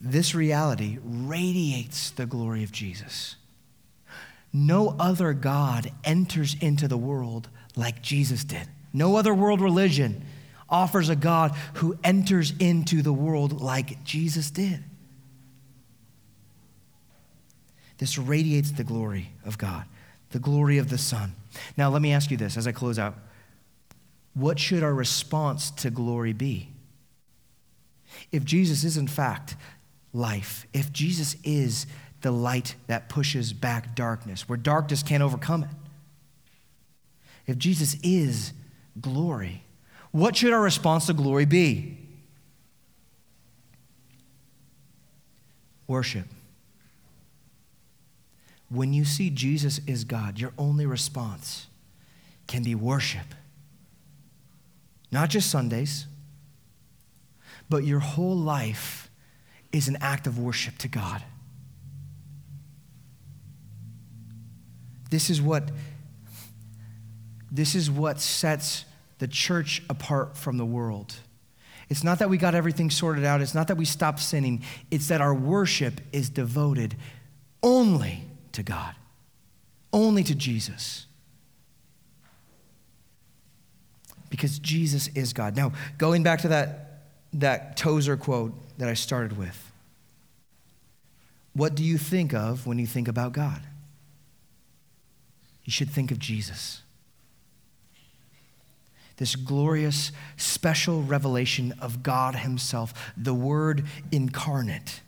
This 0.00 0.34
reality 0.34 0.98
radiates 1.02 2.10
the 2.10 2.26
glory 2.26 2.62
of 2.62 2.70
Jesus. 2.70 3.36
No 4.52 4.94
other 4.98 5.32
God 5.32 5.90
enters 6.04 6.54
into 6.60 6.86
the 6.88 6.96
world 6.96 7.48
like 7.74 8.02
Jesus 8.02 8.44
did. 8.44 8.68
No 8.92 9.16
other 9.16 9.34
world 9.34 9.60
religion 9.60 10.24
offers 10.68 11.08
a 11.08 11.16
God 11.16 11.54
who 11.74 11.98
enters 12.02 12.52
into 12.58 13.02
the 13.02 13.12
world 13.12 13.60
like 13.60 14.02
Jesus 14.04 14.50
did. 14.50 14.82
This 17.98 18.18
radiates 18.18 18.72
the 18.72 18.84
glory 18.84 19.30
of 19.44 19.58
God, 19.58 19.84
the 20.30 20.38
glory 20.38 20.78
of 20.78 20.88
the 20.88 20.98
Son. 20.98 21.34
Now, 21.76 21.88
let 21.88 22.02
me 22.02 22.12
ask 22.12 22.30
you 22.30 22.36
this 22.36 22.56
as 22.56 22.66
I 22.66 22.72
close 22.72 22.98
out. 22.98 23.14
What 24.34 24.58
should 24.58 24.82
our 24.82 24.94
response 24.94 25.70
to 25.72 25.90
glory 25.90 26.32
be? 26.32 26.70
If 28.32 28.44
Jesus 28.44 28.84
is, 28.84 28.96
in 28.96 29.08
fact, 29.08 29.56
life, 30.12 30.66
if 30.72 30.92
Jesus 30.92 31.36
is 31.42 31.86
the 32.20 32.30
light 32.30 32.74
that 32.86 33.08
pushes 33.08 33.52
back 33.52 33.94
darkness, 33.94 34.48
where 34.48 34.56
darkness 34.56 35.02
can't 35.02 35.22
overcome 35.22 35.64
it, 35.64 35.70
if 37.46 37.58
Jesus 37.58 37.96
is 38.02 38.52
glory, 39.00 39.62
what 40.10 40.36
should 40.36 40.52
our 40.52 40.62
response 40.62 41.06
to 41.06 41.12
glory 41.12 41.44
be? 41.44 41.98
Worship. 45.86 46.26
When 48.68 48.92
you 48.92 49.04
see 49.04 49.30
Jesus 49.30 49.80
is 49.86 50.04
God, 50.04 50.38
your 50.38 50.52
only 50.58 50.86
response 50.86 51.66
can 52.46 52.62
be 52.62 52.74
worship. 52.74 53.34
Not 55.10 55.30
just 55.30 55.50
Sundays, 55.50 56.06
but 57.68 57.84
your 57.84 58.00
whole 58.00 58.36
life 58.36 59.10
is 59.72 59.88
an 59.88 59.96
act 60.00 60.26
of 60.26 60.38
worship 60.38 60.78
to 60.78 60.88
God. 60.88 61.22
This 65.10 65.30
is 65.30 65.40
what 65.40 65.70
this 67.50 67.74
is 67.74 67.90
what 67.90 68.20
sets 68.20 68.84
the 69.18 69.28
church 69.28 69.82
apart 69.88 70.36
from 70.36 70.58
the 70.58 70.64
world. 70.64 71.14
It's 71.88 72.02
not 72.02 72.18
that 72.18 72.28
we 72.28 72.36
got 72.36 72.54
everything 72.54 72.90
sorted 72.90 73.24
out, 73.24 73.40
it's 73.40 73.54
not 73.54 73.68
that 73.68 73.76
we 73.76 73.84
stopped 73.84 74.20
sinning, 74.20 74.62
it's 74.90 75.08
that 75.08 75.20
our 75.20 75.32
worship 75.32 76.00
is 76.12 76.28
devoted 76.28 76.96
only 77.62 78.24
to 78.56 78.62
God, 78.62 78.94
only 79.92 80.24
to 80.24 80.34
Jesus. 80.34 81.06
Because 84.28 84.58
Jesus 84.58 85.08
is 85.14 85.32
God. 85.32 85.56
Now, 85.56 85.72
going 85.98 86.22
back 86.22 86.40
to 86.40 86.48
that, 86.48 87.02
that 87.34 87.76
Tozer 87.76 88.16
quote 88.16 88.52
that 88.78 88.88
I 88.88 88.94
started 88.94 89.38
with, 89.38 89.72
what 91.52 91.74
do 91.74 91.84
you 91.84 91.96
think 91.96 92.34
of 92.34 92.66
when 92.66 92.78
you 92.78 92.86
think 92.86 93.08
about 93.08 93.32
God? 93.32 93.62
You 95.64 95.72
should 95.72 95.90
think 95.90 96.10
of 96.10 96.18
Jesus. 96.18 96.82
This 99.16 99.36
glorious, 99.36 100.12
special 100.36 101.02
revelation 101.02 101.74
of 101.80 102.02
God 102.02 102.36
Himself, 102.36 102.92
the 103.16 103.32
Word 103.32 103.84
incarnate. 104.12 105.00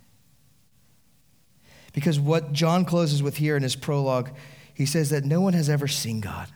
Because 1.98 2.20
what 2.20 2.52
John 2.52 2.84
closes 2.84 3.24
with 3.24 3.38
here 3.38 3.56
in 3.56 3.64
his 3.64 3.74
prologue, 3.74 4.30
he 4.72 4.86
says 4.86 5.10
that 5.10 5.24
no 5.24 5.40
one 5.40 5.52
has 5.54 5.68
ever 5.68 5.88
seen 5.88 6.20
God, 6.20 6.46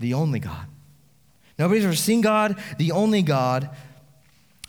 the 0.00 0.14
only 0.14 0.40
God. 0.40 0.66
Nobody's 1.60 1.84
ever 1.84 1.94
seen 1.94 2.22
God, 2.22 2.60
the 2.76 2.90
only 2.90 3.22
God 3.22 3.70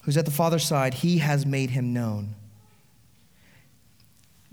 who's 0.04 0.16
at 0.16 0.26
the 0.26 0.32
Father's 0.32 0.64
side. 0.64 0.94
He 0.94 1.18
has 1.18 1.44
made 1.44 1.72
him 1.72 1.92
known. 1.92 2.36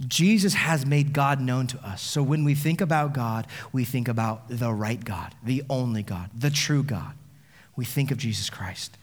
Jesus 0.09 0.55
has 0.55 0.87
made 0.87 1.13
God 1.13 1.39
known 1.39 1.67
to 1.67 1.87
us. 1.87 2.01
So 2.01 2.23
when 2.23 2.45
we 2.45 2.55
think 2.55 2.81
about 2.81 3.13
God, 3.13 3.47
we 3.75 3.85
think 3.85 4.09
about 4.09 4.49
the 4.49 4.73
right 4.73 5.05
God, 5.05 5.35
the 5.45 5.63
only 5.69 6.03
God, 6.03 6.31
the 6.35 6.49
true 6.49 6.83
God. 6.83 7.13
We 7.77 7.85
think 7.85 8.11
of 8.11 8.17
Jesus 8.17 8.49
Christ. 8.49 8.97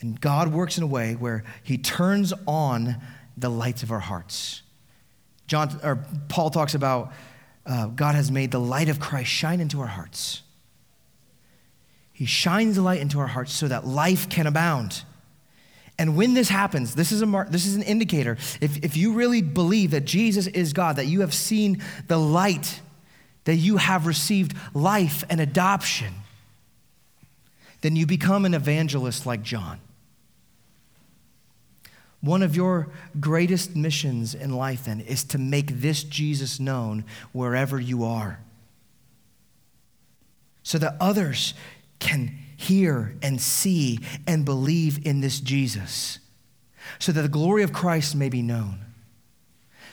And 0.00 0.20
God 0.20 0.52
works 0.52 0.76
in 0.76 0.82
a 0.82 0.86
way 0.86 1.14
where 1.14 1.44
he 1.62 1.78
turns 1.78 2.32
on 2.46 2.96
the 3.36 3.48
lights 3.48 3.82
of 3.82 3.90
our 3.90 4.00
hearts. 4.00 4.62
John, 5.46 5.78
or 5.82 6.04
Paul 6.28 6.50
talks 6.50 6.74
about 6.74 7.12
uh, 7.64 7.86
God 7.86 8.14
has 8.14 8.30
made 8.30 8.50
the 8.50 8.60
light 8.60 8.88
of 8.88 9.00
Christ 9.00 9.30
shine 9.30 9.60
into 9.60 9.80
our 9.80 9.86
hearts. 9.86 10.42
He 12.12 12.26
shines 12.26 12.76
the 12.76 12.82
light 12.82 13.00
into 13.00 13.18
our 13.18 13.26
hearts 13.26 13.52
so 13.52 13.68
that 13.68 13.86
life 13.86 14.28
can 14.28 14.46
abound. 14.46 15.02
And 15.98 16.16
when 16.16 16.34
this 16.34 16.48
happens, 16.48 16.94
this 16.94 17.10
is, 17.10 17.22
a 17.22 17.26
mar- 17.26 17.46
this 17.50 17.66
is 17.66 17.74
an 17.74 17.82
indicator. 17.82 18.36
If, 18.60 18.84
if 18.84 18.96
you 18.96 19.14
really 19.14 19.42
believe 19.42 19.92
that 19.92 20.04
Jesus 20.04 20.46
is 20.46 20.72
God, 20.72 20.96
that 20.96 21.06
you 21.06 21.22
have 21.22 21.32
seen 21.34 21.82
the 22.06 22.18
light, 22.18 22.80
that 23.44 23.56
you 23.56 23.78
have 23.78 24.06
received 24.06 24.54
life 24.74 25.24
and 25.30 25.40
adoption, 25.40 26.12
then 27.80 27.96
you 27.96 28.06
become 28.06 28.44
an 28.44 28.54
evangelist 28.54 29.26
like 29.26 29.42
John. 29.42 29.80
One 32.26 32.42
of 32.42 32.56
your 32.56 32.88
greatest 33.20 33.76
missions 33.76 34.34
in 34.34 34.52
life, 34.52 34.86
then, 34.86 35.00
is 35.00 35.22
to 35.24 35.38
make 35.38 35.80
this 35.80 36.02
Jesus 36.02 36.58
known 36.58 37.04
wherever 37.30 37.80
you 37.80 38.02
are. 38.04 38.40
So 40.64 40.76
that 40.78 40.96
others 41.00 41.54
can 42.00 42.36
hear 42.56 43.14
and 43.22 43.40
see 43.40 44.00
and 44.26 44.44
believe 44.44 45.06
in 45.06 45.20
this 45.20 45.38
Jesus. 45.38 46.18
So 46.98 47.12
that 47.12 47.22
the 47.22 47.28
glory 47.28 47.62
of 47.62 47.72
Christ 47.72 48.16
may 48.16 48.28
be 48.28 48.42
known. 48.42 48.84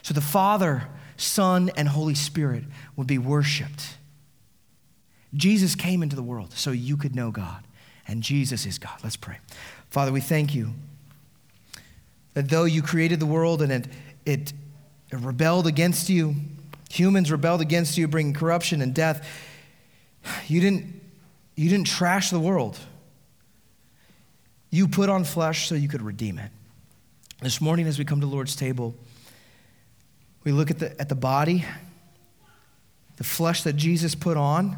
So 0.01 0.15
the 0.15 0.19
Father, 0.19 0.87
Son, 1.17 1.69
and 1.77 1.87
Holy 1.87 2.15
Spirit 2.15 2.63
would 2.95 3.05
be 3.05 3.19
worshiped. 3.19 3.97
Jesus 5.35 5.75
came 5.75 6.01
into 6.01 6.15
the 6.15 6.23
world 6.23 6.53
so 6.53 6.71
you 6.71 6.97
could 6.97 7.15
know 7.15 7.29
God, 7.29 7.63
and 8.07 8.23
Jesus 8.23 8.65
is 8.65 8.79
God. 8.79 8.99
Let's 9.03 9.17
pray. 9.17 9.37
Father, 9.91 10.11
we 10.11 10.19
thank 10.19 10.55
you 10.55 10.73
that 12.33 12.49
though 12.49 12.63
you 12.63 12.81
created 12.81 13.19
the 13.19 13.25
world 13.25 13.61
and 13.61 13.71
it, 13.71 13.87
it, 14.25 14.53
it 15.11 15.19
rebelled 15.19 15.67
against 15.67 16.09
you, 16.09 16.35
humans 16.89 17.31
rebelled 17.31 17.61
against 17.61 17.97
you, 17.97 18.07
bringing 18.07 18.33
corruption 18.33 18.81
and 18.81 18.93
death, 18.93 19.27
you 20.47 20.61
didn't, 20.61 21.01
you 21.55 21.69
didn't 21.69 21.87
trash 21.87 22.29
the 22.29 22.39
world. 22.39 22.79
You 24.69 24.87
put 24.87 25.09
on 25.09 25.23
flesh 25.23 25.67
so 25.67 25.75
you 25.75 25.87
could 25.87 26.01
redeem 26.01 26.39
it. 26.39 26.49
This 27.41 27.59
morning, 27.59 27.87
as 27.87 27.99
we 27.99 28.05
come 28.05 28.21
to 28.21 28.25
the 28.25 28.31
Lord's 28.31 28.55
table, 28.55 28.95
we 30.43 30.51
look 30.51 30.71
at 30.71 30.79
the, 30.79 30.99
at 30.99 31.09
the 31.09 31.15
body, 31.15 31.65
the 33.17 33.23
flesh 33.23 33.63
that 33.63 33.73
Jesus 33.73 34.15
put 34.15 34.37
on. 34.37 34.77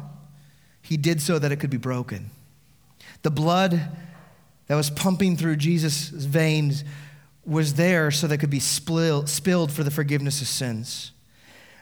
He 0.82 0.96
did 0.96 1.22
so 1.22 1.38
that 1.38 1.50
it 1.50 1.56
could 1.56 1.70
be 1.70 1.76
broken. 1.76 2.30
The 3.22 3.30
blood 3.30 3.80
that 4.66 4.74
was 4.74 4.90
pumping 4.90 5.36
through 5.36 5.56
Jesus' 5.56 6.08
veins 6.08 6.84
was 7.46 7.74
there 7.74 8.10
so 8.10 8.26
that 8.26 8.38
could 8.38 8.50
be 8.50 8.60
spilled 8.60 9.28
for 9.28 9.84
the 9.84 9.90
forgiveness 9.90 10.40
of 10.40 10.48
sins. 10.48 11.12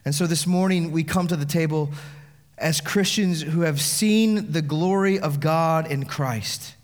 And 0.05 0.15
so 0.15 0.27
this 0.27 0.47
morning 0.47 0.93
we 0.93 1.03
come 1.03 1.27
to 1.29 1.37
the 1.37 1.47
table 1.47 1.91
as 2.59 2.81
Christians 2.81 3.43
who 3.43 3.62
have 3.62 3.81
seen 3.81 4.53
the 4.53 4.62
glory 4.62 5.19
of 5.19 5.41
God 5.41 5.91
in 5.91 6.05
Christ. 6.05 6.77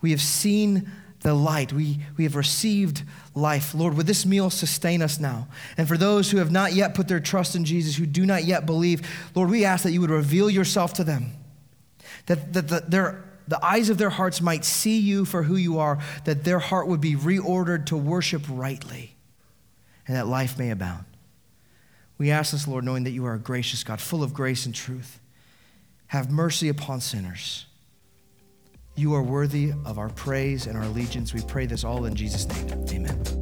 We 0.00 0.10
have 0.10 0.22
seen 0.22 0.90
the 1.20 1.34
light. 1.34 1.72
We, 1.72 1.98
we 2.16 2.24
have 2.24 2.36
received 2.36 3.02
life. 3.34 3.74
Lord, 3.74 3.96
would 3.96 4.06
this 4.06 4.24
meal 4.24 4.48
sustain 4.48 5.02
us 5.02 5.18
now? 5.18 5.48
And 5.76 5.86
for 5.86 5.96
those 5.96 6.30
who 6.30 6.38
have 6.38 6.50
not 6.50 6.72
yet 6.72 6.94
put 6.94 7.08
their 7.08 7.20
trust 7.20 7.54
in 7.54 7.64
Jesus, 7.64 7.96
who 7.96 8.06
do 8.06 8.24
not 8.24 8.44
yet 8.44 8.64
believe, 8.64 9.06
Lord, 9.34 9.50
we 9.50 9.64
ask 9.64 9.84
that 9.84 9.92
you 9.92 10.00
would 10.00 10.10
reveal 10.10 10.48
yourself 10.48 10.94
to 10.94 11.04
them. 11.04 11.32
That, 12.26 12.52
that, 12.52 12.68
that 12.68 12.90
their 12.90 13.24
the 13.48 13.64
eyes 13.64 13.90
of 13.90 13.98
their 13.98 14.10
hearts 14.10 14.40
might 14.40 14.64
see 14.64 14.98
you 14.98 15.24
for 15.24 15.44
who 15.44 15.56
you 15.56 15.78
are, 15.78 15.98
that 16.24 16.44
their 16.44 16.58
heart 16.58 16.88
would 16.88 17.00
be 17.00 17.14
reordered 17.14 17.86
to 17.86 17.96
worship 17.96 18.42
rightly, 18.48 19.16
and 20.06 20.16
that 20.16 20.26
life 20.26 20.58
may 20.58 20.70
abound. 20.70 21.04
We 22.18 22.30
ask 22.30 22.52
this, 22.52 22.66
Lord, 22.66 22.84
knowing 22.84 23.04
that 23.04 23.10
you 23.10 23.26
are 23.26 23.34
a 23.34 23.38
gracious 23.38 23.84
God, 23.84 24.00
full 24.00 24.22
of 24.22 24.32
grace 24.32 24.66
and 24.66 24.74
truth. 24.74 25.20
Have 26.08 26.30
mercy 26.30 26.68
upon 26.68 27.00
sinners. 27.00 27.66
You 28.94 29.14
are 29.14 29.22
worthy 29.22 29.72
of 29.84 29.98
our 29.98 30.08
praise 30.08 30.66
and 30.66 30.76
our 30.76 30.84
allegiance. 30.84 31.34
We 31.34 31.42
pray 31.42 31.66
this 31.66 31.84
all 31.84 32.06
in 32.06 32.14
Jesus' 32.14 32.48
name. 32.48 32.86
Amen. 32.90 33.35